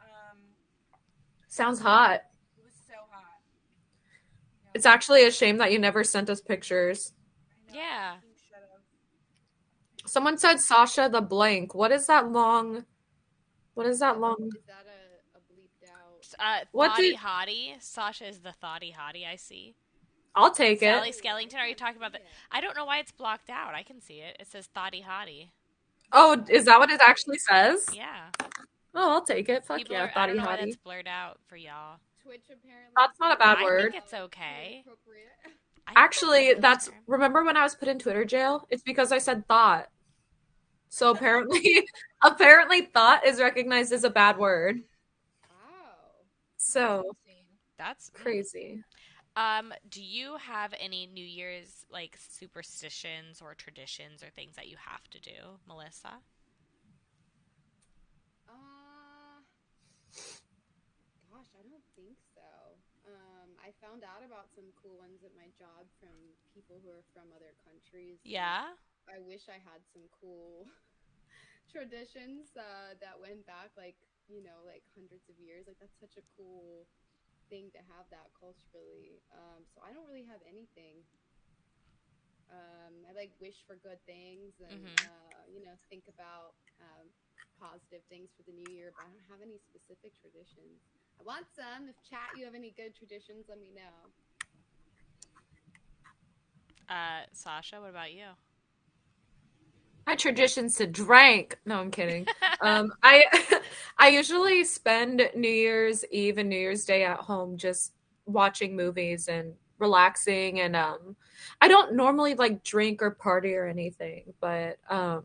Um, 0.00 0.38
Sounds 1.48 1.80
hot. 1.80 2.22
It 2.88 2.92
was 2.92 2.98
so 2.98 3.06
hot. 3.10 3.22
No, 4.64 4.70
It's 4.74 4.86
actually 4.86 5.24
a 5.26 5.30
shame 5.30 5.58
that 5.58 5.72
you 5.72 5.78
never 5.78 6.04
sent 6.04 6.30
us 6.30 6.40
pictures. 6.40 7.12
Yeah. 7.72 8.14
I 8.14 8.14
fucking 8.16 8.30
should've. 8.48 10.10
Someone 10.10 10.38
said 10.38 10.58
Sasha 10.60 11.08
the 11.10 11.20
blank. 11.20 11.74
What 11.74 11.92
is 11.92 12.06
that 12.06 12.30
long? 12.32 12.84
What 13.74 13.86
is 13.86 14.00
that 14.00 14.18
long? 14.18 14.36
Is 14.56 14.64
that 14.66 14.86
a, 14.86 15.38
a 15.38 15.40
bleeped 15.40 15.90
out? 15.90 16.62
Uh, 16.62 16.64
What 16.72 16.90
thoughty 16.92 17.10
did- 17.10 17.18
hottie. 17.18 17.82
Sasha 17.82 18.26
is 18.28 18.40
the 18.40 18.52
thoughty 18.52 18.92
hottie. 18.98 19.26
I 19.26 19.36
see. 19.36 19.74
I'll 20.34 20.50
take 20.52 20.80
Sally 20.80 21.08
it. 21.10 21.14
Sally 21.14 21.46
Skellington. 21.46 21.56
Are 21.58 21.66
you 21.66 21.74
talking 21.74 21.96
about 21.96 22.12
the? 22.12 22.20
I 22.50 22.60
don't 22.60 22.76
know 22.76 22.84
why 22.84 22.98
it's 22.98 23.12
blocked 23.12 23.50
out. 23.50 23.74
I 23.74 23.82
can 23.82 24.00
see 24.00 24.20
it. 24.20 24.36
It 24.40 24.46
says 24.46 24.66
thoughty 24.74 25.02
hottie. 25.02 25.48
Oh, 26.12 26.42
is 26.48 26.64
that 26.66 26.78
what 26.78 26.90
it 26.90 27.00
actually 27.02 27.38
says? 27.38 27.86
Yeah. 27.94 28.30
Oh, 28.94 29.12
I'll 29.12 29.24
take 29.24 29.48
it. 29.48 29.64
Fuck 29.66 29.78
People 29.78 29.94
yeah, 29.96 30.04
are, 30.04 30.04
I 30.04 30.06
don't 30.06 30.14
thotty 30.14 30.38
know 30.38 30.44
why 30.46 30.56
hottie. 30.56 30.64
that's 30.64 30.76
blurred 30.76 31.06
out 31.08 31.38
for 31.46 31.56
y'all. 31.56 31.98
Twitch 32.28 32.44
apparently. 32.52 32.92
That's 32.94 33.18
not 33.18 33.34
a 33.34 33.38
bad 33.38 33.58
I 33.58 33.64
word. 33.64 33.92
think 33.92 34.04
it's 34.04 34.12
okay. 34.12 34.84
Actually, 35.96 36.54
that's 36.54 36.88
fair. 36.88 37.00
remember 37.06 37.42
when 37.42 37.56
I 37.56 37.62
was 37.62 37.74
put 37.74 37.88
in 37.88 37.98
Twitter 37.98 38.26
jail? 38.26 38.66
It's 38.68 38.82
because 38.82 39.12
I 39.12 39.18
said 39.18 39.48
thought. 39.48 39.88
So 40.90 41.10
apparently, 41.14 41.88
apparently, 42.22 42.82
thought 42.82 43.24
is 43.26 43.40
recognized 43.40 43.92
as 43.92 44.04
a 44.04 44.10
bad 44.10 44.36
word. 44.36 44.82
Wow. 45.48 46.26
So 46.58 47.16
that's 47.78 48.10
crazy. 48.10 48.82
Um, 49.36 49.72
do 49.88 50.02
you 50.02 50.36
have 50.36 50.74
any 50.78 51.06
New 51.06 51.24
Year's 51.24 51.86
like 51.90 52.18
superstitions 52.18 53.40
or 53.40 53.54
traditions 53.54 54.22
or 54.22 54.28
things 54.30 54.56
that 54.56 54.68
you 54.68 54.76
have 54.84 55.08
to 55.10 55.20
do, 55.20 55.56
Melissa? 55.66 56.18
Uh, 58.48 59.40
gosh, 61.30 61.46
I 61.54 61.62
don't 61.62 61.86
think 61.94 62.18
so. 62.34 62.42
Um, 63.06 63.50
I 63.62 63.70
found 64.00 64.22
out 64.22 64.26
about 64.26 64.50
some 64.54 64.72
cool 64.80 64.98
ones 64.98 65.24
at 65.24 65.34
my 65.34 65.50
job 65.58 65.92
from 66.00 66.36
people 66.52 66.80
who 66.82 66.90
are 66.90 67.04
from 67.12 67.32
other 67.32 67.54
countries. 67.64 68.20
Yeah. 68.24 68.76
I 69.08 69.20
wish 69.20 69.48
I 69.48 69.58
had 69.58 69.86
some 69.86 70.08
cool 70.20 70.66
traditions 71.70 72.56
uh, 72.56 72.94
that 73.00 73.20
went 73.20 73.46
back, 73.46 73.72
like 73.76 73.98
you 74.28 74.42
know, 74.42 74.62
like 74.66 74.84
hundreds 74.94 75.28
of 75.30 75.38
years. 75.38 75.66
Like 75.66 75.78
that's 75.80 75.98
such 76.00 76.16
a 76.18 76.22
cool 76.36 76.88
thing 77.50 77.70
to 77.72 77.78
have 77.78 78.10
that 78.10 78.32
culturally. 78.38 79.22
Um, 79.32 79.66
so 79.66 79.82
I 79.82 79.92
don't 79.92 80.06
really 80.08 80.24
have 80.26 80.42
anything. 80.46 81.06
Um, 82.50 83.04
I 83.08 83.12
like 83.12 83.34
wish 83.40 83.64
for 83.66 83.76
good 83.76 84.04
things 84.06 84.60
and 84.60 84.92
Mhm. 84.94 85.04
uh, 85.04 85.44
you 85.48 85.62
know 85.64 85.76
think 85.88 86.08
about 86.08 86.54
um, 86.80 87.14
positive 87.58 88.04
things 88.08 88.32
for 88.36 88.42
the 88.44 88.52
new 88.52 88.68
year, 88.68 88.92
but 88.96 89.04
I 89.06 89.10
don't 89.10 89.28
have 89.30 89.42
any 89.42 89.58
specific 89.58 90.16
traditions. 90.20 90.82
I 91.20 91.24
want 91.24 91.46
some. 91.54 91.88
If 91.88 91.96
chat, 92.08 92.36
you 92.36 92.44
have 92.44 92.54
any 92.54 92.72
good 92.76 92.94
traditions, 92.94 93.46
let 93.48 93.58
me 93.60 93.70
know. 93.74 93.82
Uh, 96.88 97.26
Sasha, 97.32 97.80
what 97.80 97.90
about 97.90 98.12
you? 98.12 98.24
My 100.06 100.16
tradition's 100.16 100.76
to 100.76 100.86
drink. 100.86 101.58
No, 101.66 101.80
I'm 101.80 101.90
kidding. 101.90 102.26
Um, 102.60 102.90
I 103.04 103.24
I 103.98 104.08
usually 104.08 104.64
spend 104.64 105.30
New 105.36 105.48
Year's 105.48 106.04
Eve 106.10 106.38
and 106.38 106.48
New 106.48 106.58
Year's 106.58 106.84
Day 106.84 107.04
at 107.04 107.18
home 107.18 107.56
just 107.56 107.92
watching 108.26 108.74
movies 108.74 109.28
and 109.28 109.54
relaxing 109.78 110.58
and 110.58 110.74
um 110.74 111.14
I 111.60 111.68
don't 111.68 111.94
normally 111.94 112.34
like 112.34 112.64
drink 112.64 113.00
or 113.00 113.12
party 113.12 113.54
or 113.54 113.68
anything, 113.68 114.34
but 114.40 114.78
um 114.90 115.22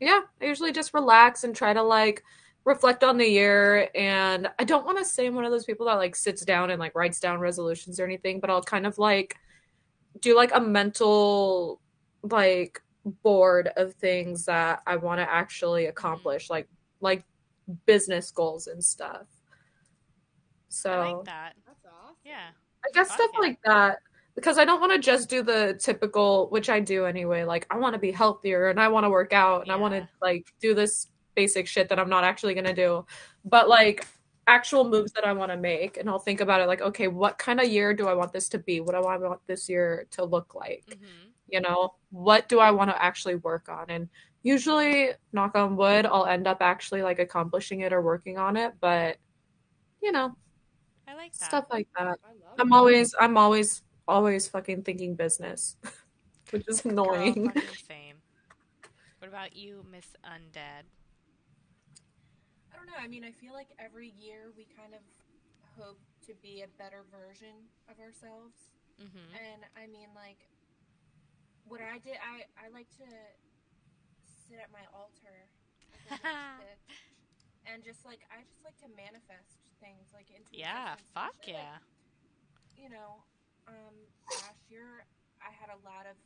yeah, 0.00 0.20
I 0.40 0.46
usually 0.46 0.72
just 0.72 0.94
relax 0.94 1.44
and 1.44 1.54
try 1.54 1.74
to 1.74 1.82
like 1.82 2.22
reflect 2.64 3.02
on 3.04 3.16
the 3.16 3.26
year 3.26 3.88
and 3.94 4.48
I 4.58 4.64
don't 4.64 4.84
want 4.84 4.98
to 4.98 5.04
say 5.04 5.26
I'm 5.26 5.34
one 5.34 5.44
of 5.44 5.50
those 5.50 5.64
people 5.64 5.86
that 5.86 5.94
like 5.94 6.14
sits 6.14 6.44
down 6.44 6.70
and 6.70 6.78
like 6.78 6.94
writes 6.94 7.20
down 7.20 7.40
resolutions 7.40 7.98
or 7.98 8.04
anything, 8.04 8.40
but 8.40 8.50
I'll 8.50 8.62
kind 8.62 8.86
of 8.86 8.98
like 8.98 9.36
do 10.20 10.36
like 10.36 10.54
a 10.54 10.60
mental 10.60 11.80
like 12.22 12.82
board 13.22 13.70
of 13.76 13.94
things 13.94 14.44
that 14.44 14.82
I 14.86 14.96
want 14.96 15.20
to 15.20 15.30
actually 15.30 15.86
accomplish, 15.86 16.50
like 16.50 16.68
like 17.00 17.24
business 17.86 18.30
goals 18.30 18.66
and 18.66 18.84
stuff. 18.84 19.26
So 20.68 20.92
I 20.92 21.12
like 21.12 21.24
that. 21.24 21.54
That's 21.66 21.84
awesome. 21.86 22.16
Yeah. 22.24 22.48
I 22.84 22.90
guess 22.92 23.08
Fuck 23.08 23.16
stuff 23.16 23.30
yeah. 23.34 23.40
like 23.40 23.58
that 23.64 23.98
because 24.34 24.58
I 24.58 24.64
don't 24.64 24.80
want 24.80 24.92
to 24.92 24.98
just 24.98 25.28
do 25.28 25.42
the 25.42 25.78
typical, 25.80 26.48
which 26.50 26.68
I 26.68 26.80
do 26.80 27.06
anyway. 27.06 27.44
Like 27.44 27.66
I 27.70 27.78
want 27.78 27.94
to 27.94 27.98
be 27.98 28.12
healthier 28.12 28.68
and 28.68 28.78
I 28.78 28.88
want 28.88 29.04
to 29.04 29.10
work 29.10 29.32
out 29.32 29.62
and 29.62 29.72
I 29.72 29.76
want 29.76 29.94
to 29.94 30.08
like 30.20 30.52
do 30.60 30.74
this 30.74 31.08
basic 31.40 31.66
shit 31.66 31.88
that 31.88 31.98
I'm 32.00 32.10
not 32.10 32.24
actually 32.24 32.54
gonna 32.54 32.74
do, 32.74 33.04
but 33.44 33.68
like 33.68 34.06
actual 34.46 34.84
moves 34.84 35.12
that 35.12 35.24
I 35.24 35.32
want 35.32 35.50
to 35.52 35.56
make. 35.56 35.96
And 35.96 36.08
I'll 36.08 36.18
think 36.18 36.40
about 36.40 36.60
it 36.60 36.66
like, 36.66 36.82
okay, 36.82 37.08
what 37.08 37.38
kind 37.38 37.60
of 37.60 37.68
year 37.68 37.94
do 37.94 38.08
I 38.08 38.14
want 38.14 38.32
this 38.32 38.48
to 38.50 38.58
be? 38.58 38.80
What 38.80 38.94
do 38.94 39.02
I 39.06 39.16
want 39.16 39.40
this 39.46 39.68
year 39.68 40.06
to 40.12 40.24
look 40.24 40.54
like? 40.54 40.84
hmm 40.88 41.30
you 41.50 41.60
know 41.60 41.90
what 42.10 42.48
do 42.48 42.60
i 42.60 42.70
want 42.70 42.88
to 42.90 43.02
actually 43.02 43.34
work 43.34 43.68
on 43.68 43.84
and 43.88 44.08
usually 44.42 45.10
knock 45.32 45.56
on 45.56 45.76
wood 45.76 46.06
i'll 46.06 46.26
end 46.26 46.46
up 46.46 46.58
actually 46.60 47.02
like 47.02 47.18
accomplishing 47.18 47.80
it 47.80 47.92
or 47.92 48.00
working 48.02 48.38
on 48.38 48.56
it 48.56 48.72
but 48.80 49.16
you 50.00 50.12
know 50.12 50.30
I 51.08 51.14
like 51.14 51.32
that. 51.38 51.44
stuff 51.44 51.64
like 51.72 51.88
that 51.98 52.16
i'm 52.58 52.72
it. 52.72 52.76
always 52.76 53.14
i'm 53.20 53.36
always 53.36 53.82
always 54.06 54.46
fucking 54.46 54.82
thinking 54.82 55.16
business 55.16 55.76
which 56.50 56.64
is 56.68 56.84
annoying 56.84 57.50
fucking 57.50 57.68
same. 57.88 58.16
What 59.20 59.28
about 59.28 59.54
you, 59.54 59.84
Miss 59.90 60.06
Undead? 60.24 60.84
I 62.80 62.88
don't 62.88 62.96
know. 62.96 63.00
I 63.04 63.12
mean, 63.12 63.28
I 63.28 63.32
feel 63.36 63.52
like 63.52 63.76
every 63.76 64.16
year 64.16 64.56
we 64.56 64.64
kind 64.72 64.96
of 64.96 65.04
hope 65.76 66.00
to 66.24 66.32
be 66.40 66.64
a 66.64 66.70
better 66.80 67.04
version 67.12 67.68
of 67.92 68.00
ourselves. 68.00 68.72
Mm-hmm. 68.96 69.36
And 69.36 69.60
I 69.76 69.84
mean, 69.84 70.08
like, 70.16 70.48
what 71.68 71.84
I 71.84 72.00
did, 72.00 72.16
I, 72.24 72.48
I 72.56 72.72
like 72.72 72.88
to 73.04 73.08
sit 74.48 74.56
at 74.56 74.72
my 74.72 74.80
altar 74.96 75.44
as 76.08 76.24
a 76.24 76.24
mystic 76.56 76.80
and 77.68 77.84
just 77.84 78.08
like, 78.08 78.24
I 78.32 78.40
just 78.48 78.64
like 78.64 78.80
to 78.80 78.88
manifest 78.96 79.60
things 79.84 80.08
like 80.16 80.32
into 80.32 80.56
Yeah, 80.56 80.96
fuck 81.12 81.36
shit. 81.44 81.60
Like, 81.60 81.60
yeah. 81.60 81.84
you 82.80 82.88
know, 82.88 83.20
um, 83.68 83.96
last 84.40 84.72
year 84.72 85.04
I 85.44 85.52
had 85.52 85.68
a 85.68 85.80
lot 85.84 86.08
of 86.08 86.16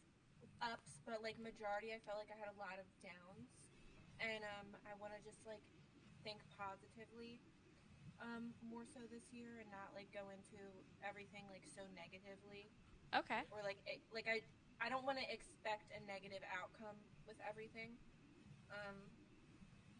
ups, 0.62 1.02
but 1.02 1.18
like 1.18 1.34
majority 1.42 1.90
I 1.90 1.98
felt 2.06 2.22
like 2.22 2.30
I 2.30 2.38
had 2.38 2.48
a 2.48 2.58
lot 2.62 2.78
of 2.78 2.86
downs, 3.02 3.50
and 4.22 4.46
um, 4.56 4.78
I 4.86 4.94
want 5.02 5.12
to 5.18 5.20
just 5.26 5.42
like 5.42 5.62
think 6.24 6.42
positively, 6.56 7.40
um, 8.20 8.54
more 8.64 8.84
so 8.88 9.04
this 9.10 9.30
year, 9.32 9.60
and 9.60 9.68
not 9.70 9.92
like 9.94 10.10
go 10.14 10.30
into 10.32 10.58
everything 11.04 11.46
like 11.50 11.64
so 11.68 11.84
negatively, 11.94 12.72
Okay. 13.14 13.44
or 13.52 13.62
like 13.64 13.80
it, 13.86 14.02
like 14.12 14.26
I 14.28 14.42
I 14.82 14.88
don't 14.90 15.06
want 15.06 15.18
to 15.20 15.26
expect 15.28 15.90
a 15.94 16.00
negative 16.04 16.42
outcome 16.50 16.98
with 17.28 17.38
everything, 17.44 17.96
um, 18.72 18.96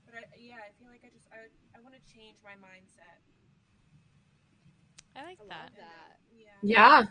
but 0.07 0.15
I 0.17 0.23
yeah 0.39 0.61
I 0.63 0.73
feel 0.79 0.89
like 0.89 1.05
I 1.05 1.11
just 1.13 1.29
I 1.33 1.49
I 1.77 1.81
want 1.83 1.95
to 1.97 2.03
change 2.09 2.39
my 2.45 2.55
mindset. 2.59 3.21
I 5.17 5.25
like 5.25 5.39
I 5.41 5.47
that. 5.49 5.71
that. 5.77 6.19
Yeah. 6.31 6.63
yeah 6.63 7.05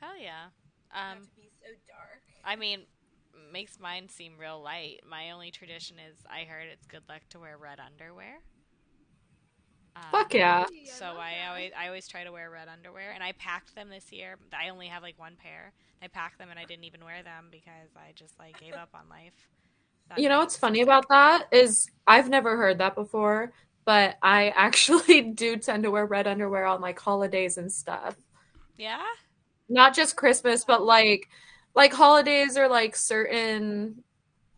Hell 0.00 0.18
yeah. 0.20 0.48
Not 1.08 1.22
Um, 1.22 1.24
to 1.24 1.30
be 1.34 1.48
so 1.60 1.74
dark. 1.88 2.22
I 2.44 2.56
mean, 2.56 2.86
makes 3.52 3.78
mine 3.78 4.08
seem 4.08 4.38
real 4.38 4.60
light. 4.62 5.00
My 5.08 5.30
only 5.30 5.50
tradition 5.50 5.98
is 5.98 6.18
I 6.28 6.44
heard 6.44 6.68
it's 6.72 6.86
good 6.86 7.02
luck 7.08 7.22
to 7.30 7.40
wear 7.40 7.56
red 7.58 7.78
underwear. 7.80 8.38
Um, 9.98 10.18
fuck 10.18 10.34
yeah 10.34 10.66
So 10.84 11.04
love 11.06 11.16
I 11.18 11.48
always 11.48 11.72
I 11.76 11.86
always 11.88 12.06
try 12.08 12.24
to 12.24 12.32
wear 12.32 12.50
red 12.50 12.68
underwear, 12.68 13.10
and 13.12 13.22
I 13.22 13.32
packed 13.32 13.74
them 13.74 13.88
this 13.88 14.12
year. 14.12 14.36
I 14.52 14.68
only 14.68 14.86
have 14.86 15.02
like 15.02 15.18
one 15.18 15.36
pair. 15.36 15.72
I 16.02 16.08
packed 16.08 16.38
them, 16.38 16.50
and 16.50 16.58
I 16.58 16.64
didn't 16.64 16.84
even 16.84 17.04
wear 17.04 17.22
them 17.22 17.46
because 17.50 17.90
I 17.96 18.12
just 18.14 18.38
like 18.38 18.58
gave 18.58 18.76
up 18.76 18.90
on 18.94 19.08
life. 19.08 19.48
That 20.08 20.20
you 20.20 20.28
know 20.28 20.38
what's 20.38 20.56
funny 20.56 20.80
about 20.80 21.08
that 21.08 21.46
is 21.52 21.88
i've 22.06 22.28
never 22.28 22.56
heard 22.56 22.78
that 22.78 22.94
before 22.94 23.52
but 23.84 24.16
i 24.22 24.48
actually 24.56 25.22
do 25.22 25.56
tend 25.56 25.82
to 25.82 25.90
wear 25.90 26.06
red 26.06 26.26
underwear 26.26 26.66
on 26.66 26.80
like 26.80 26.98
holidays 26.98 27.58
and 27.58 27.70
stuff 27.72 28.16
Yeah. 28.76 29.02
not 29.68 29.94
just 29.94 30.16
Christmas, 30.16 30.64
but 30.64 30.82
like 30.82 31.28
like 31.74 31.92
holidays 31.92 32.56
or 32.56 32.68
like 32.68 32.96
certain 32.96 34.02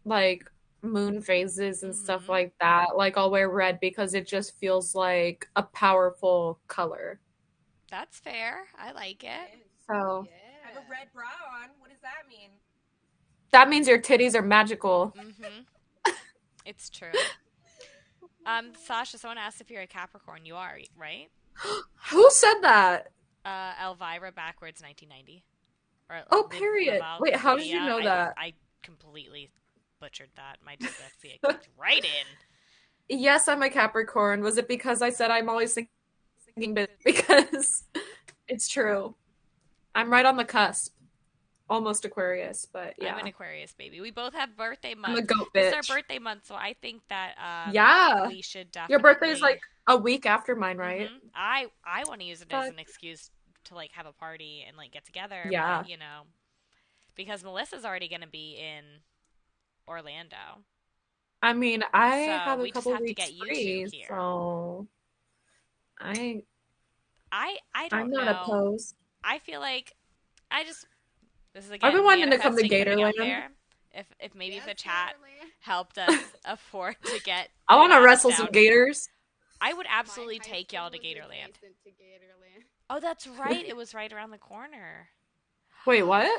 like 0.05 0.51
moon 0.83 1.21
phases 1.21 1.83
and 1.83 1.95
stuff 1.95 2.25
Mhm. 2.27 2.29
like 2.29 2.55
that. 2.61 2.97
Like 2.97 3.17
I'll 3.17 3.31
wear 3.31 3.49
red 3.49 3.81
because 3.81 4.15
it 4.15 4.27
just 4.27 4.57
feels 4.59 4.95
like 4.95 5.49
a 5.57 5.63
powerful 5.63 6.61
color. 6.69 7.21
That's 7.91 8.19
fair. 8.19 8.67
I 8.79 8.93
like 8.93 9.25
it. 9.25 9.51
It 9.53 9.59
is. 9.59 9.85
So 9.87 10.27
Yeah. 10.29 10.37
I 10.65 10.69
have 10.69 10.77
a 10.85 10.91
red 10.91 11.13
bra 11.13 11.27
on. 11.63 11.71
What 11.79 11.91
does 11.91 12.01
that 12.03 12.29
mean? 12.29 12.51
that 13.53 13.69
means 13.69 13.89
your 13.89 13.99
titties 14.01 14.37
are 14.37 14.43
magical. 14.43 15.09
hmm 15.19 16.13
it's 16.65 16.89
true. 16.91 17.11
Um, 18.47 18.73
Sasha, 18.75 19.19
someone 19.19 19.37
asked 19.37 19.61
if 19.61 19.71
you're 19.71 19.83
a 19.83 19.87
Capricorn. 19.87 20.47
You 20.47 20.57
are, 20.57 20.79
right? 20.97 21.29
Who 22.11 22.31
said 22.31 22.61
that? 22.63 23.13
Uh, 23.45 23.75
Elvira 23.83 24.33
backwards, 24.33 24.81
1990. 24.83 25.45
Or 26.09 26.23
Oh, 26.31 26.45
period. 26.45 27.03
Wait, 27.21 27.37
how 27.37 27.57
did 27.57 27.67
you 27.67 27.81
know 27.81 27.99
I- 27.99 28.05
that? 28.05 28.35
I 28.39 28.55
completely 28.83 29.51
butchered 30.01 30.31
that. 30.37 30.59
My 30.65 30.77
dyslexia 30.77 31.41
kicked 31.45 31.69
right 31.79 32.05
in. 32.05 33.19
Yes, 33.19 33.49
I'm 33.49 33.63
a 33.63 33.71
Capricorn. 33.71 34.43
Was 34.43 34.57
it 34.59 34.69
because 34.69 35.03
I 35.03 35.11
said 35.11 35.31
I'm 35.31 35.49
always 35.49 35.75
thinking 35.75 36.75
because 37.05 37.85
it's 38.49 38.69
true. 38.69 39.15
I'm 39.95 40.11
right 40.11 40.25
on 40.27 40.37
the 40.37 40.45
cusp. 40.45 40.95
Almost 41.69 42.05
Aquarius, 42.05 42.67
but 42.73 42.95
yeah. 42.99 43.13
I'm 43.15 43.21
an 43.21 43.27
Aquarius 43.29 43.73
baby. 43.75 44.01
We 44.01 44.11
both 44.11 44.35
have 44.35 44.57
birthday 44.57 44.91
I'm 44.91 45.05
a 45.05 45.09
months. 45.09 45.33
goat 45.33 45.49
It's 45.55 45.77
bitch. 45.77 45.91
our 45.91 45.97
birthday 45.99 46.19
month, 46.19 46.45
so 46.47 46.57
I 46.57 46.75
think 46.83 47.03
that 47.11 47.35
um, 47.39 47.73
Yeah. 47.73 48.27
we 48.27 48.43
should 48.43 48.73
definitely. 48.73 48.93
Your 48.95 49.01
birthday's 49.01 49.41
like 49.41 49.61
a 49.87 49.97
week 49.97 50.27
after 50.27 50.57
mine, 50.57 50.79
right? 50.79 51.09
Mhm. 51.09 51.31
I 51.33 51.67
I 51.85 52.03
want 52.09 52.23
to 52.23 52.27
use 52.27 52.43
it 52.43 52.53
as 52.53 52.71
an 52.71 52.81
excuse 52.81 53.31
to 53.67 53.77
like 53.77 53.93
have 53.93 54.07
a 54.07 54.13
party 54.13 54.65
and 54.67 54.77
like 54.77 54.91
get 54.91 55.05
together. 55.05 55.47
Yeah. 55.49 55.83
but, 55.83 55.89
you 55.89 55.97
know, 55.97 56.23
because 57.15 57.45
Melissa's 57.45 57.85
already 57.85 58.09
going 58.09 58.23
to 58.23 58.27
be 58.29 58.57
in 58.61 58.83
Orlando. 59.91 60.37
I 61.43 61.53
mean, 61.53 61.83
I 61.93 62.17
So, 62.19 62.31
have 62.31 62.61
we 62.61 62.69
a 62.69 62.73
just 62.73 62.75
couple 62.75 62.93
have 62.93 63.01
to 63.01 63.05
weeks 63.07 63.23
get 63.23 63.33
you 63.35 63.47
free, 63.47 63.89
here. 63.91 64.07
so 64.09 64.87
I 66.01 66.43
I 67.33 67.57
I 67.75 67.89
don't 67.89 68.01
I'm 68.03 68.11
not 68.11 68.29
know. 68.29 68.45
opposed. 68.45 68.95
I 69.25 69.39
feel 69.39 69.61
like 69.61 69.95
I 70.51 70.65
just 70.65 70.87
This 71.55 71.65
is 71.65 71.71
again. 71.71 71.89
I've 71.89 71.95
been 71.95 72.05
wanting 72.05 72.31
to 72.31 72.39
come 72.39 72.57
to 72.57 72.63
manifesting 72.63 72.79
putting 72.85 73.03
out 73.03 73.15
Gatorland. 73.17 73.43
If 73.93 74.07
if 74.21 74.35
maybe 74.35 74.57
Yes, 74.57 74.67
the 74.67 74.75
chat 74.75 75.15
Gatorland. 75.15 75.51
helped 75.61 75.99
us 75.99 76.15
afford 76.45 76.97
to 77.07 77.21
get, 77.21 77.49
I 77.69 77.77
want 77.77 77.93
to 77.93 78.01
wrestle 78.01 78.31
down 78.31 78.39
some 78.39 78.47
here. 78.47 78.63
gators. 78.63 79.09
I 79.61 79.73
would 79.75 79.87
absolutely 79.91 80.39
high 80.39 80.45
take 80.45 80.73
y'all 80.73 80.91
to 80.91 80.99
Gatorland. 80.99 81.53
to 81.85 81.91
Gatorland. 81.91 82.63
Oh, 82.89 83.01
that's 83.01 83.27
right. 83.39 83.65
It 83.67 83.77
was 83.77 83.95
right 83.95 84.13
around 84.13 84.31
the 84.31 84.39
corner. 84.39 85.09
Wait, 85.87 86.03
what? 86.03 86.31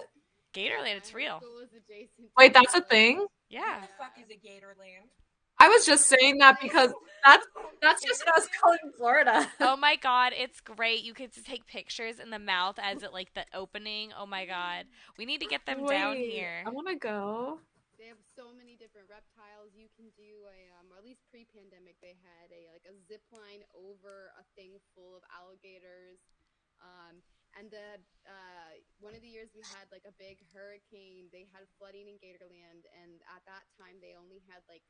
Gatorland, 0.54 0.98
it's 0.98 1.14
real. 1.14 1.38
school 1.38 1.56
was 1.62 1.70
adjacent 1.74 2.28
to 2.28 2.34
Wait, 2.38 2.54
that's 2.54 2.76
a 2.76 2.82
thing? 2.82 3.26
Yeah. 3.52 3.84
What 3.84 3.92
the 3.92 3.96
fuck 4.00 4.16
is 4.18 4.32
a 4.32 4.40
Gatorland? 4.40 5.12
I 5.60 5.68
was 5.70 5.86
just 5.86 6.08
saying 6.08 6.40
that 6.40 6.58
because 6.58 6.90
that's 7.22 7.46
that's 7.84 8.02
just 8.02 8.26
what 8.26 8.34
I 8.34 8.40
was 8.40 8.50
calling 8.50 8.90
Florida. 8.98 9.46
Oh 9.62 9.78
my 9.78 9.96
god, 9.96 10.34
it's 10.34 10.60
great. 10.60 11.04
You 11.04 11.14
could 11.14 11.34
to 11.38 11.44
take 11.44 11.68
pictures 11.68 12.18
in 12.18 12.32
the 12.32 12.40
mouth 12.40 12.80
as 12.82 13.04
it 13.04 13.14
like 13.14 13.34
the 13.36 13.46
opening. 13.54 14.10
Oh 14.18 14.26
my 14.26 14.48
god. 14.48 14.90
We 15.20 15.26
need 15.26 15.42
to 15.42 15.46
get 15.46 15.68
them 15.68 15.86
down 15.86 16.16
here. 16.16 16.64
I 16.66 16.72
want 16.72 16.88
to 16.90 16.96
go. 16.96 17.60
They 18.00 18.10
have 18.10 18.18
so 18.34 18.50
many 18.58 18.74
different 18.74 19.06
reptiles. 19.06 19.78
You 19.78 19.86
can 19.94 20.10
do 20.18 20.50
a, 20.50 20.58
um, 20.82 20.90
or 20.90 20.98
at 20.98 21.06
least 21.06 21.22
pre-pandemic, 21.30 22.02
they 22.02 22.18
had 22.18 22.50
a 22.50 22.66
like 22.74 22.88
a 22.90 22.98
zip 23.06 23.22
line 23.30 23.62
over 23.78 24.34
a 24.42 24.44
thing 24.58 24.82
full 24.98 25.14
of 25.14 25.22
alligators. 25.30 26.18
Um, 26.82 27.22
and 27.58 27.70
the 27.72 28.00
uh, 28.28 28.72
one 29.04 29.14
of 29.16 29.22
the 29.22 29.32
years 29.32 29.52
we 29.56 29.64
had 29.68 29.88
like 29.92 30.06
a 30.08 30.16
big 30.16 30.42
hurricane, 30.56 31.28
they 31.34 31.48
had 31.52 31.68
flooding 31.80 32.08
in 32.08 32.18
Gatorland, 32.22 32.88
and 32.96 33.20
at 33.32 33.44
that 33.48 33.66
time 33.80 34.00
they 34.00 34.16
only 34.16 34.42
had 34.48 34.64
like 34.72 34.84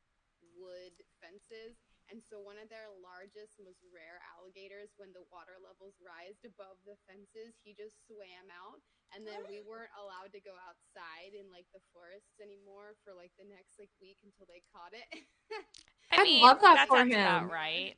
wood 0.58 0.94
fences. 1.22 1.78
And 2.12 2.20
so 2.20 2.44
one 2.44 2.60
of 2.60 2.68
their 2.68 2.92
largest, 3.00 3.56
most 3.64 3.80
rare 3.88 4.20
alligators, 4.36 4.92
when 5.00 5.16
the 5.16 5.24
water 5.32 5.56
levels 5.64 5.96
rised 6.04 6.44
above 6.44 6.76
the 6.84 7.00
fences, 7.08 7.56
he 7.64 7.72
just 7.72 8.04
swam 8.04 8.52
out 8.52 8.84
and 9.16 9.28
then 9.28 9.44
we 9.48 9.60
weren't 9.60 9.92
allowed 10.00 10.32
to 10.32 10.40
go 10.40 10.56
outside 10.64 11.36
in 11.36 11.52
like 11.52 11.68
the 11.76 11.84
forests 11.92 12.40
anymore 12.40 12.96
for 13.04 13.12
like 13.12 13.32
the 13.36 13.48
next 13.48 13.76
like 13.76 13.92
week 14.00 14.20
until 14.24 14.48
they 14.48 14.64
caught 14.72 14.96
it. 14.96 15.08
I 16.12 16.18
I'd 16.18 16.24
mean, 16.24 16.42
love 16.42 16.60
that 16.62 16.82
for 16.88 17.04
sounds 17.04 17.16
about 17.16 17.48
him. 17.48 17.52
right. 17.52 17.96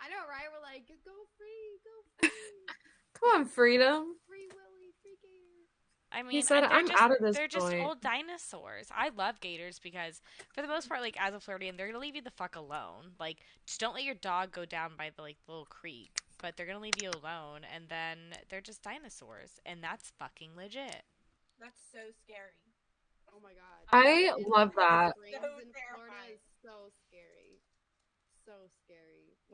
I 0.00 0.08
know, 0.12 0.22
right? 0.28 0.48
We're 0.52 0.62
like, 0.62 0.86
go 1.04 1.14
free, 1.38 1.80
go 1.86 2.04
free, 2.20 2.68
Come 3.20 3.40
on, 3.40 3.44
freedom. 3.46 4.16
free 4.26 4.48
Willy, 4.48 4.92
free 5.02 5.16
Gator. 5.22 5.66
I 6.12 6.22
mean, 6.22 6.32
he 6.32 6.42
said, 6.42 6.64
they're 6.68 6.70
"I'm 6.70 6.86
just, 6.86 7.02
out 7.02 7.10
of 7.12 7.18
this 7.20 7.38
They're 7.38 7.48
just 7.48 7.72
joint." 7.72 7.80
old 7.80 8.00
dinosaurs. 8.00 8.88
I 8.94 9.10
love 9.10 9.40
gators 9.40 9.78
because, 9.78 10.20
for 10.52 10.62
the 10.62 10.68
most 10.68 10.88
part, 10.88 11.00
like 11.00 11.16
as 11.20 11.34
a 11.34 11.40
Floridian, 11.40 11.76
they're 11.76 11.86
gonna 11.88 11.98
leave 11.98 12.16
you 12.16 12.22
the 12.22 12.30
fuck 12.30 12.56
alone. 12.56 13.14
Like, 13.18 13.40
just 13.66 13.80
don't 13.80 13.94
let 13.94 14.04
your 14.04 14.14
dog 14.14 14.52
go 14.52 14.64
down 14.64 14.96
by 14.96 15.10
the 15.14 15.22
like 15.22 15.38
little 15.48 15.66
creek. 15.66 16.22
But 16.42 16.56
they're 16.56 16.66
gonna 16.66 16.80
leave 16.80 17.00
you 17.02 17.10
alone, 17.10 17.62
and 17.64 17.88
then 17.88 18.34
they're 18.48 18.60
just 18.60 18.82
dinosaurs, 18.82 19.58
and 19.64 19.82
that's 19.82 20.12
fucking 20.18 20.56
legit. 20.56 21.04
That's 21.58 21.80
so 21.92 22.10
scary. 22.22 22.74
Oh 23.32 23.40
my 23.40 23.54
god. 23.54 23.88
I 23.92 24.32
And 24.36 24.46
love 24.46 24.72
that. 24.76 25.14
So 25.30 25.58
in 25.58 25.74
Florida 25.88 26.22
is 26.32 26.40
so 26.62 26.62
scary. 26.62 26.62
So 26.62 26.88
scary. 26.88 26.95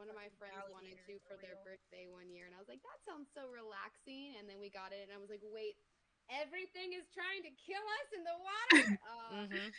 One 0.03 0.11
of 0.11 0.19
my 0.19 0.27
Fucking 0.35 0.51
friends 0.51 0.67
wanted 0.75 0.99
to 0.99 1.15
alligators 1.15 1.23
for 1.31 1.39
their 1.39 1.63
birthday 1.63 2.11
one 2.11 2.27
year, 2.27 2.51
and 2.51 2.55
I 2.55 2.59
was 2.59 2.67
like, 2.67 2.83
that 2.83 2.99
sounds 3.07 3.31
so 3.39 3.47
relaxing. 3.55 4.35
And 4.35 4.51
then 4.51 4.59
we 4.59 4.67
got 4.67 4.91
it, 4.91 5.07
and 5.07 5.15
I 5.15 5.19
was 5.23 5.31
like, 5.31 5.47
wait, 5.47 5.79
everything 6.27 6.91
is 6.91 7.07
trying 7.15 7.47
to 7.47 7.55
kill 7.55 7.87
us 8.03 8.09
in 8.11 8.27
the 8.27 8.35
water. 8.35 8.99
Uh, 9.07 9.47
hmm 9.47 9.71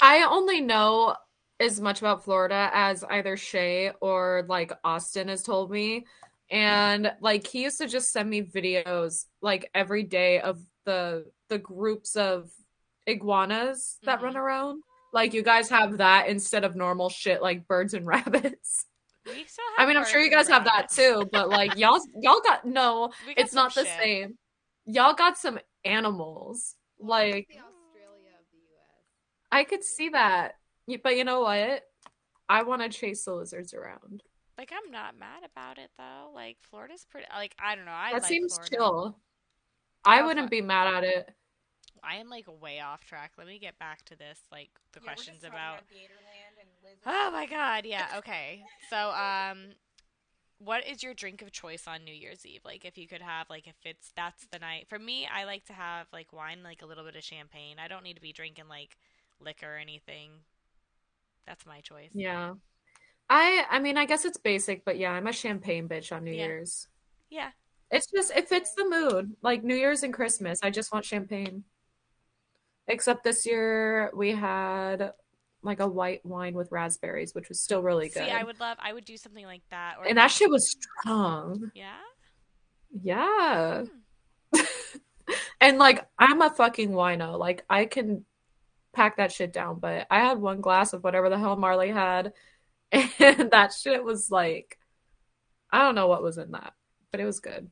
I 0.00 0.24
only 0.24 0.60
know 0.60 1.16
as 1.60 1.80
much 1.80 2.00
about 2.00 2.24
Florida 2.24 2.70
as 2.72 3.04
either 3.04 3.36
Shay 3.36 3.92
or 4.00 4.44
like 4.48 4.72
Austin 4.84 5.28
has 5.28 5.42
told 5.42 5.70
me. 5.70 6.06
And 6.50 7.12
like 7.20 7.46
he 7.46 7.62
used 7.64 7.78
to 7.78 7.86
just 7.86 8.12
send 8.12 8.28
me 8.28 8.40
videos 8.42 9.26
like 9.42 9.70
every 9.74 10.02
day 10.02 10.40
of 10.40 10.60
the 10.86 11.26
the 11.48 11.58
groups 11.58 12.16
of 12.16 12.50
iguanas 13.06 13.98
that 14.04 14.20
Mhm. 14.20 14.22
run 14.22 14.36
around. 14.36 14.82
Like 15.12 15.34
you 15.34 15.42
guys 15.42 15.68
have 15.68 15.98
that 15.98 16.28
instead 16.28 16.64
of 16.64 16.74
normal 16.74 17.10
shit 17.10 17.42
like 17.42 17.68
birds 17.68 17.94
and 17.94 18.06
rabbits. 18.56 18.86
We 19.30 19.44
still 19.46 19.64
I 19.78 19.86
mean, 19.86 19.96
I'm 19.96 20.04
sure 20.06 20.20
you 20.20 20.30
guys 20.30 20.48
have 20.48 20.64
that 20.64 20.90
too, 20.90 21.28
but 21.32 21.48
like 21.48 21.76
y'all 21.78 22.00
y'all 22.20 22.40
got 22.40 22.64
no, 22.64 23.08
got 23.26 23.34
it's 23.36 23.52
not 23.54 23.74
the 23.74 23.84
shit. 23.84 23.98
same. 24.00 24.38
Y'all 24.86 25.14
got 25.14 25.36
some 25.38 25.58
animals. 25.84 26.74
well, 26.98 27.18
Like 27.20 27.48
the 27.48 27.54
Australia 27.58 28.30
of 28.38 28.46
the 28.52 28.58
U.S. 28.58 29.04
I 29.52 29.64
could 29.64 29.84
see 29.84 30.08
that. 30.10 30.54
But 31.02 31.16
you 31.16 31.24
know 31.24 31.40
what? 31.42 31.82
I 32.48 32.62
want 32.64 32.82
to 32.82 32.88
chase 32.88 33.24
the 33.24 33.32
lizards 33.34 33.72
around. 33.74 34.22
Like, 34.58 34.72
I'm 34.72 34.90
not 34.90 35.16
mad 35.18 35.42
about 35.44 35.78
it 35.78 35.90
though. 35.96 36.30
Like, 36.34 36.56
Florida's 36.60 37.06
pretty. 37.08 37.26
Like, 37.34 37.54
I 37.62 37.76
don't 37.76 37.84
know. 37.84 37.92
I 37.92 38.12
that 38.12 38.22
like 38.22 38.28
seems 38.28 38.54
Florida. 38.56 38.76
chill. 38.76 39.18
I 40.04 40.22
wouldn't 40.22 40.46
fuck. 40.46 40.50
be 40.50 40.60
mad 40.60 40.92
at 40.94 41.04
it. 41.04 41.30
I 42.02 42.16
am 42.16 42.28
like 42.28 42.46
way 42.60 42.80
off 42.80 43.04
track. 43.04 43.32
Let 43.38 43.46
me 43.46 43.58
get 43.58 43.78
back 43.78 44.04
to 44.06 44.16
this. 44.16 44.40
Like 44.50 44.70
the 44.92 45.00
Yeah, 45.00 45.12
questions 45.12 45.36
just 45.42 45.46
about. 45.46 45.76
Gatorland 45.76 45.78
and 45.78 45.86
lizards. 45.86 46.29
Oh 47.06 47.30
my 47.32 47.46
god. 47.46 47.84
Yeah. 47.86 48.06
Okay. 48.18 48.62
So, 48.88 49.10
um, 49.10 49.58
what 50.58 50.86
is 50.86 51.02
your 51.02 51.14
drink 51.14 51.42
of 51.42 51.50
choice 51.52 51.84
on 51.86 52.04
New 52.04 52.12
Year's 52.14 52.44
Eve? 52.44 52.60
Like, 52.64 52.84
if 52.84 52.98
you 52.98 53.08
could 53.08 53.22
have, 53.22 53.48
like, 53.48 53.66
if 53.66 53.76
it's 53.84 54.12
that's 54.14 54.46
the 54.52 54.58
night. 54.58 54.86
For 54.88 54.98
me, 54.98 55.26
I 55.32 55.44
like 55.44 55.64
to 55.66 55.72
have 55.72 56.06
like 56.12 56.32
wine, 56.32 56.62
like 56.62 56.82
a 56.82 56.86
little 56.86 57.04
bit 57.04 57.16
of 57.16 57.24
champagne. 57.24 57.76
I 57.82 57.88
don't 57.88 58.04
need 58.04 58.14
to 58.14 58.20
be 58.22 58.32
drinking 58.32 58.68
like 58.68 58.96
liquor 59.40 59.74
or 59.74 59.78
anything. 59.78 60.30
That's 61.46 61.66
my 61.66 61.80
choice. 61.80 62.10
Yeah. 62.14 62.54
I 63.28 63.64
I 63.70 63.78
mean, 63.78 63.96
I 63.96 64.04
guess 64.06 64.24
it's 64.24 64.36
basic, 64.38 64.84
but 64.84 64.98
yeah, 64.98 65.12
I'm 65.12 65.26
a 65.26 65.32
champagne 65.32 65.88
bitch 65.88 66.12
on 66.14 66.24
New 66.24 66.32
Yeah. 66.32 66.46
Year's. 66.46 66.88
Yeah. 67.30 67.50
It's 67.90 68.10
just 68.10 68.30
it 68.36 68.48
fits 68.48 68.74
the 68.74 68.88
mood. 68.88 69.36
Like 69.42 69.64
New 69.64 69.74
Year's 69.74 70.02
and 70.02 70.12
Christmas, 70.12 70.60
I 70.62 70.70
just 70.70 70.92
want 70.92 71.04
champagne. 71.04 71.64
Except 72.86 73.22
this 73.24 73.46
year 73.46 74.10
we 74.14 74.32
had 74.32 75.12
like 75.62 75.80
a 75.80 75.86
white 75.86 76.24
wine 76.24 76.54
with 76.54 76.72
raspberries, 76.72 77.34
which 77.34 77.48
was 77.48 77.60
still 77.60 77.82
really 77.82 78.08
good. 78.08 78.24
See, 78.24 78.30
I 78.30 78.42
would 78.42 78.60
love. 78.60 78.78
I 78.80 78.92
would 78.92 79.04
do 79.04 79.16
something 79.16 79.44
like 79.44 79.62
that. 79.70 79.96
Or 79.98 80.06
And 80.06 80.16
that 80.18 80.30
shit 80.30 80.50
was 80.50 80.70
strong. 80.70 81.70
Yeah. 81.74 81.92
Yeah. 83.02 83.84
Hmm. 84.54 84.60
And 85.60 85.78
like 85.78 86.06
I'm 86.18 86.40
a 86.42 86.50
fucking 86.50 86.90
wino. 86.90 87.38
Like 87.38 87.64
I 87.68 87.84
can 87.84 88.24
pack 88.92 89.18
that 89.18 89.32
shit 89.32 89.52
down, 89.52 89.78
but 89.78 90.06
I 90.10 90.20
had 90.20 90.38
one 90.38 90.60
glass 90.60 90.92
of 90.92 91.04
whatever 91.04 91.28
the 91.28 91.38
hell 91.38 91.56
Marley 91.56 91.90
had, 91.90 92.32
and 92.92 93.50
that 93.50 93.72
shit 93.72 94.02
was 94.02 94.30
like 94.30 94.78
I 95.70 95.80
don't 95.80 95.94
know 95.94 96.08
what 96.08 96.22
was 96.22 96.38
in 96.38 96.52
that, 96.52 96.72
but 97.10 97.20
it 97.20 97.26
was 97.26 97.40
good. 97.40 97.70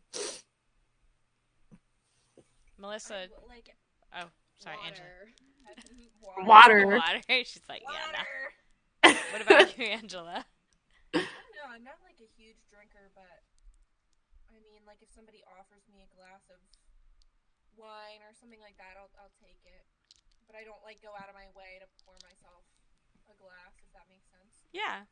Melissa. 2.79 3.27
Like 3.49 3.75
Oh, 4.15 4.29
sorry, 4.59 4.77
Angela. 4.87 5.07
Water. 6.45 6.45
Water. 6.47 6.81
Water. 6.87 7.21
She's 7.45 7.67
like, 7.69 7.83
yeah. 7.83 8.07
Water. 8.07 8.19
No. 8.19 9.15
What 9.33 9.43
about 9.45 9.79
you, 9.79 9.85
Angela? 9.87 10.45
I 11.15 11.23
don't 11.23 11.55
know. 11.55 11.69
I'm 11.71 11.85
not 11.85 12.01
like 12.03 12.19
a 12.19 12.29
huge 12.37 12.59
drinker, 12.67 13.13
but 13.15 13.45
I 14.51 14.59
mean, 14.61 14.83
like 14.89 15.05
if 15.05 15.13
somebody 15.13 15.45
offers 15.47 15.85
me 15.93 16.03
a 16.03 16.11
glass 16.17 16.49
of 16.51 16.59
wine 17.77 18.25
or 18.27 18.35
something 18.35 18.59
like 18.59 18.77
that, 18.81 18.99
I'll 18.99 19.13
I'll 19.21 19.33
take 19.39 19.63
it. 19.65 19.85
But 20.49 20.57
I 20.57 20.65
don't 20.65 20.81
like 20.83 21.05
go 21.05 21.15
out 21.15 21.29
of 21.31 21.37
my 21.37 21.47
way 21.55 21.79
to 21.79 21.87
pour 22.03 22.17
myself 22.25 22.65
a 23.29 23.37
glass. 23.37 23.79
If 23.85 23.93
that 23.95 24.09
makes 24.11 24.27
sense. 24.29 24.67
Yeah. 24.73 25.07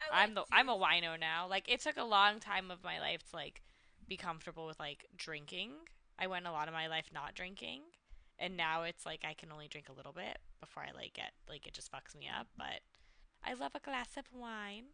I 0.00 0.22
I'm 0.22 0.34
the 0.34 0.42
to. 0.42 0.52
I'm 0.52 0.68
a 0.68 0.76
wino 0.76 1.18
now. 1.18 1.48
Like 1.48 1.66
it 1.68 1.80
took 1.80 1.96
a 1.96 2.06
long 2.06 2.38
time 2.38 2.70
of 2.70 2.84
my 2.84 3.00
life 3.00 3.24
to 3.30 3.36
like 3.36 3.62
be 4.06 4.16
comfortable 4.16 4.66
with 4.66 4.78
like 4.78 5.06
drinking. 5.16 5.72
I 6.18 6.26
went 6.26 6.46
a 6.46 6.52
lot 6.52 6.68
of 6.68 6.74
my 6.74 6.86
life 6.86 7.10
not 7.12 7.34
drinking, 7.34 7.82
and 8.42 8.56
now 8.56 8.82
it's 8.82 9.06
like 9.06 9.20
I 9.26 9.32
can 9.32 9.50
only 9.52 9.68
drink 9.68 9.88
a 9.88 9.92
little 9.92 10.12
bit 10.12 10.36
before 10.60 10.82
I 10.82 10.90
like 10.94 11.14
get 11.14 11.32
like 11.48 11.66
it 11.66 11.72
just 11.72 11.90
fucks 11.90 12.14
me 12.18 12.28
up. 12.28 12.48
But 12.58 12.80
I 13.44 13.54
love 13.54 13.72
a 13.74 13.80
glass 13.80 14.16
of 14.18 14.24
wine. 14.34 14.84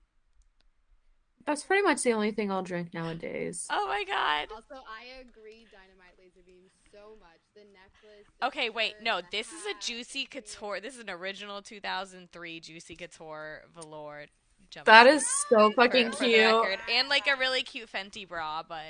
That's 1.47 1.63
pretty 1.63 1.83
much 1.83 2.03
the 2.03 2.13
only 2.13 2.31
thing 2.31 2.53
I'll 2.53 2.63
drink 2.63 2.93
nowadays. 2.93 3.67
Oh 3.71 3.87
my 3.87 4.05
god. 4.07 4.49
Also, 4.55 4.75
I 4.85 5.21
agree, 5.21 5.67
Dynamite 5.73 6.15
Laser 6.19 6.45
Beam, 6.45 6.65
so 6.93 7.17
much. 7.21 7.41
The 7.55 7.61
necklace. 7.61 8.27
the 8.41 8.47
Okay, 8.49 8.69
wait, 8.69 8.97
no, 9.03 9.23
this 9.33 9.49
is 9.51 9.65
a 9.65 9.73
Juicy 9.81 10.29
the- 10.31 10.41
Couture. 10.41 10.81
This 10.81 10.95
is 10.95 11.01
an 11.01 11.09
original 11.09 11.63
2003 11.63 12.61
Juicy 12.61 12.97
Couture 12.97 13.63
velour 13.75 14.27
jumpsuit. 14.71 14.85
That 14.85 15.07
is 15.07 15.27
so 15.49 15.71
fucking 15.71 16.11
for 16.13 16.25
cute. 16.25 16.39
record. 16.39 16.79
and 16.93 17.09
like 17.09 17.27
a 17.27 17.37
really 17.39 17.63
cute 17.63 17.91
Fenty 17.91 18.29
bra, 18.29 18.63
but 18.69 18.83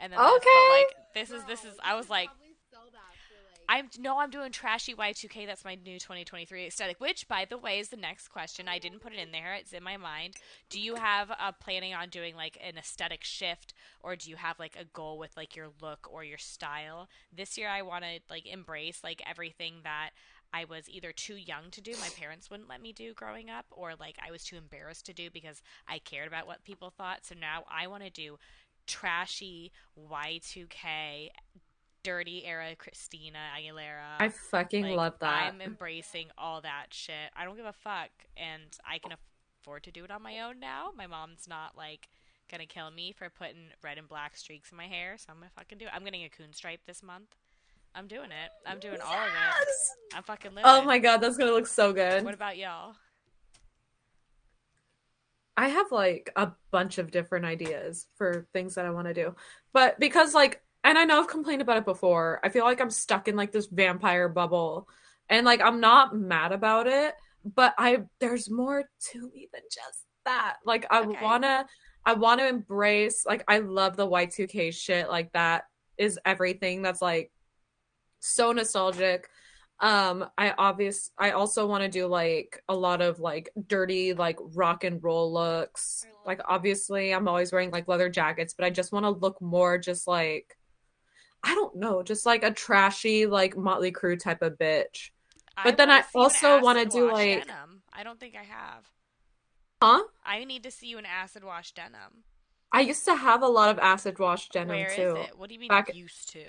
and 0.00 0.10
then 0.10 0.18
this, 0.18 0.26
but 0.30 0.36
Okay. 0.36 0.70
like 0.70 0.96
this 1.12 1.30
is 1.30 1.44
this 1.44 1.64
is 1.66 1.74
I 1.84 1.96
was 1.96 2.08
like 2.08 2.28
probably 2.28 2.45
sell 2.45 2.45
that 2.45 2.45
for, 3.66 3.72
like, 3.72 4.16
I'm 4.16 4.30
doing 4.30 4.52
trashy 4.52 4.94
Y2K 4.94 5.46
that's 5.46 5.64
my 5.64 5.74
new 5.74 5.98
2023 5.98 6.66
aesthetic 6.66 7.00
which 7.00 7.28
by 7.28 7.44
the 7.44 7.58
way 7.58 7.78
is 7.78 7.88
the 7.88 7.96
next 7.96 8.28
question. 8.28 8.68
I 8.68 8.78
didn't 8.78 9.00
put 9.00 9.12
it 9.12 9.18
in 9.18 9.32
there. 9.32 9.54
It's 9.54 9.72
in 9.72 9.82
my 9.82 9.96
mind. 9.96 10.34
Do 10.70 10.80
you 10.80 10.96
have 10.96 11.30
uh, 11.30 11.52
planning 11.52 11.94
on 11.94 12.08
doing 12.08 12.36
like 12.36 12.58
an 12.62 12.78
aesthetic 12.78 13.24
shift 13.24 13.74
or 14.00 14.16
do 14.16 14.30
you 14.30 14.36
have 14.36 14.58
like 14.58 14.76
a 14.78 14.84
goal 14.84 15.18
with 15.18 15.36
like 15.36 15.56
your 15.56 15.68
look 15.80 16.08
or 16.10 16.24
your 16.24 16.38
style? 16.38 17.08
This 17.34 17.58
year 17.58 17.68
I 17.68 17.82
want 17.82 18.04
to 18.04 18.20
like 18.30 18.46
embrace 18.46 19.00
like 19.02 19.22
everything 19.26 19.80
that 19.84 20.10
I 20.52 20.64
was 20.64 20.88
either 20.88 21.12
too 21.12 21.34
young 21.34 21.70
to 21.72 21.80
do, 21.80 21.92
my 22.00 22.08
parents 22.18 22.50
wouldn't 22.50 22.68
let 22.68 22.80
me 22.80 22.92
do 22.92 23.12
growing 23.14 23.50
up, 23.50 23.66
or 23.70 23.94
like 23.98 24.16
I 24.26 24.30
was 24.30 24.44
too 24.44 24.56
embarrassed 24.56 25.04
to 25.06 25.12
do 25.12 25.28
because 25.30 25.60
I 25.88 25.98
cared 25.98 26.28
about 26.28 26.46
what 26.46 26.64
people 26.64 26.90
thought. 26.90 27.26
So 27.26 27.34
now 27.38 27.64
I 27.68 27.86
want 27.88 28.04
to 28.04 28.10
do 28.10 28.38
trashy 28.86 29.72
Y2K 29.98 31.30
dirty 32.06 32.44
era 32.46 32.76
Christina 32.78 33.38
Aguilera. 33.58 34.20
I 34.20 34.28
fucking 34.28 34.84
Like, 34.84 34.96
love 34.96 35.18
that. 35.18 35.52
I'm 35.52 35.60
embracing 35.60 36.28
all 36.38 36.60
that 36.60 36.86
shit. 36.92 37.32
I 37.36 37.44
don't 37.44 37.56
give 37.56 37.66
a 37.66 37.72
fuck, 37.72 38.10
and 38.36 38.62
I 38.88 38.98
can 38.98 39.10
afford 39.60 39.82
to 39.82 39.90
do 39.90 40.04
it 40.04 40.12
on 40.12 40.22
my 40.22 40.38
own 40.40 40.60
now. 40.60 40.90
My 40.96 41.08
mom's 41.08 41.48
not 41.48 41.76
like 41.76 42.08
gonna 42.48 42.66
kill 42.66 42.92
me 42.92 43.10
for 43.10 43.28
putting 43.28 43.70
red 43.82 43.98
and 43.98 44.08
black 44.08 44.36
streaks 44.36 44.70
in 44.70 44.76
my 44.76 44.86
hair, 44.86 45.16
so 45.18 45.26
I'm 45.30 45.38
gonna 45.38 45.50
fucking 45.56 45.78
do 45.78 45.86
it. 45.86 45.90
I'm 45.92 46.04
getting 46.04 46.22
a 46.22 46.28
coon 46.28 46.52
stripe 46.52 46.82
this 46.86 47.02
month. 47.02 47.34
I'm 47.92 48.06
doing 48.06 48.30
it. 48.30 48.50
I'm 48.64 48.78
doing 48.78 49.00
all 49.04 49.12
of 49.12 49.26
it. 49.26 50.14
I'm 50.14 50.22
fucking 50.22 50.52
oh 50.52 50.54
living. 50.54 50.70
Oh 50.70 50.82
my 50.82 51.00
god, 51.00 51.16
that's 51.16 51.36
gonna 51.36 51.50
look 51.50 51.66
so 51.66 51.92
good. 51.92 52.24
What 52.24 52.34
about 52.34 52.56
y'all? 52.56 52.94
I 55.56 55.70
have 55.70 55.90
like 55.90 56.30
a 56.36 56.52
bunch 56.70 56.98
of 56.98 57.10
different 57.10 57.46
ideas 57.46 58.06
for 58.16 58.46
things 58.52 58.76
that 58.76 58.86
I 58.86 58.90
want 58.90 59.08
to 59.08 59.14
do. 59.14 59.34
But 59.72 59.98
because 59.98 60.34
like 60.34 60.62
and 60.86 60.98
I 60.98 61.04
know 61.04 61.20
I've 61.20 61.28
complained 61.28 61.62
about 61.62 61.78
it 61.78 61.84
before, 61.84 62.40
I 62.44 62.48
feel 62.48 62.64
like 62.64 62.80
I'm 62.80 62.90
stuck 62.90 63.28
in 63.28 63.36
like 63.36 63.52
this 63.52 63.66
vampire 63.66 64.28
bubble. 64.28 64.88
And 65.28 65.44
like 65.44 65.60
I'm 65.60 65.80
not 65.80 66.16
mad 66.16 66.52
about 66.52 66.86
it, 66.86 67.14
but 67.44 67.74
I 67.78 68.04
there's 68.20 68.50
more 68.50 68.84
to 69.10 69.30
me 69.34 69.48
than 69.52 69.62
just 69.70 70.04
that. 70.24 70.56
Like 70.64 70.86
I 70.90 71.00
Okay. 71.02 71.18
want 71.20 71.42
to 71.44 71.66
I 72.04 72.14
want 72.14 72.40
to 72.40 72.48
embrace 72.48 73.26
like 73.26 73.44
I 73.48 73.58
love 73.58 73.96
the 73.96 74.06
Y2K 74.06 74.72
shit. 74.72 75.08
Like 75.08 75.32
that 75.32 75.64
is 75.98 76.18
everything 76.24 76.82
that's 76.82 77.02
like 77.02 77.32
so 78.20 78.52
nostalgic 78.52 79.28
um 79.80 80.24
i 80.38 80.52
obvious 80.56 81.10
i 81.18 81.32
also 81.32 81.66
want 81.66 81.82
to 81.82 81.88
do 81.88 82.06
like 82.06 82.62
a 82.68 82.74
lot 82.74 83.02
of 83.02 83.20
like 83.20 83.50
dirty 83.66 84.14
like 84.14 84.38
rock 84.54 84.84
and 84.84 85.02
roll 85.04 85.32
looks 85.32 86.06
like 86.24 86.40
obviously 86.48 87.12
i'm 87.12 87.28
always 87.28 87.52
wearing 87.52 87.70
like 87.70 87.86
leather 87.86 88.08
jackets 88.08 88.54
but 88.54 88.64
i 88.64 88.70
just 88.70 88.92
want 88.92 89.04
to 89.04 89.10
look 89.10 89.40
more 89.42 89.76
just 89.78 90.06
like 90.06 90.56
i 91.46 91.54
don't 91.54 91.76
know 91.76 92.02
just 92.02 92.26
like 92.26 92.42
a 92.42 92.50
trashy 92.50 93.26
like 93.26 93.56
motley 93.56 93.92
Crue 93.92 94.18
type 94.18 94.42
of 94.42 94.58
bitch 94.58 95.10
But 95.64 95.76
then 95.78 95.90
I 95.90 95.98
you 95.98 96.04
in 96.14 96.20
also 96.22 96.60
wanna 96.60 96.80
acid 96.80 96.92
do, 96.92 97.10
like- 97.12 97.46
denim. 97.46 97.82
I 97.92 98.02
don't 98.04 98.20
think 98.20 98.34
I 98.36 98.42
have. 98.44 98.84
huh 99.82 100.02
I 100.24 100.44
need 100.44 100.62
to 100.64 100.70
see 100.70 100.88
you 100.88 100.98
in 100.98 101.06
acid 101.06 101.44
wash 101.44 101.72
denim. 101.72 102.24
i 102.72 102.80
used 102.80 103.04
to 103.06 103.14
have 103.14 103.42
a 103.42 103.48
lot 103.48 103.70
of 103.70 103.78
acid 103.78 104.18
wash 104.18 104.48
denim 104.50 104.68
Where 104.76 104.86
is 104.88 104.96
too 104.96 105.16
it? 105.16 105.38
What 105.38 105.48
do 105.48 105.54
you 105.54 105.60
mean 105.60 105.68
Back- 105.70 105.94
used 105.94 106.30
to? 106.32 106.44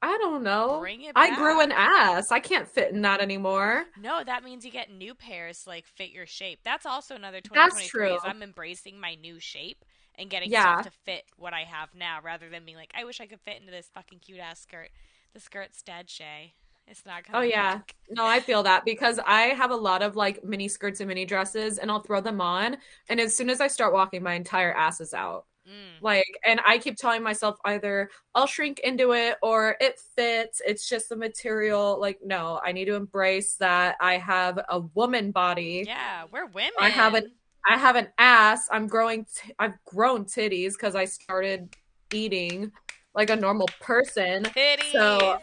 i 0.00 0.16
don't 0.18 0.42
know 0.44 0.78
Bring 0.78 1.02
it 1.02 1.12
i 1.16 1.34
grew 1.34 1.60
an 1.60 1.72
ass 1.72 2.30
i 2.30 2.38
can't 2.38 2.68
fit 2.68 2.92
in 2.92 3.02
that 3.02 3.20
anymore 3.20 3.84
No, 4.00 4.22
that 4.24 4.44
means 4.44 4.64
you 4.64 4.70
get 4.70 4.90
new 4.92 5.12
pairs 5.14 5.64
to, 5.64 5.70
like 5.70 5.86
fit 5.86 6.10
your 6.10 6.26
shape. 6.26 6.60
That's 6.64 6.86
also 6.86 7.16
another 7.16 7.38
That's 7.52 7.74
2023 7.74 7.82
is 8.14 8.20
true. 8.22 8.30
I'm 8.30 8.42
embracing 8.42 9.00
my 9.00 9.14
new 9.16 9.40
shape 9.40 9.84
and 10.18 10.28
getting 10.28 10.50
Yeah. 10.50 10.80
stuff 10.82 10.92
to 10.92 10.98
fit 11.04 11.24
what 11.36 11.54
I 11.54 11.62
have 11.62 11.94
now 11.94 12.18
rather 12.22 12.48
than 12.50 12.64
being 12.64 12.76
like, 12.76 12.92
I 12.94 13.04
wish 13.04 13.20
I 13.20 13.26
could 13.26 13.40
fit 13.40 13.58
into 13.60 13.70
this 13.70 13.88
fucking 13.94 14.18
cute 14.18 14.40
ass 14.40 14.60
skirt. 14.60 14.90
The 15.32 15.40
skirt's 15.40 15.82
dead, 15.82 16.10
Shay. 16.10 16.54
It's 16.86 17.04
not 17.04 17.24
gonna 17.24 17.38
Oh 17.38 17.42
yeah. 17.42 17.80
No, 18.08 18.24
I 18.26 18.40
feel 18.40 18.62
that 18.62 18.84
because 18.86 19.20
I 19.26 19.42
have 19.48 19.70
a 19.70 19.76
lot 19.76 20.00
of 20.02 20.16
like 20.16 20.42
mini 20.42 20.68
skirts 20.68 21.00
and 21.00 21.08
mini 21.08 21.24
dresses 21.26 21.76
and 21.78 21.90
I'll 21.90 22.00
throw 22.00 22.20
them 22.22 22.40
on 22.40 22.78
and 23.10 23.20
as 23.20 23.36
soon 23.36 23.50
as 23.50 23.60
I 23.60 23.66
start 23.68 23.92
walking 23.92 24.22
my 24.22 24.32
entire 24.34 24.72
ass 24.72 25.00
is 25.02 25.12
out. 25.12 25.44
Mm. 25.68 26.00
Like 26.00 26.24
and 26.46 26.60
I 26.66 26.78
keep 26.78 26.96
telling 26.96 27.22
myself 27.22 27.58
either 27.66 28.08
I'll 28.34 28.46
shrink 28.46 28.78
into 28.78 29.12
it 29.12 29.36
or 29.42 29.76
it 29.82 30.00
fits. 30.16 30.62
It's 30.66 30.88
just 30.88 31.10
the 31.10 31.16
material. 31.16 32.00
Like 32.00 32.20
no, 32.24 32.58
I 32.64 32.72
need 32.72 32.86
to 32.86 32.94
embrace 32.94 33.56
that 33.56 33.96
I 34.00 34.16
have 34.16 34.58
a 34.70 34.80
woman 34.80 35.30
body. 35.30 35.84
Yeah, 35.86 36.24
we're 36.32 36.46
women. 36.46 36.72
I 36.80 36.88
have 36.88 37.12
an- 37.12 37.32
I 37.66 37.76
have 37.76 37.96
an 37.96 38.08
ass. 38.18 38.68
I'm 38.70 38.86
growing 38.86 39.24
t- 39.24 39.52
I've 39.58 39.74
grown 39.84 40.24
titties 40.24 40.76
cuz 40.78 40.94
I 40.94 41.04
started 41.04 41.76
eating 42.12 42.72
like 43.14 43.30
a 43.30 43.36
normal 43.36 43.68
person. 43.80 44.44
titties. 44.44 44.92
So- 44.92 45.38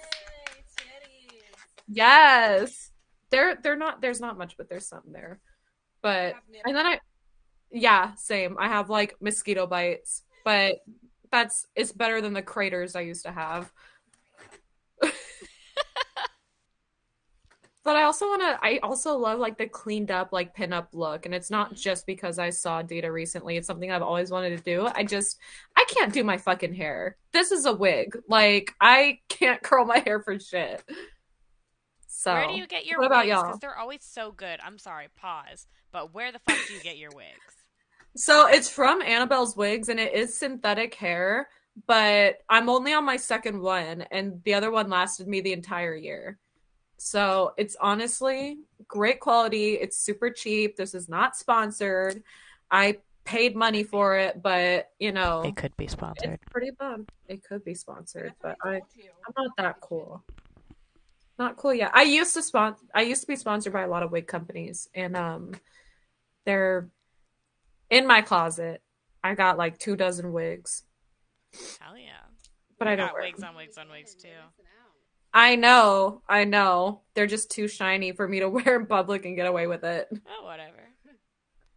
titties. 0.78 1.42
Yes. 1.88 2.92
There 3.30 3.56
they're 3.56 3.76
not 3.76 4.02
there's 4.02 4.22
not 4.22 4.38
much, 4.38 4.58
but 4.58 4.70
there's 4.70 4.88
something 4.88 5.12
there. 5.12 5.40
But 6.02 6.36
and 6.66 6.76
then 6.76 6.86
I 6.86 7.00
yeah, 7.72 8.14
same. 8.16 8.58
I 8.60 8.68
have 8.70 8.90
like 8.90 9.16
mosquito 9.22 9.68
bites, 9.68 10.24
but 10.44 10.78
that's 11.32 11.68
it's 11.76 11.92
better 11.92 12.22
than 12.22 12.34
the 12.34 12.42
craters 12.42 12.96
I 12.96 13.02
used 13.02 13.26
to 13.26 13.32
have. 13.32 13.72
But 17.86 17.96
I 17.96 18.04
also 18.04 18.26
want 18.26 18.42
to 18.42 18.58
I 18.66 18.80
also 18.82 19.16
love 19.16 19.38
like 19.38 19.60
the 19.60 19.68
cleaned 19.68 20.10
up 20.10 20.34
like 20.34 20.58
pinup 20.58 20.88
look 20.94 21.28
and 21.28 21.36
it's 21.36 21.52
not 21.52 21.76
just 21.76 22.08
because 22.08 22.40
I 22.40 22.50
saw 22.50 22.82
Data 22.82 23.12
recently. 23.12 23.58
It's 23.58 23.68
something 23.68 23.92
I've 23.92 24.02
always 24.02 24.32
wanted 24.32 24.58
to 24.58 24.64
do. 24.64 24.90
I 24.94 25.04
just 25.04 25.38
I 25.78 25.86
can't 25.88 26.12
do 26.12 26.24
my 26.24 26.38
fucking 26.38 26.74
hair. 26.74 27.16
This 27.32 27.52
is 27.52 27.68
a 27.68 27.74
wig. 27.74 28.18
Like 28.28 28.74
I 28.82 29.20
can't 29.30 29.62
curl 29.64 29.86
my 29.86 30.00
hair 30.00 30.20
for 30.20 30.40
shit. 30.40 30.84
So 32.08 32.34
where 32.34 32.48
do 32.48 32.56
you 32.56 32.66
get 32.66 32.88
your 32.88 32.98
what 32.98 33.06
about 33.06 33.26
wigs? 33.26 33.30
y'all? 33.30 33.44
Because 33.44 33.60
they're 33.60 33.78
always 33.78 34.04
so 34.04 34.32
good. 34.32 34.60
I'm 34.66 34.80
sorry, 34.80 35.10
pause. 35.16 35.68
But 35.92 36.12
where 36.12 36.32
the 36.32 36.40
fuck 36.40 36.58
do 36.68 36.74
you 36.74 36.82
get 36.82 36.98
your 36.98 37.12
wigs? 37.16 37.30
So 38.16 38.48
it's 38.48 38.70
from 38.70 39.04
Annabelle's 39.04 39.56
Wigs 39.56 39.90
and 39.90 40.00
it 40.00 40.14
is 40.14 40.36
synthetic 40.36 40.96
hair, 40.96 41.50
but 41.86 42.38
I'm 42.50 42.68
only 42.68 42.94
on 42.94 43.06
my 43.06 43.18
second 43.18 43.62
one 43.62 44.02
and 44.10 44.42
the 44.44 44.56
other 44.56 44.72
one 44.72 44.90
lasted 44.90 45.28
me 45.28 45.42
the 45.42 45.54
entire 45.54 45.96
year. 45.96 46.40
So 46.98 47.54
it's 47.58 47.76
honestly 47.80 48.60
great 48.88 49.20
quality. 49.20 49.74
It's 49.74 49.98
super 49.98 50.30
cheap. 50.30 50.76
This 50.76 50.94
is 50.94 51.10
not 51.10 51.36
sponsored. 51.36 52.24
I 52.72 52.98
paid 53.26 53.56
money 53.56 53.84
for 53.84 54.16
it, 54.18 54.42
but 54.42 54.90
you 55.00 55.12
know, 55.12 55.42
it 55.42 55.56
could 55.56 55.76
be 55.78 55.88
sponsored. 55.88 56.32
it's 56.34 56.44
pretty 56.52 56.72
bum. 56.72 57.08
It 57.28 57.44
could 57.44 57.64
be 57.66 57.74
sponsored, 57.74 58.34
but 58.42 58.56
what 58.62 58.74
I. 58.74 58.76
I'm 58.76 59.34
not 59.38 59.52
that 59.58 59.82
cool. 59.82 60.24
Not 61.38 61.58
cool 61.58 61.74
yet. 61.74 61.92
I 61.94 62.04
used 62.04 62.34
to 62.36 62.42
sponsor 62.42 62.86
I 62.94 63.02
used 63.02 63.22
to 63.22 63.28
be 63.28 63.36
sponsored 63.36 63.74
by 63.74 63.82
a 63.82 63.88
lot 63.90 64.04
of 64.04 64.12
wig 64.12 64.26
companies 64.28 64.88
and 64.96 65.18
um 65.18 65.52
they're 66.46 66.90
in 67.90 68.08
my 68.08 68.22
closet. 68.22 68.82
I 69.24 69.36
got 69.36 69.58
like 69.58 69.78
two 69.80 69.96
dozen 69.96 70.32
wigs, 70.32 70.84
Hell 71.82 71.98
yeah. 71.98 72.12
but 72.78 72.88
I 72.88 72.96
don't 72.96 73.08
got 73.08 73.14
wear 73.16 73.24
wigs 73.24 73.40
them. 73.40 73.50
on 73.50 73.56
wigs 73.56 73.78
on 73.78 73.90
wigs 73.90 74.16
too. 74.16 74.30
You're 75.36 75.44
missing 75.44 75.64
out. 75.66 75.70
I 75.70 75.80
know, 75.84 76.22
I 76.30 76.44
know. 76.46 77.02
They're 77.14 77.28
just 77.28 77.52
too 77.52 77.68
shiny 77.68 78.12
for 78.14 78.28
me 78.28 78.40
to 78.40 78.50
wear 78.56 78.80
in 78.80 78.86
public 78.86 79.26
and 79.26 79.36
get 79.36 79.48
away 79.48 79.68
with 79.68 79.84
it. 79.84 80.08
Oh, 80.28 80.46
whatever. 80.46 80.72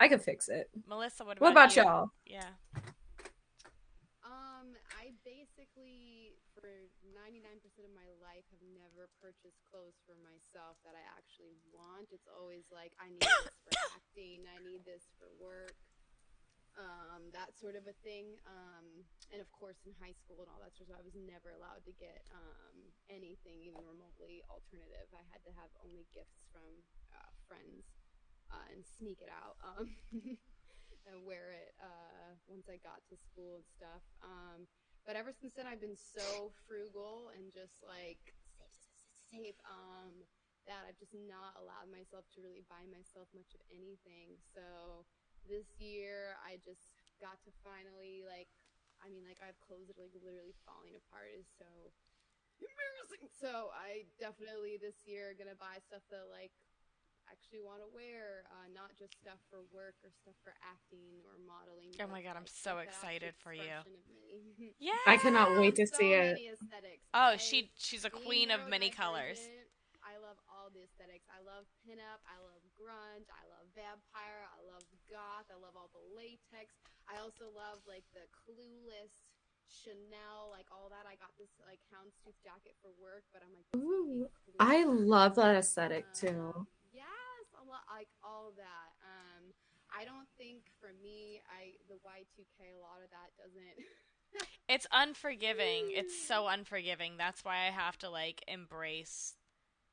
I 0.00 0.06
could 0.06 0.22
fix 0.22 0.48
it. 0.48 0.70
Melissa, 0.86 1.24
what 1.24 1.38
about, 1.38 1.42
What 1.42 1.52
about 1.52 1.74
you? 1.76 1.82
y'all? 1.82 2.10
Yeah. 2.24 2.54
Um, 4.22 4.78
I 4.94 5.10
basically, 5.26 6.38
for 6.54 6.70
99% 7.02 7.82
of 7.82 7.90
my 7.98 8.06
life, 8.22 8.46
have 8.54 8.62
never 8.78 9.10
purchased 9.18 9.58
clothes 9.66 9.98
for 10.06 10.14
myself 10.22 10.78
that 10.86 10.94
I 10.94 11.02
actually 11.18 11.58
want. 11.74 12.14
It's 12.14 12.30
always 12.30 12.62
like, 12.70 12.94
I 13.02 13.10
need 13.10 13.26
this 13.26 13.50
for 13.66 13.74
acting, 13.98 14.46
I 14.46 14.62
need 14.62 14.86
this 14.86 15.02
for 15.18 15.26
work, 15.42 15.74
um, 16.78 17.34
that 17.34 17.52
sort 17.58 17.74
of 17.74 17.84
a 17.90 17.96
thing. 18.06 18.38
Um, 18.46 19.04
and 19.34 19.42
of 19.42 19.50
course, 19.50 19.82
in 19.84 19.92
high 19.98 20.14
school 20.14 20.40
and 20.40 20.48
all 20.48 20.62
that 20.62 20.72
sort 20.78 20.88
of 20.88 20.94
stuff, 20.94 21.02
I 21.02 21.06
was 21.06 21.18
never 21.18 21.52
allowed 21.52 21.84
to 21.84 21.94
get 21.98 22.22
um, 22.32 22.78
anything 23.10 23.60
even 23.60 23.82
remotely 23.84 24.40
alternative. 24.48 25.10
I 25.12 25.26
had 25.28 25.42
to 25.44 25.52
have 25.58 25.68
only 25.82 26.06
gifts 26.14 26.46
from 26.48 26.86
uh, 27.12 27.30
friends 27.50 27.84
uh, 28.54 28.64
and 28.72 28.86
sneak 28.86 29.20
it 29.20 29.28
out. 29.28 29.58
Um, 29.60 29.90
and 31.08 31.24
wear 31.24 31.52
it 31.56 31.72
uh, 31.80 32.36
once 32.48 32.68
I 32.68 32.76
got 32.80 33.00
to 33.08 33.16
school 33.16 33.56
and 33.56 33.64
stuff. 33.64 34.04
Um, 34.20 34.68
but 35.08 35.16
ever 35.16 35.32
since 35.32 35.56
then, 35.56 35.64
I've 35.64 35.80
been 35.80 35.96
so 35.96 36.52
frugal 36.68 37.32
and 37.32 37.48
just 37.48 37.80
like 37.80 38.20
save, 38.60 38.72
save, 38.76 39.04
save, 39.08 39.24
save, 39.32 39.56
um, 39.64 40.12
that 40.68 40.84
I've 40.84 41.00
just 41.00 41.16
not 41.16 41.56
allowed 41.56 41.88
myself 41.88 42.28
to 42.36 42.44
really 42.44 42.60
buy 42.68 42.84
myself 42.92 43.32
much 43.32 43.56
of 43.56 43.64
anything. 43.72 44.36
So 44.52 45.08
this 45.48 45.66
year, 45.80 46.36
I 46.44 46.60
just 46.60 46.92
got 47.18 47.40
to 47.48 47.50
finally 47.64 48.22
like, 48.22 48.52
I 49.00 49.08
mean, 49.08 49.24
like 49.26 49.40
I 49.42 49.48
have 49.50 49.58
clothes 49.64 49.88
that 49.88 49.96
are 49.98 50.06
like 50.06 50.14
literally 50.20 50.54
falling 50.68 50.94
apart. 50.94 51.32
Is 51.34 51.48
so 51.58 51.66
embarrassing. 52.60 53.32
So 53.40 53.72
I 53.74 54.06
definitely 54.20 54.76
this 54.78 55.06
year 55.08 55.32
gonna 55.34 55.58
buy 55.58 55.80
stuff 55.88 56.04
that 56.12 56.28
like 56.30 56.52
actually 57.30 57.60
want 57.60 57.80
to 57.84 57.88
wear, 57.92 58.48
uh, 58.50 58.66
not 58.72 58.96
just 58.98 59.12
stuff 59.20 59.38
for 59.52 59.60
work 59.72 59.94
or 60.02 60.10
stuff 60.24 60.34
for 60.42 60.56
acting 60.64 61.20
or 61.28 61.36
modeling. 61.44 61.92
Oh 62.00 62.08
my 62.08 62.22
God, 62.22 62.36
I'm 62.36 62.48
like, 62.48 62.52
so 62.52 62.78
excited 62.78 63.36
for 63.36 63.52
you. 63.52 63.60
expression 63.62 63.92
of 64.00 64.04
me. 64.08 64.72
Yeah. 64.80 64.96
I 65.06 65.16
cannot 65.16 65.56
wait 65.56 65.76
to 65.76 65.86
so 65.92 65.98
see 65.98 66.12
it. 66.12 66.38
aesthetics. 66.56 67.04
Oh, 67.14 67.36
I- 67.36 67.36
she 67.36 67.70
she's 67.76 68.04
a 68.04 68.10
queen 68.10 68.50
of 68.50 68.68
many 68.68 68.90
colors. 68.90 69.38
neurodivergent, 69.38 69.44
I 69.44 69.60
love 69.60 69.67
all 70.68 70.76
the 70.76 70.84
aesthetics. 70.84 71.24
I 71.32 71.40
love 71.40 71.64
pinup. 71.80 72.20
I 72.28 72.36
love 72.44 72.60
grunge. 72.76 73.24
I 73.32 73.40
love 73.48 73.64
vampire. 73.72 74.44
I 74.52 74.60
love 74.68 74.84
goth. 75.08 75.48
I 75.48 75.56
love 75.56 75.72
all 75.80 75.88
the 75.96 76.04
latex. 76.12 76.76
I 77.08 77.16
also 77.24 77.48
love 77.56 77.80
like 77.88 78.04
the 78.12 78.28
clueless 78.36 79.16
Chanel, 79.64 80.52
like 80.52 80.68
all 80.68 80.92
that. 80.92 81.08
I 81.08 81.16
got 81.16 81.32
this 81.40 81.48
like 81.64 81.80
houndstooth 81.88 82.36
jacket 82.44 82.76
for 82.84 82.92
work, 83.00 83.24
but 83.32 83.40
I'm 83.40 83.52
like, 83.56 83.68
Ooh, 83.80 84.28
I 84.60 84.84
love 84.84 85.40
that 85.40 85.56
aesthetic 85.56 86.04
Um, 86.04 86.12
too. 86.12 86.44
Yes, 86.92 87.44
a 87.56 87.64
lot 87.64 87.88
like 87.88 88.12
all 88.20 88.52
that. 88.60 88.90
Um, 89.00 89.56
I 89.88 90.04
don't 90.04 90.28
think 90.36 90.68
for 90.84 90.92
me, 91.00 91.40
I 91.48 91.80
the 91.88 91.96
Y2K, 92.04 92.76
a 92.76 92.80
lot 92.84 93.00
of 93.00 93.08
that 93.08 93.32
doesn't 93.40 93.64
It's 94.68 94.86
unforgiving. 94.92 95.88
It's 95.96 96.12
so 96.28 96.44
unforgiving. 96.44 97.16
That's 97.16 97.40
why 97.40 97.64
I 97.64 97.72
have 97.72 97.96
to 98.04 98.10
like 98.12 98.44
embrace 98.48 99.32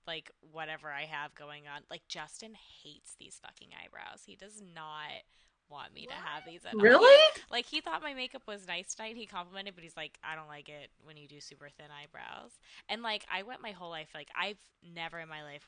like 0.07 0.31
whatever 0.51 0.91
I 0.91 1.03
have 1.03 1.35
going 1.35 1.63
on. 1.73 1.81
Like 1.89 2.07
Justin 2.07 2.53
hates 2.83 3.15
these 3.19 3.39
fucking 3.41 3.69
eyebrows. 3.83 4.23
He 4.25 4.35
does 4.35 4.61
not 4.73 5.23
want 5.69 5.93
me 5.93 6.05
to 6.05 6.13
have 6.13 6.43
these 6.45 6.65
at 6.65 6.75
all. 6.75 6.79
Really? 6.79 7.23
Like 7.51 7.65
he 7.65 7.81
thought 7.81 8.03
my 8.03 8.13
makeup 8.13 8.43
was 8.47 8.67
nice 8.67 8.93
tonight. 8.93 9.15
He 9.15 9.25
complimented, 9.25 9.75
but 9.75 9.83
he's 9.83 9.97
like, 9.97 10.17
I 10.23 10.35
don't 10.35 10.47
like 10.47 10.69
it 10.69 10.89
when 11.03 11.17
you 11.17 11.27
do 11.27 11.39
super 11.39 11.69
thin 11.69 11.87
eyebrows. 11.87 12.51
And 12.89 13.01
like 13.01 13.25
I 13.33 13.43
went 13.43 13.61
my 13.61 13.71
whole 13.71 13.89
life 13.89 14.09
like 14.13 14.29
I've 14.39 14.59
never 14.93 15.19
in 15.19 15.29
my 15.29 15.43
life 15.43 15.67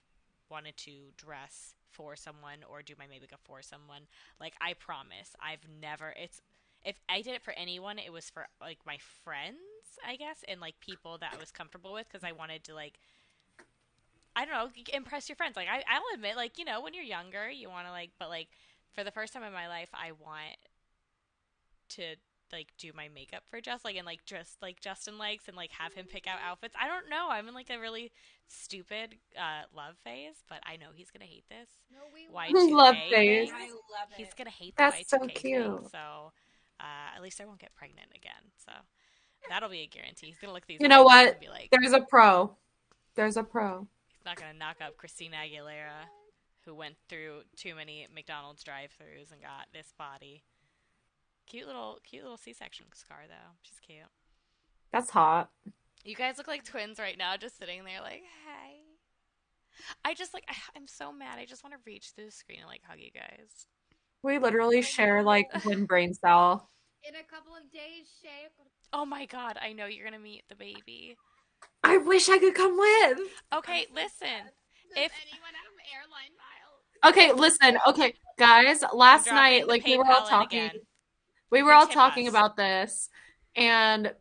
wanted 0.49 0.77
to 0.77 0.91
dress 1.17 1.75
for 1.91 2.15
someone 2.15 2.59
or 2.69 2.81
do 2.81 2.93
my 2.97 3.07
makeup 3.07 3.39
for 3.43 3.61
someone. 3.61 4.03
Like 4.39 4.53
I 4.61 4.73
promise, 4.73 5.35
I've 5.41 5.65
never. 5.81 6.13
It's 6.21 6.41
if 6.83 6.95
I 7.09 7.21
did 7.21 7.33
it 7.33 7.43
for 7.43 7.53
anyone, 7.57 7.99
it 7.99 8.13
was 8.13 8.29
for 8.29 8.47
like 8.61 8.79
my 8.85 8.97
friends, 9.23 9.57
I 10.07 10.15
guess, 10.15 10.43
and 10.47 10.61
like 10.61 10.79
people 10.79 11.17
that 11.19 11.33
I 11.35 11.39
was 11.39 11.51
comfortable 11.51 11.93
with 11.93 12.07
because 12.07 12.23
I 12.23 12.31
wanted 12.31 12.63
to 12.65 12.75
like. 12.75 12.99
I 14.37 14.45
don't 14.45 14.53
know, 14.53 14.69
impress 14.93 15.27
your 15.27 15.35
friends. 15.35 15.55
Like 15.55 15.67
I, 15.67 15.83
I'll 15.89 16.03
admit, 16.13 16.35
like 16.35 16.59
you 16.59 16.65
know, 16.65 16.81
when 16.81 16.93
you're 16.93 17.03
younger, 17.03 17.49
you 17.49 17.69
want 17.69 17.87
to 17.87 17.91
like, 17.91 18.11
but 18.19 18.29
like 18.29 18.49
for 18.93 19.03
the 19.03 19.11
first 19.11 19.33
time 19.33 19.41
in 19.41 19.51
my 19.51 19.67
life, 19.67 19.89
I 19.93 20.11
want 20.11 20.57
to 21.89 22.03
like 22.51 22.67
do 22.77 22.91
my 22.95 23.09
makeup 23.13 23.43
for 23.49 23.59
Just 23.59 23.83
like 23.83 23.95
and 23.95 24.05
like 24.05 24.23
just 24.25 24.61
like 24.61 24.79
Justin 24.79 25.17
likes 25.17 25.47
and 25.47 25.57
like 25.57 25.71
have 25.71 25.93
him 25.93 26.05
pick 26.05 26.27
out 26.27 26.37
outfits. 26.47 26.75
I 26.79 26.87
don't 26.87 27.09
know. 27.09 27.29
I'm 27.31 27.47
in 27.47 27.55
like 27.55 27.71
a 27.71 27.79
really 27.79 28.11
stupid 28.47 29.15
uh, 29.35 29.65
love 29.75 29.95
phase, 30.03 30.43
but 30.47 30.59
I 30.63 30.77
know 30.77 30.87
he's 30.93 31.09
gonna 31.09 31.25
hate 31.25 31.45
this. 31.49 31.69
No, 31.91 31.99
we 32.13 32.27
Y2K 32.27 32.71
Love 32.71 32.95
phase. 33.09 33.49
I 33.51 33.69
love 33.69 34.11
it. 34.11 34.17
He's 34.17 34.33
gonna 34.37 34.51
hate 34.51 34.75
the 34.77 34.83
That's 34.83 35.09
so 35.09 35.17
Y2K 35.17 35.19
thing, 35.19 35.29
cute. 35.29 35.91
so 35.91 36.31
uh, 36.79 37.15
at 37.15 37.23
least 37.23 37.41
I 37.41 37.45
won't 37.45 37.59
get 37.59 37.73
pregnant 37.75 38.09
again. 38.15 38.51
So 38.63 38.71
that'll 39.49 39.69
be 39.69 39.81
a 39.81 39.87
guarantee. 39.87 40.27
He's 40.27 40.37
gonna 40.37 40.53
look 40.53 40.67
these. 40.67 40.79
You 40.79 40.87
know 40.87 41.07
eyebrows 41.07 41.25
what? 41.25 41.27
And 41.29 41.39
be 41.39 41.49
like, 41.49 41.69
There's 41.71 41.93
a 41.93 42.01
pro. 42.01 42.55
There's 43.15 43.35
a 43.35 43.43
pro. 43.43 43.87
He's 44.27 44.35
not 44.35 44.41
gonna 44.41 44.57
knock 44.57 44.77
up 44.81 44.97
Christina 44.97 45.37
Aguilera, 45.37 46.09
who 46.65 46.75
went 46.75 46.95
through 47.07 47.41
too 47.55 47.75
many 47.75 48.07
McDonald's 48.13 48.63
drive-throughs 48.63 49.31
and 49.31 49.41
got 49.41 49.67
this 49.73 49.93
body. 49.97 50.43
Cute 51.45 51.65
little, 51.65 51.99
cute 52.03 52.23
little 52.23 52.37
C-section 52.37 52.87
scar 52.93 53.21
though. 53.27 53.55
She's 53.61 53.79
cute. 53.79 53.99
That's 54.91 55.09
hot. 55.11 55.49
You 56.03 56.15
guys 56.15 56.37
look 56.37 56.47
like 56.47 56.65
twins 56.65 56.99
right 56.99 57.17
now, 57.17 57.37
just 57.37 57.57
sitting 57.57 57.83
there 57.85 58.01
like, 58.01 58.23
hey. 58.45 58.81
I 60.03 60.13
just 60.13 60.33
like, 60.33 60.43
I, 60.49 60.55
I'm 60.75 60.87
so 60.87 61.13
mad. 61.13 61.39
I 61.39 61.45
just 61.45 61.63
want 61.63 61.73
to 61.75 61.79
reach 61.85 62.11
through 62.15 62.25
the 62.25 62.31
screen 62.31 62.59
and 62.59 62.67
like 62.67 62.81
hug 62.85 62.99
you 62.99 63.11
guys. 63.11 63.67
We 64.23 64.39
literally 64.39 64.81
share 64.81 65.23
like 65.23 65.47
one 65.65 65.85
brain 65.85 66.13
cell. 66.13 66.69
in 67.07 67.15
a 67.15 67.23
couple 67.23 67.53
of 67.55 67.71
days, 67.71 68.09
Shay. 68.21 68.47
Oh 68.91 69.05
my 69.05 69.25
god, 69.25 69.57
I 69.61 69.71
know 69.73 69.85
you're 69.85 70.05
gonna 70.05 70.19
meet 70.19 70.43
the 70.49 70.55
baby. 70.55 71.17
I 71.87 71.97
wish 71.97 72.29
I 72.29 72.37
could 72.37 72.53
come 72.55 72.77
with. 72.77 73.19
Okay, 73.55 73.87
listen. 73.93 74.27
Does 74.93 75.05
If- 75.05 75.11
anyone 75.21 75.53
have 75.53 75.73
airline 75.93 76.33
miles? 76.37 77.13
Okay, 77.13 77.31
listen. 77.33 77.77
Okay, 77.87 78.13
guys, 78.37 78.83
last 78.93 79.27
night, 79.27 79.67
like 79.67 79.85
we 79.85 79.97
were 79.97 80.05
all 80.05 80.25
talking, 80.27 80.71
we 81.49 81.63
were 81.63 81.71
all 81.73 81.87
talking 81.87 82.27
us. 82.27 82.31
about 82.33 82.57
this, 82.57 83.09
and 83.55 84.13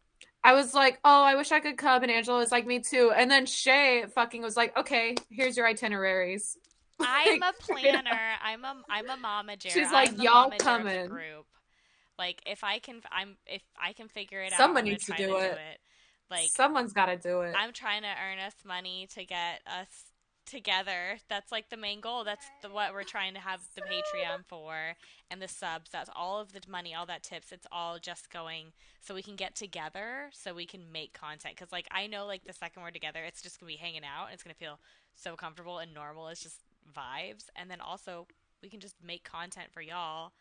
I 0.44 0.52
was 0.52 0.74
like, 0.74 1.00
"Oh, 1.04 1.22
I 1.22 1.34
wish 1.34 1.50
I 1.52 1.58
could 1.60 1.76
come," 1.76 2.02
and 2.02 2.12
Angela 2.12 2.38
was 2.38 2.52
like, 2.52 2.66
"Me 2.66 2.78
too." 2.80 3.10
And 3.16 3.30
then 3.30 3.46
Shay 3.46 4.04
fucking 4.14 4.42
was 4.42 4.56
like, 4.56 4.76
"Okay, 4.76 5.16
here's 5.30 5.56
your 5.56 5.66
itineraries." 5.66 6.56
I'm 7.00 7.42
a 7.42 7.46
Like, 7.46 7.62
straight 7.62 7.94
up. 7.94 8.04
planner. 8.04 8.32
I'm 8.42 8.64
a 8.64 8.82
I'm 8.88 9.08
a 9.10 9.16
momager. 9.16 9.70
She's 9.70 9.90
like, 9.90 10.10
I'm 10.10 10.20
"Y'all 10.20 10.50
momager 10.50 10.54
of 10.54 10.58
coming." 10.60 11.08
group. 11.08 11.46
Like 12.18 12.40
if 12.46 12.62
I 12.62 12.78
can, 12.78 13.02
I'm 13.10 13.36
if 13.46 13.62
I 13.80 13.92
can 13.94 14.08
figure 14.08 14.40
it 14.42 14.52
out. 14.52 14.58
Someone 14.58 14.78
I'm 14.78 14.84
gonna 14.84 14.90
needs 14.92 15.06
to 15.06 15.12
try 15.12 15.26
do 15.26 15.36
it. 15.38 15.58
Like 16.30 16.50
Someone's 16.50 16.92
got 16.92 17.06
to 17.06 17.16
do 17.16 17.42
it. 17.42 17.54
I'm 17.56 17.72
trying 17.72 18.02
to 18.02 18.08
earn 18.08 18.38
us 18.38 18.54
money 18.64 19.08
to 19.14 19.24
get 19.24 19.60
us 19.66 20.06
together. 20.46 21.18
That's 21.28 21.52
like 21.52 21.68
the 21.68 21.76
main 21.76 22.00
goal. 22.00 22.24
That's 22.24 22.46
the 22.62 22.70
what 22.70 22.92
we're 22.92 23.02
trying 23.02 23.34
to 23.34 23.40
have 23.40 23.60
the 23.74 23.82
Patreon 23.82 24.44
for 24.46 24.94
and 25.30 25.42
the 25.42 25.48
subs. 25.48 25.90
That's 25.90 26.10
all 26.14 26.40
of 26.40 26.52
the 26.52 26.60
money, 26.68 26.94
all 26.94 27.06
that 27.06 27.22
tips. 27.22 27.52
It's 27.52 27.66
all 27.70 27.98
just 27.98 28.30
going 28.30 28.72
so 29.00 29.14
we 29.14 29.22
can 29.22 29.36
get 29.36 29.54
together, 29.54 30.30
so 30.32 30.54
we 30.54 30.66
can 30.66 30.92
make 30.92 31.12
content. 31.12 31.56
Because 31.56 31.72
like 31.72 31.88
I 31.90 32.06
know, 32.06 32.26
like 32.26 32.44
the 32.44 32.52
second 32.52 32.82
we're 32.82 32.90
together, 32.90 33.22
it's 33.24 33.42
just 33.42 33.60
gonna 33.60 33.70
be 33.70 33.76
hanging 33.76 34.04
out. 34.04 34.26
And 34.26 34.34
it's 34.34 34.42
gonna 34.42 34.54
feel 34.54 34.78
so 35.14 35.34
comfortable 35.34 35.78
and 35.78 35.92
normal. 35.92 36.28
It's 36.28 36.42
just 36.42 36.62
vibes, 36.96 37.46
and 37.56 37.70
then 37.70 37.80
also 37.80 38.26
we 38.62 38.68
can 38.68 38.80
just 38.80 38.96
make 39.04 39.24
content 39.24 39.68
for 39.72 39.82
y'all, 39.82 40.32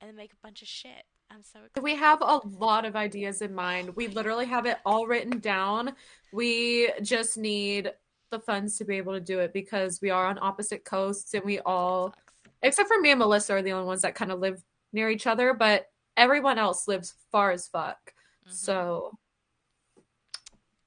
and 0.00 0.08
then 0.08 0.16
make 0.16 0.32
a 0.32 0.42
bunch 0.42 0.62
of 0.62 0.68
shit. 0.68 1.04
I'm 1.30 1.42
so 1.44 1.60
excited. 1.60 1.82
We 1.82 1.94
have 1.94 2.20
a 2.22 2.40
lot 2.58 2.84
of 2.84 2.96
ideas 2.96 3.40
in 3.40 3.54
mind. 3.54 3.94
We 3.94 4.08
literally 4.08 4.46
have 4.46 4.66
it 4.66 4.78
all 4.84 5.06
written 5.06 5.38
down. 5.38 5.94
We 6.32 6.90
just 7.02 7.38
need 7.38 7.92
the 8.30 8.40
funds 8.40 8.76
to 8.78 8.84
be 8.84 8.96
able 8.96 9.12
to 9.12 9.20
do 9.20 9.38
it 9.38 9.52
because 9.52 10.00
we 10.00 10.10
are 10.10 10.26
on 10.26 10.38
opposite 10.40 10.84
coasts 10.84 11.32
and 11.34 11.44
we 11.44 11.60
all, 11.60 12.14
except 12.62 12.88
for 12.88 13.00
me 13.00 13.10
and 13.10 13.18
Melissa, 13.18 13.54
are 13.54 13.62
the 13.62 13.72
only 13.72 13.86
ones 13.86 14.02
that 14.02 14.14
kind 14.14 14.32
of 14.32 14.40
live 14.40 14.62
near 14.92 15.08
each 15.08 15.26
other, 15.26 15.54
but 15.54 15.86
everyone 16.16 16.58
else 16.58 16.88
lives 16.88 17.14
far 17.30 17.52
as 17.52 17.68
fuck. 17.68 18.12
Mhm. 18.46 18.52
So, 18.52 19.18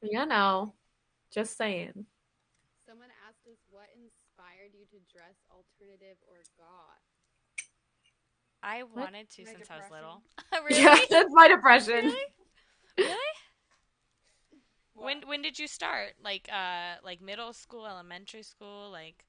you 0.02 0.26
know, 0.26 0.74
just 1.32 1.58
saying. 1.58 2.06
Someone 2.86 3.10
asked 3.28 3.48
us 3.48 3.60
what 3.70 3.90
inspired 3.96 4.74
you 4.74 4.86
to 4.92 5.00
dress 5.12 5.36
alternative 5.50 6.18
or 6.28 6.44
goth. 6.58 7.00
I 8.64 8.84
wanted 8.84 9.30
to 9.32 9.44
My 9.44 9.52
since 9.52 9.70
I 9.70 9.78
was 9.78 9.92
little. 9.92 10.22
really? 10.70 10.82
Yeah, 10.82 10.98
that's 11.10 11.30
my 11.34 11.48
depression. 11.48 12.06
Really? 12.06 12.16
Really? 12.98 13.18
What? 14.94 15.06
When 15.06 15.22
when 15.28 15.42
did 15.42 15.60
you 15.60 15.68
start? 15.68 16.14
Like 16.24 16.48
uh 16.52 16.96
like 17.04 17.22
middle 17.22 17.52
school, 17.54 17.86
elementary 17.86 18.44
school, 18.44 18.90
like 18.92 19.26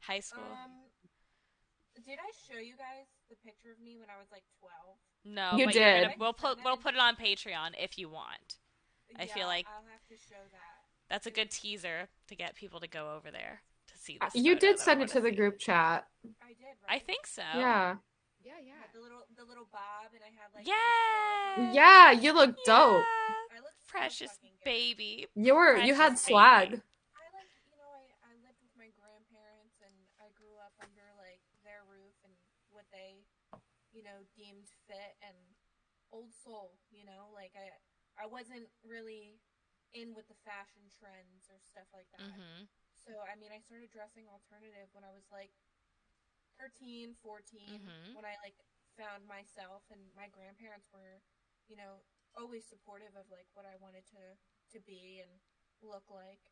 high 0.00 0.20
school? 0.20 0.42
Um, 0.42 0.70
did 2.04 2.18
I 2.18 2.30
show 2.46 2.58
you 2.58 2.74
guys 2.76 3.06
the 3.28 3.36
picture 3.36 3.70
of 3.70 3.80
me 3.82 3.98
when 3.98 4.08
I 4.08 4.18
was 4.18 4.28
like 4.32 4.44
12? 4.60 4.72
no, 5.24 5.58
you 5.58 5.66
but 5.66 5.74
you're 5.74 5.84
gonna- 5.84 6.08
did. 6.08 6.18
we'll 6.20 6.32
put 6.32 6.58
we'll 6.64 6.76
put 6.76 6.94
it 6.94 7.00
on 7.00 7.16
Patreon 7.16 7.70
if 7.78 7.98
you 7.98 8.08
want. 8.08 8.56
I 9.18 9.26
feel 9.26 9.46
like- 9.46 9.66
I'll 9.68 9.84
have 9.90 10.06
to 10.08 10.16
show 10.16 10.40
that. 10.52 10.74
That's 11.10 11.26
a 11.26 11.30
good 11.30 11.50
teaser 11.50 12.08
to 12.28 12.36
get 12.36 12.54
people 12.54 12.80
to 12.80 12.86
go 12.88 13.14
over 13.16 13.30
there 13.30 13.62
to 13.62 13.67
see 13.98 14.18
this. 14.20 14.34
Uh, 14.34 14.38
You 14.40 14.56
did 14.58 14.78
send 14.78 15.00
it 15.02 15.10
wanna 15.14 15.20
the 15.20 15.30
see. 15.30 15.36
group 15.36 15.58
chat. 15.58 16.06
I 16.42 16.48
did. 16.54 16.74
I 16.88 16.98
think 16.98 17.26
so. 17.26 17.42
Yeah. 17.54 17.96
Yeah, 18.44 18.58
yeah. 18.64 18.74
the 18.94 19.00
little 19.00 19.24
the 19.36 19.44
little 19.44 19.68
bob, 19.72 20.14
and 20.14 20.22
I 20.22 20.30
had 20.32 20.48
like. 20.54 20.66
Yeah. 20.66 21.72
Yeah, 21.74 22.12
you 22.12 22.32
look 22.32 22.54
dope. 22.64 23.02
I 23.02 23.58
looked 23.58 23.82
so 23.82 23.90
Precious 23.90 24.30
fucking 24.30 24.56
good. 24.62 24.64
baby. 24.64 25.26
You 25.34 25.54
were 25.54 25.76
you 25.78 25.94
had 25.94 26.14
Precious 26.14 26.26
swag. 26.26 26.70
baby. 26.70 26.82
I 27.18 27.24
you 27.66 27.76
know, 27.76 27.90
I, 27.98 28.30
I 28.30 28.34
lived 28.46 28.62
with 28.62 28.74
my 28.78 28.90
grandparents 28.94 29.82
and 29.82 29.94
I 30.22 30.30
grew 30.38 30.54
up 30.62 30.72
under 30.78 31.02
like 31.18 31.42
their 31.66 31.82
roof 31.90 32.14
and 32.22 32.32
what 32.70 32.86
they, 32.94 33.26
you 33.90 34.06
know, 34.06 34.22
deemed 34.38 34.70
fit 34.86 35.18
and 35.24 35.34
old 36.14 36.30
soul, 36.32 36.78
you 36.94 37.02
know, 37.04 37.28
like 37.34 37.52
I 37.58 37.74
I 38.18 38.26
wasn't 38.26 38.70
really 38.86 39.38
in 39.94 40.14
with 40.14 40.28
the 40.28 40.38
fashion 40.44 40.84
trends 40.94 41.48
or 41.48 41.58
stuff 41.64 41.88
like 41.94 42.06
that. 42.12 42.22
Mhm. 42.22 42.68
So, 43.08 43.24
I 43.24 43.40
mean, 43.40 43.48
I 43.56 43.64
started 43.64 43.88
dressing 43.88 44.28
alternative 44.28 44.92
when 44.92 45.00
I 45.00 45.08
was 45.16 45.24
like 45.32 45.48
13, 46.60 47.16
14, 47.24 47.80
Mhm. 47.80 48.12
when 48.14 48.26
I 48.28 48.36
like 48.44 48.60
found 49.00 49.24
myself 49.24 49.80
and 49.88 50.12
my 50.14 50.28
grandparents 50.28 50.92
were, 50.92 51.22
you 51.68 51.76
know, 51.76 52.04
always 52.36 52.68
supportive 52.68 53.16
of 53.16 53.24
like 53.30 53.48
what 53.54 53.64
I 53.64 53.76
wanted 53.76 54.04
to 54.12 54.36
to 54.76 54.80
be 54.80 55.20
and 55.20 55.40
look 55.80 56.10
like. 56.10 56.44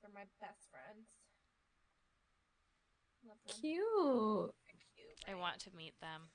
They're 0.00 0.10
my 0.14 0.26
best 0.38 0.68
friends. 0.70 1.10
Love 3.24 3.42
them. 3.42 3.56
Cute. 3.60 4.54
They're 4.66 4.78
cute, 4.94 5.24
I 5.26 5.34
want 5.34 5.58
to 5.62 5.74
meet 5.74 5.98
them. 6.00 6.30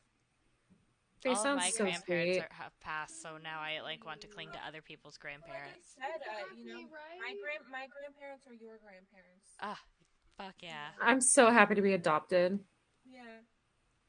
They 1.25 1.31
All 1.31 1.47
of 1.47 1.57
my 1.57 1.71
so 1.71 1.83
grandparents 1.85 2.37
sweet. 2.37 2.43
are, 2.43 2.53
have 2.53 2.79
passed, 2.81 3.19
so 3.23 3.37
now 3.41 3.57
I 3.59 3.81
like 3.81 4.05
want 4.05 4.21
to 4.21 4.27
cling 4.27 4.49
to 4.53 4.59
other 4.61 4.83
people's 4.83 5.17
Like 5.17 5.33
I 5.33 5.41
grandparents. 5.41 5.95
said, 5.97 6.21
uh, 6.21 6.55
you 6.55 6.65
know, 6.67 6.75
my 7.17 7.33
grand 7.41 7.65
my 7.71 7.87
grandparents 7.89 8.45
are 8.45 8.53
your 8.53 8.77
grandparents. 8.77 9.57
Ah, 9.59 9.79
fuck 10.37 10.53
yeah. 10.61 10.93
I'm 11.01 11.19
so 11.19 11.49
happy 11.49 11.73
to 11.73 11.81
be 11.81 11.93
adopted 11.93 12.59
Yeah, 13.11 13.41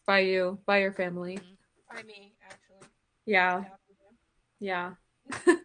by 0.06 0.18
you, 0.20 0.58
by 0.66 0.80
your 0.80 0.92
family. 0.92 1.38
by 1.90 2.02
me 2.02 2.34
actually. 2.44 2.86
Yeah, 3.24 3.64
yeah. 4.60 4.90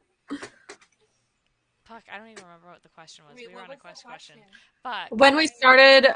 Fuck, 1.84 2.04
I 2.10 2.18
don't 2.18 2.28
even 2.30 2.46
remember 2.46 2.68
what 2.72 2.82
the 2.84 2.88
question 2.90 3.26
was. 3.28 3.36
Wait, 3.36 3.50
we 3.50 3.56
were 3.56 3.62
on 3.62 3.72
a 3.72 3.76
quest 3.76 4.06
question. 4.06 4.40
question? 4.84 5.10
Fuck. 5.10 5.20
When 5.20 5.36
we 5.36 5.48
started, 5.48 6.08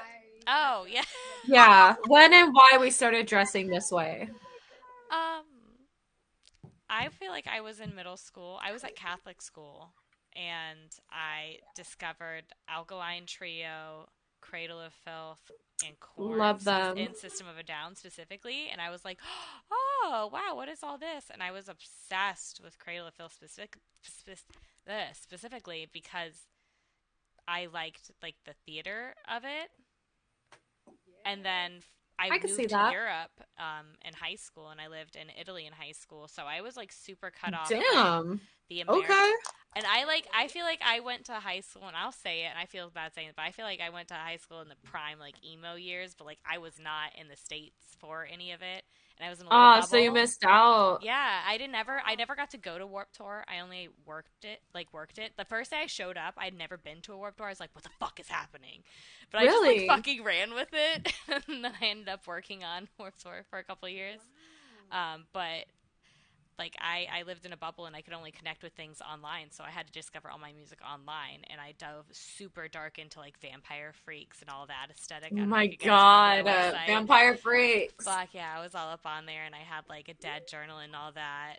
Oh 0.47 0.85
yeah. 0.89 1.03
yeah, 1.45 1.95
when 2.07 2.33
and 2.33 2.53
why 2.53 2.77
we 2.79 2.89
started 2.89 3.25
dressing 3.25 3.67
this 3.67 3.91
way. 3.91 4.29
Um, 5.15 5.45
I 6.89 7.09
feel 7.09 7.31
like 7.31 7.47
I 7.47 7.61
was 7.61 7.79
in 7.79 7.95
middle 7.95 8.17
school. 8.17 8.59
I 8.63 8.71
was 8.71 8.83
at 8.83 8.95
Catholic 8.95 9.41
school, 9.41 9.93
and 10.35 10.91
I 11.11 11.59
discovered 11.75 12.43
Alkaline 12.69 13.25
Trio, 13.25 14.09
Cradle 14.41 14.79
of 14.79 14.93
Filth, 14.93 15.51
and 15.85 15.99
Korn 15.99 16.37
Love 16.37 16.63
them. 16.63 16.97
in 16.97 17.15
System 17.15 17.47
of 17.47 17.57
a 17.57 17.63
Down 17.63 17.95
specifically, 17.95 18.67
and 18.71 18.81
I 18.81 18.89
was 18.89 19.03
like, 19.03 19.19
oh 19.71 20.29
wow, 20.31 20.55
what 20.55 20.69
is 20.69 20.79
all 20.83 20.97
this? 20.97 21.25
And 21.31 21.41
I 21.41 21.51
was 21.51 21.69
obsessed 21.69 22.61
with 22.63 22.79
Cradle 22.79 23.07
of 23.07 23.13
Filth 23.13 23.33
specific, 23.33 23.77
spec- 24.03 24.37
uh, 24.89 25.13
specifically 25.13 25.87
because 25.91 26.47
I 27.47 27.67
liked 27.71 28.11
like 28.21 28.35
the 28.45 28.53
theater 28.65 29.15
of 29.33 29.43
it, 29.43 29.69
and 31.25 31.43
then 31.43 31.81
I, 32.17 32.27
I 32.27 32.39
moved 32.45 32.69
to. 32.69 32.89
Europe 32.91 33.31
um, 33.57 33.87
in 34.05 34.13
high 34.13 34.35
school, 34.35 34.69
and 34.69 34.79
I 34.79 34.87
lived 34.87 35.15
in 35.15 35.27
Italy 35.39 35.65
in 35.65 35.73
high 35.73 35.91
school, 35.91 36.27
so 36.27 36.43
I 36.43 36.61
was 36.61 36.77
like 36.77 36.91
super 36.91 37.31
cut 37.31 37.53
off. 37.53 37.67
from 37.67 37.79
Damn. 37.93 38.41
The 38.69 38.81
American 38.81 39.11
Okay. 39.11 39.31
and 39.75 39.85
I 39.85 40.05
like 40.05 40.25
I 40.33 40.47
feel 40.47 40.63
like 40.63 40.81
I 40.83 41.01
went 41.01 41.25
to 41.25 41.33
high 41.33 41.59
school 41.59 41.83
and 41.87 41.95
I'll 41.95 42.11
say 42.11 42.45
it 42.45 42.49
and 42.49 42.57
I 42.57 42.65
feel 42.65 42.89
bad 42.89 43.13
saying 43.13 43.29
it, 43.29 43.35
but 43.35 43.43
I 43.43 43.51
feel 43.51 43.65
like 43.65 43.81
I 43.81 43.89
went 43.89 44.07
to 44.07 44.13
high 44.15 44.37
school 44.37 44.61
in 44.61 44.69
the 44.69 44.75
prime 44.83 45.19
like 45.19 45.35
emo 45.45 45.75
years, 45.75 46.15
but 46.17 46.25
like 46.25 46.39
I 46.49 46.57
was 46.57 46.79
not 46.79 47.11
in 47.19 47.27
the 47.27 47.35
States 47.35 47.95
for 47.99 48.27
any 48.31 48.51
of 48.53 48.61
it. 48.61 48.84
And 49.17 49.27
I 49.27 49.29
was 49.29 49.39
in 49.39 49.45
a 49.45 49.49
little 49.49 49.59
Ah, 49.61 49.79
so 49.81 49.97
you 49.97 50.11
missed 50.11 50.43
out. 50.45 50.99
Yeah, 51.01 51.41
I 51.47 51.57
didn't 51.57 51.75
ever 51.75 52.01
I 52.05 52.15
never 52.15 52.35
got 52.35 52.49
to 52.51 52.57
go 52.57 52.77
to 52.77 52.85
Warp 52.85 53.11
Tour. 53.13 53.45
I 53.47 53.59
only 53.59 53.89
worked 54.05 54.43
it 54.43 54.59
like 54.73 54.91
worked 54.93 55.17
it. 55.17 55.31
The 55.37 55.45
first 55.45 55.71
day 55.71 55.77
I 55.83 55.85
showed 55.87 56.17
up, 56.17 56.33
I'd 56.37 56.57
never 56.57 56.77
been 56.77 57.01
to 57.03 57.13
a 57.13 57.17
Warp 57.17 57.37
Tour. 57.37 57.45
I 57.47 57.49
was 57.49 57.59
like, 57.59 57.73
what 57.73 57.83
the 57.83 57.89
fuck 57.99 58.19
is 58.19 58.27
happening? 58.27 58.83
But 59.31 59.41
I 59.41 59.43
Really? 59.45 59.75
just 59.77 59.87
like 59.87 59.97
fucking 59.97 60.23
ran 60.23 60.53
with 60.53 60.69
it 60.73 61.13
and 61.47 61.63
then 61.63 61.71
I 61.81 61.85
ended 61.85 62.09
up 62.09 62.27
working 62.27 62.63
on 62.63 62.87
Warp 62.99 63.15
Tour 63.17 63.45
for 63.49 63.57
a 63.59 63.63
couple 63.63 63.87
of 63.87 63.93
years. 63.93 64.19
Um, 64.91 65.25
but 65.33 65.65
like 66.57 66.75
I, 66.79 67.07
I 67.19 67.23
lived 67.23 67.45
in 67.45 67.53
a 67.53 67.57
bubble 67.57 67.85
and 67.85 67.95
I 67.95 68.01
could 68.01 68.13
only 68.13 68.31
connect 68.31 68.63
with 68.63 68.73
things 68.73 69.01
online, 69.01 69.51
so 69.51 69.63
I 69.63 69.69
had 69.69 69.87
to 69.87 69.93
discover 69.93 70.29
all 70.29 70.39
my 70.39 70.53
music 70.53 70.79
online, 70.81 71.41
and 71.49 71.59
I 71.59 71.73
dove 71.77 72.05
super 72.11 72.67
dark 72.67 72.99
into 72.99 73.19
like 73.19 73.39
Vampire 73.41 73.93
Freaks 74.05 74.41
and 74.41 74.49
all 74.49 74.65
that 74.67 74.87
aesthetic. 74.89 75.33
Oh 75.33 75.45
my 75.45 75.63
if 75.63 75.71
you 75.71 75.77
guys 75.77 76.39
remember 76.39 76.51
god, 76.51 76.73
uh. 76.73 76.85
Vampire 76.87 77.35
Freaks. 77.35 78.05
Fuck 78.05 78.29
yeah, 78.33 78.55
I 78.57 78.61
was 78.61 78.75
all 78.75 78.89
up 78.89 79.05
on 79.05 79.25
there, 79.25 79.43
and 79.45 79.53
I 79.55 79.59
had 79.59 79.83
like 79.89 80.09
a 80.09 80.13
dead 80.15 80.43
journal 80.49 80.79
and 80.79 80.95
all 80.95 81.11
that. 81.13 81.57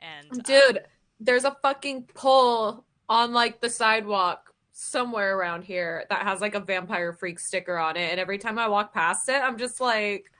And 0.00 0.32
um, 0.32 0.38
Dude, 0.40 0.80
there's 1.20 1.44
a 1.44 1.56
fucking 1.62 2.08
pole 2.14 2.84
on 3.08 3.32
like 3.32 3.60
the 3.60 3.70
sidewalk 3.70 4.52
somewhere 4.72 5.36
around 5.36 5.62
here 5.62 6.04
that 6.08 6.22
has 6.22 6.40
like 6.40 6.54
a 6.54 6.60
Vampire 6.60 7.12
Freak 7.12 7.38
sticker 7.38 7.78
on 7.78 7.96
it. 7.96 8.10
And 8.10 8.18
every 8.18 8.38
time 8.38 8.58
I 8.58 8.68
walk 8.68 8.92
past 8.92 9.28
it, 9.28 9.40
I'm 9.42 9.58
just 9.58 9.80
like, 9.80 10.30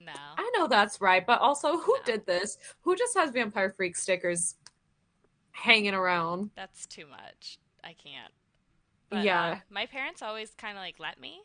no, 0.00 0.12
I 0.12 0.50
know 0.56 0.66
that's 0.66 1.00
right. 1.00 1.24
But 1.26 1.40
also, 1.40 1.78
who 1.78 1.94
No. 1.98 2.02
did 2.04 2.26
this? 2.26 2.56
Who 2.82 2.96
just 2.96 3.16
has 3.16 3.30
Vampire 3.30 3.70
Freak 3.70 3.96
stickers 3.96 4.56
hanging 5.52 5.94
around? 5.94 6.50
that's 6.56 6.86
too 6.86 7.06
much. 7.06 7.58
I 7.84 7.92
can't. 7.94 8.32
But, 9.10 9.24
Yeah. 9.24 9.42
uh, 9.42 9.60
my 9.70 9.86
parents 9.86 10.22
always 10.22 10.54
kind 10.54 10.76
of 10.76 10.82
like 10.82 10.98
let 10.98 11.20
me. 11.20 11.42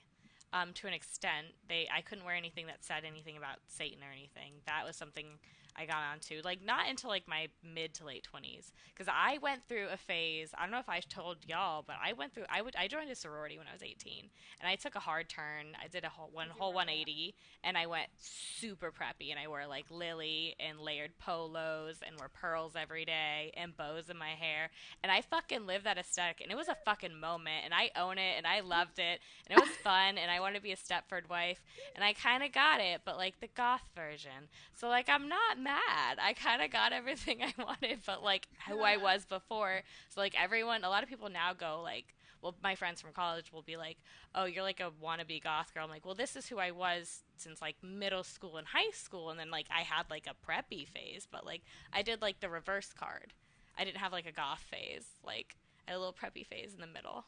Um, 0.53 0.71
to 0.73 0.87
an 0.87 0.93
extent, 0.93 1.47
they 1.67 1.89
I 1.93 2.01
couldn't 2.01 2.23
wear 2.23 2.35
anything 2.35 2.67
that 2.67 2.83
said 2.83 3.03
anything 3.03 3.35
about 3.35 3.57
Satan 3.67 4.01
or 4.03 4.11
anything. 4.11 4.61
That 4.67 4.85
was 4.85 4.95
something 4.95 5.39
I 5.77 5.85
got 5.85 6.03
onto, 6.11 6.41
like 6.43 6.63
not 6.63 6.89
until 6.89 7.09
like 7.09 7.27
my 7.27 7.47
mid 7.63 7.93
to 7.95 8.05
late 8.05 8.23
twenties, 8.23 8.71
because 8.93 9.11
I 9.13 9.39
went 9.41 9.67
through 9.67 9.87
a 9.91 9.97
phase. 9.97 10.51
I 10.57 10.63
don't 10.63 10.71
know 10.71 10.79
if 10.79 10.89
I 10.89 11.01
told 11.01 11.37
y'all, 11.47 11.83
but 11.85 11.97
I 12.03 12.13
went 12.13 12.33
through. 12.33 12.45
I 12.49 12.61
would 12.61 12.75
I 12.75 12.87
joined 12.87 13.09
a 13.09 13.15
sorority 13.15 13.57
when 13.57 13.67
I 13.67 13.73
was 13.73 13.83
eighteen, 13.83 14.29
and 14.61 14.69
I 14.69 14.75
took 14.75 14.95
a 14.95 14.99
hard 14.99 15.27
turn. 15.27 15.75
I 15.83 15.87
did 15.87 16.03
a 16.05 16.09
whole 16.09 16.29
one 16.31 16.47
whole 16.49 16.73
one 16.73 16.87
eighty, 16.89 17.35
and 17.63 17.77
I 17.77 17.87
went 17.87 18.07
super 18.17 18.91
preppy, 18.91 19.31
and 19.31 19.39
I 19.39 19.47
wore 19.47 19.67
like 19.67 19.85
Lilly 19.89 20.55
and 20.59 20.79
layered 20.79 21.17
polos, 21.19 21.97
and 22.05 22.17
wore 22.17 22.29
pearls 22.29 22.73
every 22.79 23.03
day, 23.03 23.51
and 23.57 23.75
bows 23.75 24.09
in 24.09 24.17
my 24.17 24.29
hair, 24.29 24.69
and 25.03 25.11
I 25.11 25.21
fucking 25.21 25.65
lived 25.67 25.85
that 25.85 25.97
aesthetic, 25.97 26.39
and 26.41 26.51
it 26.51 26.57
was 26.57 26.69
a 26.69 26.77
fucking 26.85 27.19
moment, 27.19 27.63
and 27.65 27.73
I 27.73 27.91
own 27.97 28.17
it, 28.17 28.35
and 28.37 28.47
I 28.47 28.61
loved 28.61 28.99
it, 28.99 29.19
and 29.47 29.57
it 29.57 29.61
was 29.61 29.75
fun, 29.83 30.17
and 30.17 30.31
I 30.31 30.39
wanted 30.39 30.55
to 30.55 30.61
be 30.61 30.71
a 30.71 30.77
Stepford 30.77 31.29
wife, 31.29 31.63
and 31.95 32.03
I 32.03 32.13
kind 32.13 32.43
of 32.43 32.53
got 32.53 32.79
it, 32.79 33.01
but 33.03 33.17
like 33.17 33.41
the 33.41 33.49
goth 33.55 33.89
version. 33.93 34.49
So 34.73 34.87
like 34.87 35.09
I'm 35.09 35.27
not 35.27 35.59
mad. 35.65 36.19
I 36.21 36.33
kind 36.33 36.61
of 36.61 36.71
got 36.71 36.93
everything 36.93 37.41
I 37.43 37.53
wanted, 37.61 37.99
but 38.05 38.23
like 38.23 38.47
who 38.67 38.81
I 38.81 38.97
was 38.97 39.25
before. 39.25 39.81
So 40.09 40.21
like 40.21 40.35
everyone, 40.41 40.83
a 40.85 40.89
lot 40.89 41.03
of 41.03 41.09
people 41.09 41.29
now 41.29 41.53
go 41.53 41.81
like, 41.83 42.15
well, 42.41 42.55
my 42.63 42.75
friends 42.75 43.01
from 43.01 43.13
college 43.13 43.51
will 43.51 43.63
be 43.63 43.77
like, 43.77 43.97
"Oh, 44.35 44.45
you're 44.45 44.63
like 44.63 44.79
a 44.79 44.91
wannabe 45.03 45.43
goth 45.43 45.73
girl." 45.73 45.85
I'm 45.85 45.89
like, 45.89 46.05
"Well, 46.05 46.15
this 46.15 46.35
is 46.35 46.47
who 46.47 46.59
I 46.59 46.71
was 46.71 47.23
since 47.37 47.61
like 47.61 47.77
middle 47.83 48.23
school 48.23 48.57
and 48.57 48.67
high 48.67 48.91
school, 48.93 49.31
and 49.31 49.39
then 49.39 49.51
like 49.51 49.67
I 49.75 49.81
had 49.81 50.09
like 50.11 50.27
a 50.27 50.35
preppy 50.51 50.87
phase, 50.87 51.27
but 51.31 51.45
like 51.45 51.63
I 51.93 52.03
did 52.03 52.21
like 52.21 52.41
the 52.41 52.49
reverse 52.49 52.93
card. 52.93 53.33
I 53.77 53.83
didn't 53.85 53.97
have 53.97 54.11
like 54.13 54.27
a 54.27 54.31
goth 54.31 54.61
phase. 54.69 55.07
Like 55.25 55.55
I 55.87 55.91
had 55.91 55.97
a 55.97 55.99
little 55.99 56.13
preppy 56.13 56.45
phase 56.45 56.73
in 56.75 56.81
the 56.81 56.87
middle. 56.87 57.25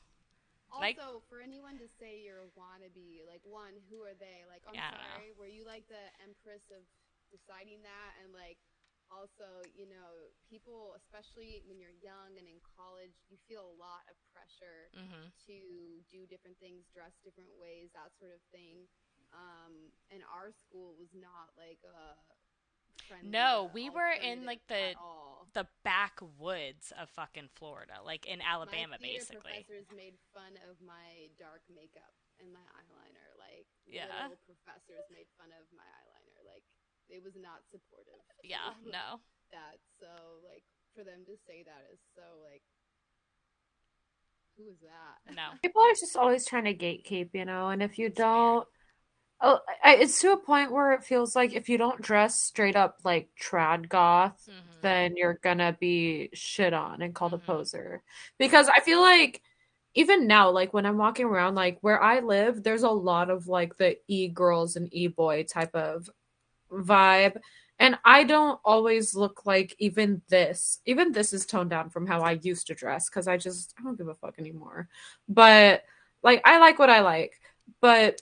Also, 0.71 1.23
for 1.31 1.39
anyone 1.41 1.79
to 1.79 1.87
say 1.87 2.19
you're 2.21 2.43
a 2.43 2.51
wannabe, 2.59 3.23
like 3.25 3.41
one, 3.47 3.73
who 3.89 4.03
are 4.03 4.13
they? 4.19 4.43
Like, 4.51 4.61
I'm 4.67 4.75
Yeah, 4.75 4.91
I 4.91 5.21
sorry, 5.23 5.31
were 5.39 5.47
you 5.47 5.63
like 5.65 5.87
the 5.87 6.11
empress 6.21 6.61
of 6.75 6.83
deciding 7.29 7.81
that? 7.83 8.11
And 8.23 8.31
like, 8.33 8.57
also, 9.07 9.63
you 9.71 9.87
know, 9.87 10.31
people, 10.51 10.91
especially 10.99 11.63
when 11.63 11.79
you're 11.79 11.95
young 12.03 12.35
and 12.35 12.43
in 12.43 12.59
college, 12.59 13.15
you 13.31 13.39
feel 13.47 13.63
a 13.71 13.77
lot 13.79 14.03
of 14.11 14.15
pressure 14.35 14.91
hmm 14.91 15.31
to 15.47 15.57
do 16.11 16.27
different 16.27 16.59
things, 16.59 16.83
dress 16.91 17.15
different 17.23 17.55
ways, 17.55 17.87
that 17.95 18.11
sort 18.19 18.35
of 18.35 18.43
thing. 18.51 18.83
Um, 19.31 19.91
and 20.11 20.23
our 20.27 20.51
school 20.51 20.95
was 20.99 21.11
not 21.15 21.55
like 21.55 21.79
a 21.87 22.19
friendly 23.07 23.31
No, 23.31 23.71
we 23.71 23.89
were 23.89 24.11
in, 24.11 24.43
like, 24.45 24.65
the- 24.67 24.95
The 25.53 25.67
backwoods 25.81 26.91
of 26.99 27.09
fucking 27.09 27.49
Florida, 27.55 28.03
like 28.03 28.27
in 28.27 28.41
Alabama, 28.43 28.99
my 28.99 29.07
basically. 29.07 29.63
professors 29.63 29.89
made 29.95 30.19
fun 30.35 30.53
of 30.69 30.77
my 30.81 31.31
dark 31.39 31.63
makeup 31.73 32.13
and 32.39 32.51
my 32.53 32.61
eyeliner. 32.77 33.29
Like, 33.39 33.65
Yeah. 33.87 34.29
professors 34.45 35.07
made 35.09 35.25
fun 35.39 35.49
of 35.53 35.65
my 35.71 35.87
eyeliner. 35.87 36.16
Like, 37.09 37.17
it 37.17 37.23
was 37.23 37.33
not 37.41 37.61
supportive. 37.71 38.19
Yeah, 38.43 38.71
no. 38.85 39.19
That 39.51 39.79
so 39.99 40.07
like 40.43 40.63
for 40.95 41.03
them 41.03 41.23
to 41.25 41.33
say 41.47 41.63
that 41.63 41.87
is 41.93 41.99
so 42.15 42.21
like, 42.43 42.61
who 44.57 44.69
is 44.69 44.77
that? 44.81 45.35
No. 45.35 45.49
People 45.61 45.81
are 45.81 45.93
just 45.99 46.17
always 46.17 46.45
trying 46.45 46.65
to 46.65 46.73
gatekeep, 46.73 47.29
you 47.33 47.45
know, 47.45 47.69
and 47.69 47.81
if 47.81 47.97
you 47.97 48.09
don't, 48.09 48.67
oh, 49.41 49.59
I- 49.83 49.95
it's 49.97 50.19
to 50.21 50.33
a 50.33 50.37
point 50.37 50.71
where 50.71 50.93
it 50.93 51.03
feels 51.03 51.35
like 51.35 51.53
if 51.53 51.69
you 51.69 51.77
don't 51.77 52.01
dress 52.01 52.39
straight 52.41 52.75
up 52.75 52.97
like 53.03 53.29
trad 53.41 53.87
goth, 53.89 54.49
Mhm. 54.49 54.81
then 54.81 55.15
you're 55.17 55.39
gonna 55.41 55.77
be 55.79 56.29
shit 56.33 56.73
on 56.73 57.01
and 57.01 57.15
called 57.15 57.33
Mhm. 57.33 57.37
a 57.37 57.39
poser. 57.39 58.03
Because 58.37 58.67
I 58.69 58.79
feel 58.81 59.01
like 59.01 59.41
even 59.93 60.27
now, 60.27 60.51
like 60.51 60.73
when 60.73 60.85
I'm 60.85 60.97
walking 60.97 61.25
around, 61.25 61.55
like 61.55 61.79
where 61.81 62.01
I 62.01 62.19
live, 62.19 62.63
there's 62.63 62.83
a 62.83 62.89
lot 62.89 63.29
of 63.29 63.47
like 63.47 63.77
the 63.77 63.97
e 64.07 64.27
girls 64.27 64.75
and 64.75 64.89
e 64.93 65.07
boy 65.07 65.43
type 65.43 65.73
of 65.75 66.09
vibe. 66.71 67.37
And 67.79 67.97
I 68.03 68.23
don't 68.23 68.59
always 68.65 69.13
look 69.13 69.45
like 69.45 69.75
even 69.77 70.21
this. 70.29 70.79
Even 70.85 71.11
this 71.11 71.31
is 71.31 71.45
toned 71.45 71.69
down 71.69 71.89
from 71.91 72.07
how 72.07 72.21
I 72.21 72.39
used 72.41 72.67
to 72.67 72.73
dress 72.75 73.07
because 73.09 73.27
I 73.27 73.37
just 73.37 73.73
I 73.79 73.83
don't 73.83 73.97
give 73.97 74.07
a 74.07 74.15
fuck 74.15 74.39
anymore. 74.39 74.89
But 75.29 75.83
like 76.23 76.41
I 76.43 76.57
like 76.57 76.79
what 76.79 76.89
I 76.89 77.01
like. 77.01 77.39
But 77.79 78.21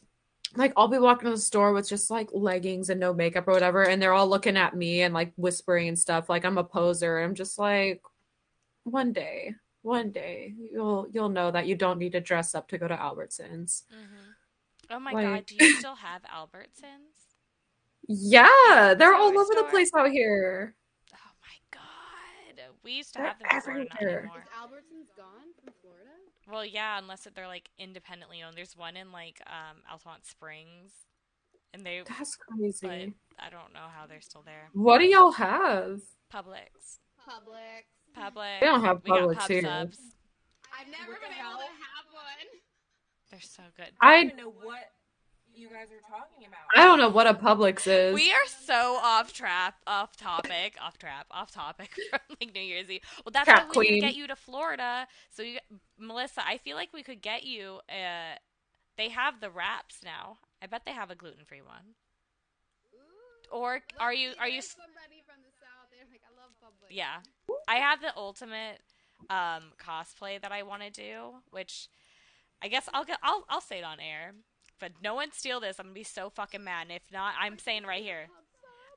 like 0.58 0.74
I'll 0.76 0.90
be 0.90 0.98
walking 1.00 1.26
to 1.26 1.32
the 1.32 1.38
store 1.38 1.72
with 1.74 1.88
just 1.88 2.12
like 2.12 2.30
leggings 2.34 2.90
and 2.90 3.00
no 3.00 3.14
makeup 3.14 3.48
or 3.48 3.54
whatever, 3.54 3.84
and 3.84 4.02
they're 4.02 4.14
all 4.14 4.28
looking 4.28 4.58
at 4.58 4.76
me 4.76 5.02
and 5.04 5.14
like 5.14 5.32
whispering 5.38 5.88
and 5.88 5.98
stuff 6.00 6.30
like 6.30 6.44
I'm 6.44 6.58
a 6.58 6.64
poser. 6.64 7.20
I'm 7.20 7.34
just 7.36 7.58
like, 7.58 8.02
one 8.84 9.14
day, 9.14 9.54
one 9.84 10.12
day 10.12 10.54
you'll 10.72 11.08
you'll 11.12 11.30
know 11.30 11.50
that 11.52 11.66
you 11.68 11.76
don't 11.76 12.00
need 12.00 12.12
to 12.12 12.20
dress 12.22 12.56
up 12.56 12.68
to 12.70 12.78
go 12.78 12.88
to 12.90 12.96
Albertsons. 12.96 13.84
hmm 13.90 14.32
Oh 14.90 15.00
my 15.00 15.14
Like- 15.14 15.26
god, 15.26 15.46
do 15.48 15.56
you 15.56 15.76
still 15.78 15.96
have 15.96 16.22
Albertsons? 16.24 17.25
Yeah, 18.08 18.94
they're 18.98 19.14
all 19.16 19.32
Dollar 19.32 19.44
over 19.44 19.54
the 19.56 19.64
place 19.70 19.90
out 19.98 20.12
here. 20.12 20.76
Oh 21.14 21.18
my 21.42 21.58
god. 21.80 22.62
We 22.84 22.92
used 22.94 23.14
to 23.14 23.20
They're 23.20 23.28
have 23.28 23.40
them 23.40 23.48
in 23.52 23.62
Florida, 23.62 23.84
not 23.90 24.02
everywhere. 24.02 24.20
anymore. 24.20 24.44
Is 24.44 24.50
Albertsons 24.62 25.16
gone 25.18 25.54
from 25.64 25.74
Florida? 25.82 26.10
Well, 26.52 26.66
yeah, 26.66 27.00
unless 27.00 27.28
they're 27.34 27.48
like 27.48 27.70
independently 27.80 28.44
owned. 28.44 28.56
There's 28.56 28.78
one 28.78 28.96
in 28.96 29.12
like 29.12 29.42
um 29.48 29.78
Altamonte 29.92 30.26
Springs, 30.30 30.92
and 31.74 31.84
they. 31.86 32.04
That's 32.08 32.38
But 32.38 32.58
crazy. 32.58 33.14
I 33.40 33.50
don't 33.50 33.74
know 33.74 33.88
how 33.94 34.06
they're 34.08 34.22
still 34.22 34.44
there. 34.46 34.70
What 34.74 35.00
do 35.00 35.06
y'all 35.06 35.32
have? 35.32 36.02
Publix, 36.34 37.00
Publix. 37.28 37.86
Publix. 38.16 38.60
They 38.60 38.66
don't 38.68 38.84
have 38.86 39.02
we 39.04 39.10
got 39.10 39.22
Publix 39.22 39.36
pub 39.38 39.50
here. 39.50 39.62
subs. 39.64 40.00
I've 40.80 40.88
never 40.88 41.14
been 41.20 41.32
able 41.34 41.58
to 41.60 41.66
have 41.66 42.06
one. 42.12 42.48
They're 43.32 43.42
so 43.42 43.64
good. 43.76 43.92
I 44.00 44.26
don't 44.26 44.38
know 44.38 44.50
what 44.62 44.92
you 45.58 45.70
guys 45.70 45.88
are 45.92 46.02
talking 46.10 46.48
about. 46.48 46.60
I 46.76 46.84
don't 46.86 47.00
know 47.00 47.10
what 47.10 47.28
a 47.28 47.34
Publix 47.34 47.88
is. 47.88 48.14
We 48.14 48.32
are 48.32 48.48
so 48.66 48.98
off 49.02 49.34
trap, 49.34 49.76
off 49.88 50.16
topic, 50.18 50.76
off 50.82 50.98
trap, 50.98 51.28
off 51.32 51.52
topic 51.52 51.92
from 52.10 52.20
like 52.40 52.54
New 52.54 52.62
Year's 52.62 52.90
Eve. 52.90 53.02
Well, 53.26 53.32
that's 53.32 53.46
Trap 53.46 53.68
why 53.70 53.80
we 53.80 53.84
need 53.84 53.90
queen. 53.90 54.02
to 54.02 54.08
get 54.08 54.16
you 54.16 54.28
to 54.28 54.36
Florida. 54.36 55.08
So, 55.32 55.44
you, 55.44 55.60
Melissa, 55.98 56.42
I 56.46 56.58
feel 56.58 56.76
like 56.76 56.90
we 56.94 57.04
could 57.04 57.22
get 57.22 57.44
you. 57.44 57.80
Uh, 57.90 58.38
they 58.98 59.10
have 59.10 59.42
the 59.42 59.50
wraps 59.50 60.00
now. 60.04 60.38
I 60.62 60.68
bet 60.68 60.84
they 60.86 60.94
have 60.94 61.12
a 61.12 61.16
gluten 61.16 61.46
free 61.46 61.62
one. 61.62 61.96
Or 63.52 63.82
are 64.00 64.14
you 64.14 64.32
are 64.40 64.48
you? 64.48 64.54
there's 64.62 64.72
somebody 64.72 65.22
from 65.26 65.38
the 65.44 65.52
south? 65.60 65.88
They're 65.92 66.06
like, 66.12 66.22
I 66.26 66.42
love 66.42 66.52
Publix. 66.64 66.88
Yeah, 66.90 67.18
I 67.68 67.76
have 67.76 68.02
the 68.02 68.12
ultimate 68.18 68.80
um, 69.30 69.72
cosplay 69.80 70.42
that 70.42 70.52
I 70.52 70.64
want 70.64 70.82
to 70.82 70.90
do, 70.90 71.36
which 71.52 71.88
I 72.62 72.68
guess 72.68 72.90
I'll 72.94 73.06
get. 73.06 73.20
I'll 73.22 73.46
I'll 73.50 73.62
say 73.62 73.78
it 73.78 73.84
on 73.84 74.00
air. 74.00 74.34
But 74.86 74.92
no 75.02 75.16
one 75.16 75.32
steal 75.32 75.60
this. 75.60 75.80
I'm 75.80 75.88
gonna 75.88 75.96
be 75.96 76.04
so 76.04 76.30
fucking 76.30 76.64
mad. 76.64 76.84
And 76.84 76.92
if 76.92 77.12
not, 77.12 77.34
I'm 77.42 77.58
saying 77.58 77.86
right 77.86 78.04
here, 78.04 78.28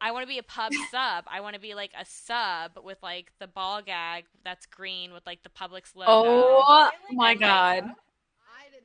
I 0.03 0.13
want 0.13 0.23
to 0.25 0.29
be 0.29 0.37
a 0.37 0.43
pub 0.43 0.71
sub. 0.91 1.25
I 1.27 1.41
want 1.41 1.55
to 1.55 1.61
be 1.61 1.75
like 1.75 1.93
a 1.99 2.05
sub 2.05 2.73
with 2.85 2.99
like 3.03 3.33
the 3.39 3.47
ball 3.47 3.81
gag 3.81 4.27
that's 4.45 4.67
green 4.67 5.15
with 5.15 5.25
like 5.25 5.43
the 5.45 5.49
Publix 5.49 5.97
logo. 5.97 6.11
Oh 6.11 6.91
my 7.13 7.35
god. 7.35 7.85
I 7.85 8.71
did 8.71 8.83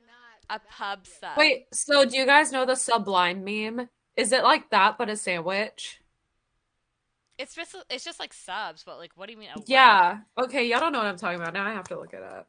not. 0.48 0.56
a 0.56 0.60
pub 0.72 1.06
sub. 1.06 1.36
Wait, 1.36 1.66
so 1.74 2.06
do 2.06 2.16
you 2.16 2.24
guys 2.24 2.52
know 2.52 2.64
the 2.64 2.74
Sublime 2.74 3.44
meme? 3.44 3.90
Is 4.16 4.32
it 4.32 4.42
like 4.42 4.70
that 4.70 4.96
but 4.96 5.10
a 5.10 5.16
sandwich? 5.16 6.00
it's 7.36 7.54
just 7.54 7.76
it's 7.90 8.04
just 8.04 8.18
like 8.20 8.32
subs, 8.32 8.82
but 8.84 8.96
like, 8.96 9.12
what 9.16 9.26
do 9.26 9.32
you 9.32 9.38
mean? 9.38 9.50
a? 9.54 9.60
Yeah. 9.66 10.20
Okay, 10.38 10.66
y'all 10.68 10.80
don't 10.80 10.92
know 10.92 11.00
what 11.00 11.08
I'm 11.08 11.18
talking 11.18 11.38
about. 11.38 11.52
Now 11.52 11.66
I 11.66 11.72
have 11.72 11.88
to 11.88 11.98
look 11.98 12.14
it 12.14 12.22
up. 12.22 12.48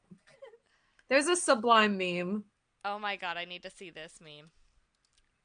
There's 1.09 1.27
a 1.27 1.35
Sublime 1.35 1.97
meme. 1.97 2.45
Oh 2.85 2.99
my 2.99 3.15
god, 3.15 3.35
I 3.35 3.45
need 3.45 3.63
to 3.63 3.69
see 3.71 3.89
this 3.89 4.19
meme. 4.21 4.49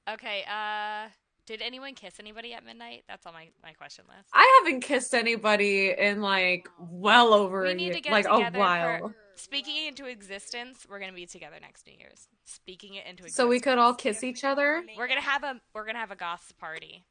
Okay, 0.09 0.45
uh 0.49 1.09
did 1.47 1.63
anyone 1.63 1.95
kiss 1.95 2.21
anybody 2.21 2.53
at 2.53 2.65
midnight? 2.65 3.03
That's 3.09 3.27
on 3.27 3.33
my, 3.33 3.49
my 3.61 3.73
question 3.73 4.05
list. 4.07 4.29
I 4.33 4.61
haven't 4.63 4.83
kissed 4.83 5.15
anybody 5.15 5.91
in 5.91 6.21
like 6.21 6.69
well 6.79 7.35
over 7.35 7.63
We 7.63 7.73
a 7.73 7.75
need 7.75 7.85
year, 7.87 7.95
to 7.95 8.01
get 8.01 8.13
like 8.13 8.27
a 8.27 8.51
while. 8.57 8.99
for- 9.09 9.17
Speaking 9.35 9.75
it 9.87 9.89
into 9.89 10.05
existence, 10.05 10.87
we're 10.89 11.01
gonna 11.01 11.15
be 11.15 11.25
together 11.27 11.57
next 11.61 11.87
New 11.87 11.95
Year's. 11.99 12.29
Speaking 12.45 12.95
it 12.95 13.01
into 13.07 13.23
existence. 13.25 13.35
So 13.35 13.49
we 13.49 13.59
could 13.59 13.79
all 13.79 13.95
kiss 13.95 14.23
each 14.23 14.45
other. 14.45 14.85
We're 14.97 15.09
gonna 15.09 15.23
have 15.23 15.43
a 15.43 15.61
we're 15.75 15.87
gonna 15.87 15.99
have 15.99 16.11
a 16.11 16.17
goth 16.17 16.53
party. 16.61 17.05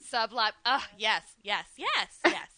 Sublime. 0.00 0.52
Oh 0.66 0.84
yes, 0.98 1.22
yes, 1.42 1.64
yes, 1.76 2.18
yes. 2.26 2.50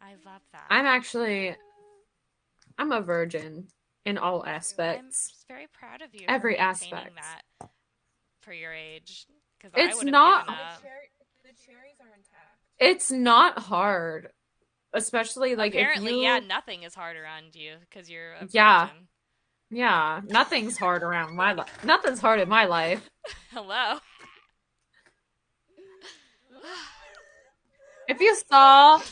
I 0.00 0.12
love 0.24 0.42
that. 0.52 0.66
I'm 0.70 0.86
actually 0.86 1.56
I'm 2.78 2.92
a 2.92 3.00
virgin 3.00 3.66
in 4.04 4.18
all 4.18 4.46
aspects. 4.46 5.00
I'm 5.02 5.10
just 5.34 5.48
very 5.48 5.66
proud 5.72 6.00
of 6.02 6.14
you. 6.14 6.26
Every 6.28 6.54
for 6.54 6.60
aspect. 6.60 7.16
that 7.16 7.68
for 8.40 8.52
your 8.52 8.72
age. 8.72 9.26
Because 9.58 9.72
It's 9.76 10.00
I 10.00 10.04
not- 10.10 10.46
The, 10.46 10.52
Given 10.52 10.64
up. 10.66 10.82
cherry, 10.82 11.10
the 11.44 11.66
cherries 11.66 11.96
are 12.00 12.06
intact. 12.06 12.58
It's 12.78 13.10
not 13.10 13.58
hard. 13.58 14.30
Especially 14.94 15.54
like 15.56 15.74
Apparently, 15.74 16.12
if 16.12 16.16
you 16.16 16.22
yeah, 16.22 16.38
nothing 16.38 16.82
is 16.84 16.94
hard 16.94 17.16
around 17.16 17.54
you 17.54 17.76
because 17.80 18.08
you're 18.08 18.34
a 18.34 18.46
Yeah. 18.50 18.86
virgin. 18.86 19.08
Yeah, 19.70 20.20
nothing's 20.24 20.78
hard 20.78 21.02
around 21.02 21.36
my 21.36 21.52
life. 21.52 21.84
Nothing's 21.84 22.20
hard 22.20 22.40
in 22.40 22.48
my 22.48 22.64
life. 22.64 23.10
Hello. 23.50 23.98
If 28.08 28.20
you 28.20 28.34
saw 28.50 29.02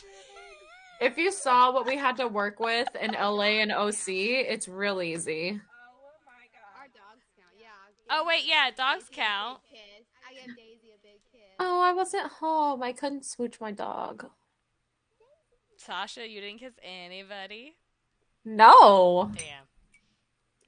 if 1.00 1.18
you 1.18 1.30
saw 1.32 1.72
what 1.72 1.86
we 1.86 1.96
had 1.96 2.16
to 2.18 2.28
work 2.28 2.60
with 2.60 2.88
in 3.00 3.12
LA 3.12 3.60
and 3.60 3.72
OC, 3.72 4.08
it's 4.08 4.68
real 4.68 5.02
easy. 5.02 5.60
Oh, 5.60 5.98
oh 6.02 6.10
my 6.26 6.80
Our 6.80 6.86
dogs 6.88 7.24
count. 7.36 7.54
Yeah. 7.60 7.66
Oh 8.10 8.24
wait, 8.26 8.44
yeah, 8.46 8.70
dogs 8.76 9.08
count. 9.12 9.60
big 9.70 9.80
kiss. 9.80 10.06
I 10.28 10.34
gave 10.34 10.56
Daisy 10.56 10.88
a 10.94 11.02
big 11.02 11.20
kiss. 11.32 11.56
Oh, 11.60 11.80
I 11.80 11.92
wasn't 11.92 12.30
home. 12.32 12.82
I 12.82 12.92
couldn't 12.92 13.24
smooch 13.24 13.60
my 13.60 13.72
dog. 13.72 14.26
Sasha, 15.76 16.26
you 16.26 16.40
didn't 16.40 16.58
kiss 16.58 16.74
anybody. 16.82 17.76
No. 18.44 19.30
Damn. 19.36 19.64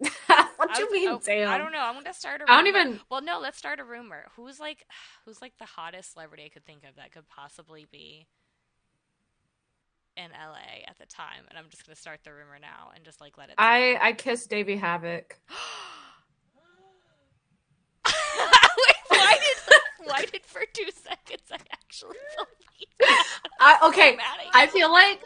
what 0.57 0.71
I 0.71 0.75
do 0.77 0.83
you 0.83 0.93
mean, 0.93 1.09
oh, 1.09 1.21
damn? 1.25 1.51
I 1.51 1.59
don't 1.59 1.73
know. 1.73 1.81
I'm 1.81 1.95
gonna 1.95 2.13
start 2.15 2.41
a 2.41 2.45
rumor. 2.45 2.53
I 2.53 2.57
don't 2.57 2.67
even- 2.69 3.01
Well, 3.11 3.23
no, 3.23 3.41
let's 3.41 3.59
start 3.59 3.81
a 3.81 3.85
rumor. 3.85 4.27
Who's 4.37 4.61
like, 4.61 4.87
who's 5.25 5.41
like 5.43 5.55
the 5.59 5.65
hottest 5.65 6.13
celebrity 6.13 6.45
I 6.45 6.49
could 6.51 6.65
think 6.67 6.85
of 6.85 6.97
that 6.97 7.13
could 7.13 7.29
possibly 7.29 7.87
be 7.91 8.27
in 10.19 10.31
LA 10.33 10.85
at 10.87 10.99
the 10.99 11.07
time? 11.07 11.47
And 11.49 11.59
I'm 11.59 11.67
just 11.71 11.87
gonna 11.87 11.97
start 11.97 12.21
the 12.25 12.33
rumor 12.33 12.59
now 12.61 12.91
and 12.95 13.05
just 13.05 13.21
like 13.21 13.39
let 13.39 13.49
it. 13.49 13.55
I 13.59 13.97
I 14.01 14.13
kissed 14.13 14.51
Davey 14.51 14.79
Havok. 14.79 15.33
Wait, 18.39 18.97
why 19.09 19.39
did 19.39 20.09
why 20.09 20.25
did 20.25 20.45
for 20.45 20.63
two 20.73 20.89
seconds 20.93 21.43
I 21.51 21.59
actually 21.73 22.17
that? 23.01 23.25
I 23.61 23.89
okay. 23.89 24.17
mad 24.17 24.25
at 24.39 24.45
you. 24.45 24.51
I 24.55 24.67
feel 24.67 24.93
like 24.93 25.21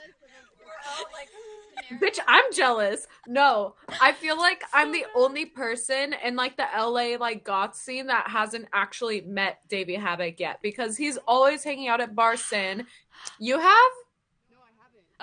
We're 0.58 0.72
all 0.90 1.04
like, 1.12 2.00
bitch, 2.00 2.18
I'm 2.26 2.44
jealous. 2.52 3.06
No, 3.26 3.74
I 4.00 4.12
feel 4.12 4.36
like 4.36 4.62
I'm 4.72 4.92
the 4.92 5.06
only 5.14 5.46
person 5.46 6.14
in 6.24 6.36
like 6.36 6.56
the 6.56 6.66
LA 6.76 7.16
like 7.18 7.44
goth 7.44 7.76
scene 7.76 8.06
that 8.06 8.28
hasn't 8.28 8.68
actually 8.72 9.20
met 9.22 9.60
Davey 9.68 9.96
Havok 9.96 10.40
yet 10.40 10.60
because 10.62 10.96
he's 10.96 11.18
always 11.28 11.62
hanging 11.64 11.88
out 11.88 12.00
at 12.00 12.14
Bar 12.14 12.36
Sin. 12.36 12.86
You 13.38 13.58
have? 13.58 13.92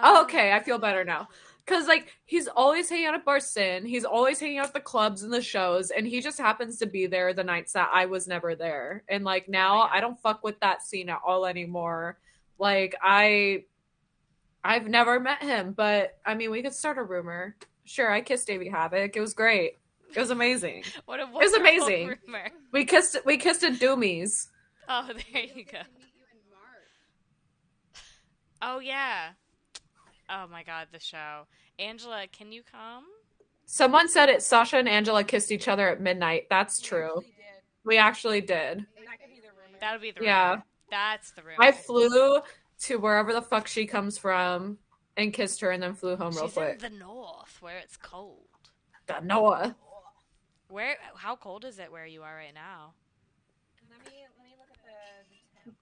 No, 0.02 0.08
I 0.08 0.08
haven't. 0.08 0.20
Oh, 0.20 0.24
okay. 0.24 0.52
I 0.54 0.62
feel 0.64 0.78
better 0.80 1.04
now. 1.04 1.28
Cause 1.66 1.88
like 1.88 2.16
he's 2.26 2.47
always 2.47 2.89
hanging 2.89 3.06
out 3.06 3.14
at 3.14 3.24
Bar 3.24 3.39
Sin, 3.39 3.86
he's 3.86 4.04
always 4.04 4.39
hanging 4.39 4.58
out 4.58 4.68
at 4.70 4.74
the 4.74 4.80
clubs 4.80 5.22
and 5.22 5.32
the 5.32 5.39
shows, 5.41 5.91
and 5.91 6.08
he 6.08 6.20
just 6.20 6.39
happens 6.39 6.80
to 6.80 6.88
be 6.88 7.06
there 7.06 7.32
the 7.32 7.43
nights 7.43 7.74
that 7.74 7.91
I 7.93 8.08
was 8.08 8.28
never 8.28 8.56
there. 8.56 9.04
And 9.08 9.24
like 9.24 9.47
now, 9.47 9.82
God. 9.82 9.89
I 9.93 10.02
don't 10.02 10.20
fuck 10.20 10.43
with 10.43 10.60
that 10.62 10.82
scene 10.82 11.10
at 11.10 11.20
all 11.24 11.45
anymore. 11.45 12.18
Like 12.58 12.95
I, 13.04 13.66
I've 14.64 14.88
never 14.88 15.20
met 15.20 15.43
him, 15.43 15.74
but 15.74 16.18
I 16.26 16.34
mean, 16.34 16.50
we 16.50 16.64
could 16.64 16.74
start 16.74 16.97
a 16.97 17.04
rumor. 17.04 17.56
Sure, 17.86 18.12
I 18.12 18.22
kissed 18.22 18.47
Davey 18.47 18.70
Havok. 18.72 19.16
It 19.16 19.22
was 19.22 19.36
great. 19.36 19.78
It 20.16 20.20
was 20.20 20.32
amazing. 20.32 20.84
What 21.06 21.20
a 21.20 21.26
was 21.28 21.52
wonderful 21.52 21.60
amazing. 21.62 22.18
Rumor. 22.26 22.50
We 22.72 22.86
kissed. 22.86 23.16
We 23.28 23.38
kissed 23.38 23.64
at 23.64 23.74
Doomies. 23.74 24.47
Oh, 24.88 25.08
there 25.34 25.43
you 25.43 25.66
go. 25.66 25.72
get 25.72 25.86
to 25.86 25.91
meet 26.00 26.14
you 26.16 26.26
in 26.34 26.50
March. 26.50 28.02
Oh 28.64 28.80
yeah. 28.80 29.30
Oh 30.30 30.46
my 30.52 30.64
god, 30.64 30.88
the 30.92 31.00
show. 31.00 31.48
Angela, 31.80 32.26
can 32.32 32.52
you 32.52 32.62
come? 32.70 33.04
Someone 33.66 34.08
said 34.10 34.30
it. 34.30 34.42
Sasha 34.42 34.78
and 34.78 34.90
Angela 34.90 35.24
kissed 35.24 35.52
each 35.52 35.68
other 35.68 35.88
at 35.90 36.02
midnight. 36.02 36.48
That's 36.50 36.82
we 36.82 36.88
true. 36.88 37.08
actually 37.08 37.22
did. 37.22 37.86
We 37.86 37.98
actually 37.98 38.42
did. 38.42 38.78
And 38.78 39.08
that 39.08 39.20
could 39.20 39.30
be 39.34 39.42
the 39.42 39.48
rumor. 39.50 39.78
That 39.80 39.92
would 39.94 40.02
be 40.02 40.12
the 40.12 40.24
Yeah. 40.24 40.62
That's 40.90 41.32
the 41.32 41.44
rumor. 41.44 41.58
I 41.64 41.72
flew 41.72 42.42
to 42.82 42.98
wherever 42.98 43.34
the 43.34 43.42
fuck 43.42 43.68
she 43.68 43.86
comes 43.86 44.18
from 44.18 44.78
and 45.18 45.34
kissed 45.34 45.62
her 45.62 45.72
and 45.72 45.82
then 45.84 45.94
flew 45.94 46.16
home 46.16 46.34
real 46.34 46.46
She's 46.46 46.54
quick. 46.54 46.84
in 46.84 46.94
the 46.94 47.00
north 47.00 47.58
where 47.62 47.78
it's 47.78 47.98
cold. 47.98 48.48
The 49.08 49.20
north. 49.22 49.74
Where? 50.70 50.98
How 51.16 51.36
cold 51.36 51.66
is 51.66 51.80
it 51.80 51.92
where 51.92 52.06
you 52.06 52.22
are 52.24 52.36
right 52.36 52.54
now? 52.54 52.94
Let 53.90 54.06
me 54.06 54.20
let 54.38 54.46
me 54.46 54.56
look 54.58 54.70
at 54.70 54.84
the, 55.66 55.72
the. 55.72 55.76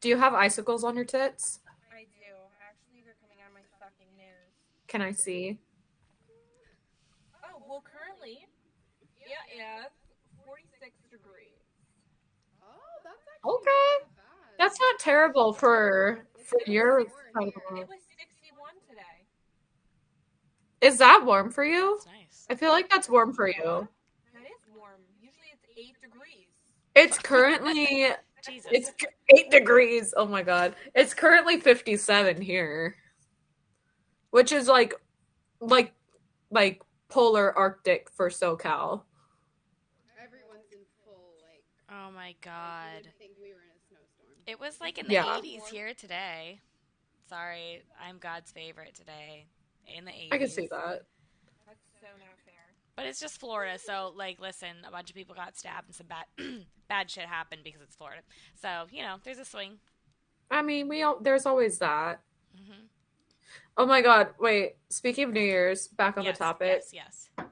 Do 0.00 0.08
you 0.08 0.16
have 0.18 0.34
icicles 0.34 0.84
on 0.84 0.96
your 0.96 1.04
tits? 1.06 1.60
I 1.92 2.02
do. 2.04 2.32
Actually, 2.60 3.02
they're 3.04 3.16
coming 3.22 3.38
out 3.42 3.48
of 3.48 3.54
my 3.54 3.64
fucking 3.80 4.08
nose. 4.16 4.52
Can 4.94 5.02
I 5.02 5.10
see? 5.10 5.58
Oh 7.44 7.60
well, 7.68 7.82
currently, 7.82 8.46
yeah, 9.26 9.34
yeah, 9.52 9.82
forty 10.46 10.62
six 10.78 10.92
degrees. 11.10 11.58
Oh, 12.62 12.68
that's 13.02 13.16
actually 13.34 13.54
Okay. 13.54 14.04
not 14.04 14.14
bad. 14.14 14.54
That's 14.56 14.78
not 14.78 15.00
terrible 15.00 15.52
for 15.52 16.28
for 16.44 16.60
your 16.68 17.00
It 17.00 17.08
was 17.08 18.02
sixty 18.16 18.52
one 18.56 18.74
today. 18.88 19.26
Is 20.80 20.98
that 20.98 21.24
warm 21.24 21.50
for 21.50 21.64
you? 21.64 21.96
It's 21.96 22.06
nice. 22.06 22.46
I 22.48 22.54
feel 22.54 22.70
like 22.70 22.88
that's 22.88 23.08
warm 23.08 23.32
for 23.32 23.48
you. 23.48 23.88
That 24.32 24.44
is 24.44 24.62
warm. 24.76 25.00
Usually 25.20 25.48
it's 25.52 25.66
eight 25.76 26.00
degrees. 26.00 26.46
It's 26.94 27.18
currently 27.18 28.10
Jesus. 28.44 28.70
it's 28.70 28.92
8 29.28 29.50
degrees. 29.50 30.14
Oh 30.16 30.26
my 30.26 30.44
god. 30.44 30.76
It's 30.94 31.14
currently 31.14 31.58
57 31.58 32.40
here. 32.40 32.94
Which 34.34 34.50
is 34.50 34.66
like 34.66 34.94
like 35.60 35.92
like 36.50 36.82
polar 37.08 37.56
arctic 37.56 38.10
for 38.10 38.30
SoCal. 38.30 39.02
Everyone's 40.20 40.72
in 40.72 40.80
full 41.04 41.34
like. 41.40 41.62
oh 41.88 42.10
my 42.10 42.34
god. 42.42 43.04
you 43.04 43.10
think 43.16 43.34
we 43.40 43.50
were 43.52 43.60
in 43.60 43.70
a 43.70 43.80
snowstorm. 43.88 44.34
It 44.48 44.58
was 44.58 44.80
like 44.80 44.98
in 44.98 45.06
the 45.06 45.12
Yeah. 45.12 45.38
80s 45.40 45.68
here 45.68 45.94
today. 45.94 46.58
Sorry, 47.28 47.84
I'm 48.04 48.18
God's 48.18 48.50
favorite 48.50 48.96
today. 48.96 49.46
In 49.86 50.04
the 50.04 50.10
80s. 50.10 50.28
I 50.32 50.38
can 50.38 50.48
see 50.48 50.66
that. 50.66 51.02
That's 51.64 51.78
so 52.00 52.08
not 52.18 52.36
fair. 52.44 52.54
But 52.96 53.06
it's 53.06 53.20
just 53.20 53.38
Florida, 53.38 53.78
so 53.78 54.12
like, 54.16 54.40
listen, 54.40 54.78
a 54.84 54.90
bunch 54.90 55.10
of 55.10 55.14
people 55.14 55.36
got 55.36 55.56
stabbed 55.56 55.86
and 55.86 55.94
some 55.94 56.08
bad, 56.08 56.24
bad 56.88 57.08
shit 57.08 57.26
happened 57.26 57.60
because 57.62 57.82
it's 57.82 57.94
Florida. 57.94 58.22
So 58.60 58.86
you 58.90 59.02
know, 59.02 59.18
there's 59.22 59.38
a 59.38 59.44
swing. 59.44 59.78
I 60.50 60.62
mean, 60.62 60.88
we 60.88 61.04
all 61.04 61.20
there's 61.20 61.46
always 61.46 61.78
that. 61.78 62.20
hmm 62.52 62.86
Oh 63.76 63.86
my 63.86 64.02
god, 64.02 64.28
wait. 64.38 64.76
Speaking 64.88 65.24
of 65.24 65.32
New 65.32 65.40
Year's, 65.40 65.88
back 65.88 66.16
on 66.16 66.24
yes, 66.24 66.38
the 66.38 66.44
topic. 66.44 66.82
Yes, 66.92 67.28
yes. 67.38 67.46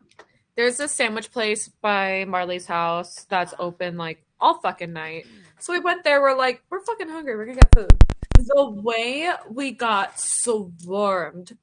There's 0.57 0.76
this 0.76 0.93
sandwich 0.93 1.32
place 1.32 1.68
by 1.68 2.24
Marley's 2.26 2.66
house 2.66 3.24
that's 3.28 3.53
uh-huh. 3.55 3.62
open 3.62 3.97
like 3.97 4.24
all 4.40 4.61
fucking 4.61 4.93
night. 4.93 5.26
So 5.59 5.72
we 5.72 5.80
went 5.80 6.05
there, 6.05 6.20
we're 6.20 6.36
like, 6.36 6.62
we're 6.70 6.84
fucking 6.84 7.09
hungry, 7.09 7.36
we're 7.36 7.47
gonna 7.47 7.61
get 7.61 7.74
food. 7.74 7.93
The 8.38 8.70
way 8.70 9.30
we 9.51 9.72
got 9.72 10.18
swarmed 10.18 11.57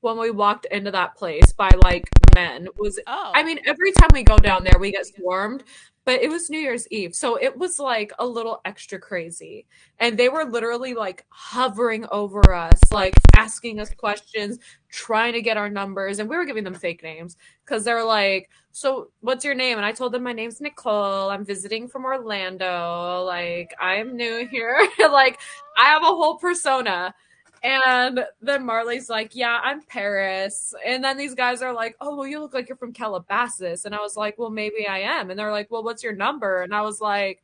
when 0.00 0.18
we 0.18 0.30
walked 0.30 0.66
into 0.66 0.90
that 0.92 1.16
place 1.16 1.52
by 1.52 1.70
like 1.82 2.08
men 2.34 2.68
was 2.78 2.98
Oh, 3.06 3.32
I 3.34 3.42
mean, 3.42 3.58
every 3.66 3.92
time 3.92 4.10
we 4.12 4.22
go 4.22 4.38
down 4.38 4.64
there 4.64 4.78
we 4.78 4.92
get 4.92 5.06
swarmed, 5.06 5.64
but 6.10 6.22
it 6.22 6.28
was 6.28 6.50
New 6.50 6.58
Year's 6.58 6.88
Eve. 6.88 7.14
So 7.14 7.36
it 7.36 7.56
was 7.56 7.78
like 7.78 8.10
a 8.18 8.26
little 8.26 8.60
extra 8.64 8.98
crazy. 8.98 9.68
And 10.00 10.18
they 10.18 10.28
were 10.28 10.44
literally 10.44 10.92
like 10.92 11.24
hovering 11.28 12.04
over 12.10 12.52
us, 12.52 12.80
like 12.90 13.14
asking 13.36 13.78
us 13.78 13.94
questions, 13.94 14.58
trying 14.90 15.34
to 15.34 15.40
get 15.40 15.56
our 15.56 15.68
numbers. 15.70 16.18
And 16.18 16.28
we 16.28 16.36
were 16.36 16.46
giving 16.46 16.64
them 16.64 16.74
fake 16.74 17.04
names 17.04 17.36
because 17.64 17.84
they're 17.84 18.02
like, 18.02 18.50
So 18.72 19.12
what's 19.20 19.44
your 19.44 19.54
name? 19.54 19.76
And 19.76 19.86
I 19.86 19.92
told 19.92 20.10
them 20.10 20.24
my 20.24 20.32
name's 20.32 20.60
Nicole. 20.60 21.30
I'm 21.30 21.44
visiting 21.44 21.86
from 21.86 22.04
Orlando. 22.04 23.22
Like, 23.24 23.72
I'm 23.80 24.16
new 24.16 24.48
here. 24.48 24.84
like, 24.98 25.38
I 25.78 25.84
have 25.84 26.02
a 26.02 26.06
whole 26.06 26.38
persona. 26.38 27.14
And 27.62 28.24
then 28.40 28.64
Marley's 28.64 29.10
like, 29.10 29.34
Yeah, 29.34 29.60
I'm 29.62 29.82
Paris. 29.82 30.72
And 30.84 31.04
then 31.04 31.16
these 31.18 31.34
guys 31.34 31.60
are 31.62 31.72
like, 31.74 31.96
Oh, 32.00 32.16
well, 32.16 32.26
you 32.26 32.40
look 32.40 32.54
like 32.54 32.68
you're 32.68 32.76
from 32.76 32.92
Calabasas. 32.92 33.84
And 33.84 33.94
I 33.94 34.00
was 34.00 34.16
like, 34.16 34.38
Well, 34.38 34.50
maybe 34.50 34.86
I 34.88 35.00
am. 35.00 35.30
And 35.30 35.38
they're 35.38 35.52
like, 35.52 35.70
Well, 35.70 35.84
what's 35.84 36.02
your 36.02 36.14
number? 36.14 36.62
And 36.62 36.74
I 36.74 36.80
was 36.82 37.00
like, 37.00 37.42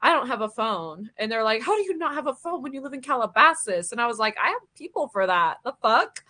I 0.00 0.12
don't 0.12 0.28
have 0.28 0.42
a 0.42 0.48
phone. 0.48 1.10
And 1.16 1.32
they're 1.32 1.42
like, 1.42 1.62
How 1.62 1.76
do 1.76 1.82
you 1.82 1.96
not 1.98 2.14
have 2.14 2.28
a 2.28 2.34
phone 2.34 2.62
when 2.62 2.72
you 2.74 2.80
live 2.80 2.92
in 2.92 3.00
Calabasas? 3.02 3.90
And 3.90 4.00
I 4.00 4.06
was 4.06 4.18
like, 4.18 4.36
I 4.42 4.48
have 4.50 4.74
people 4.76 5.08
for 5.08 5.26
that. 5.26 5.56
The 5.64 5.72
fuck? 5.82 6.22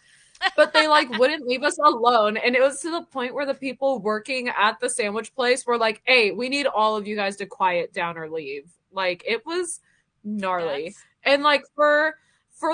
But 0.57 0.72
they 0.72 0.89
like 0.89 1.11
wouldn't 1.18 1.47
leave 1.47 1.62
us 1.62 1.76
alone. 1.78 2.39
And 2.39 2.55
it 2.57 2.62
was 2.62 2.80
to 2.80 2.91
the 2.91 3.03
point 3.03 3.34
where 3.34 3.47
the 3.47 3.55
people 3.55 3.99
working 3.99 4.49
at 4.49 4.80
the 4.80 4.89
sandwich 4.89 5.34
place 5.34 5.66
were 5.66 5.76
like, 5.78 6.01
Hey, 6.07 6.30
we 6.30 6.49
need 6.49 6.66
all 6.66 6.97
of 6.97 7.07
you 7.07 7.16
guys 7.16 7.37
to 7.37 7.47
quiet 7.47 7.93
down 7.93 8.16
or 8.16 8.30
leave. 8.30 8.70
Like 8.93 9.22
it 9.26 9.45
was 9.45 9.80
gnarly. 10.24 10.66
That's- 10.84 11.05
And 11.24 11.43
like 11.43 11.64
for 11.74 12.14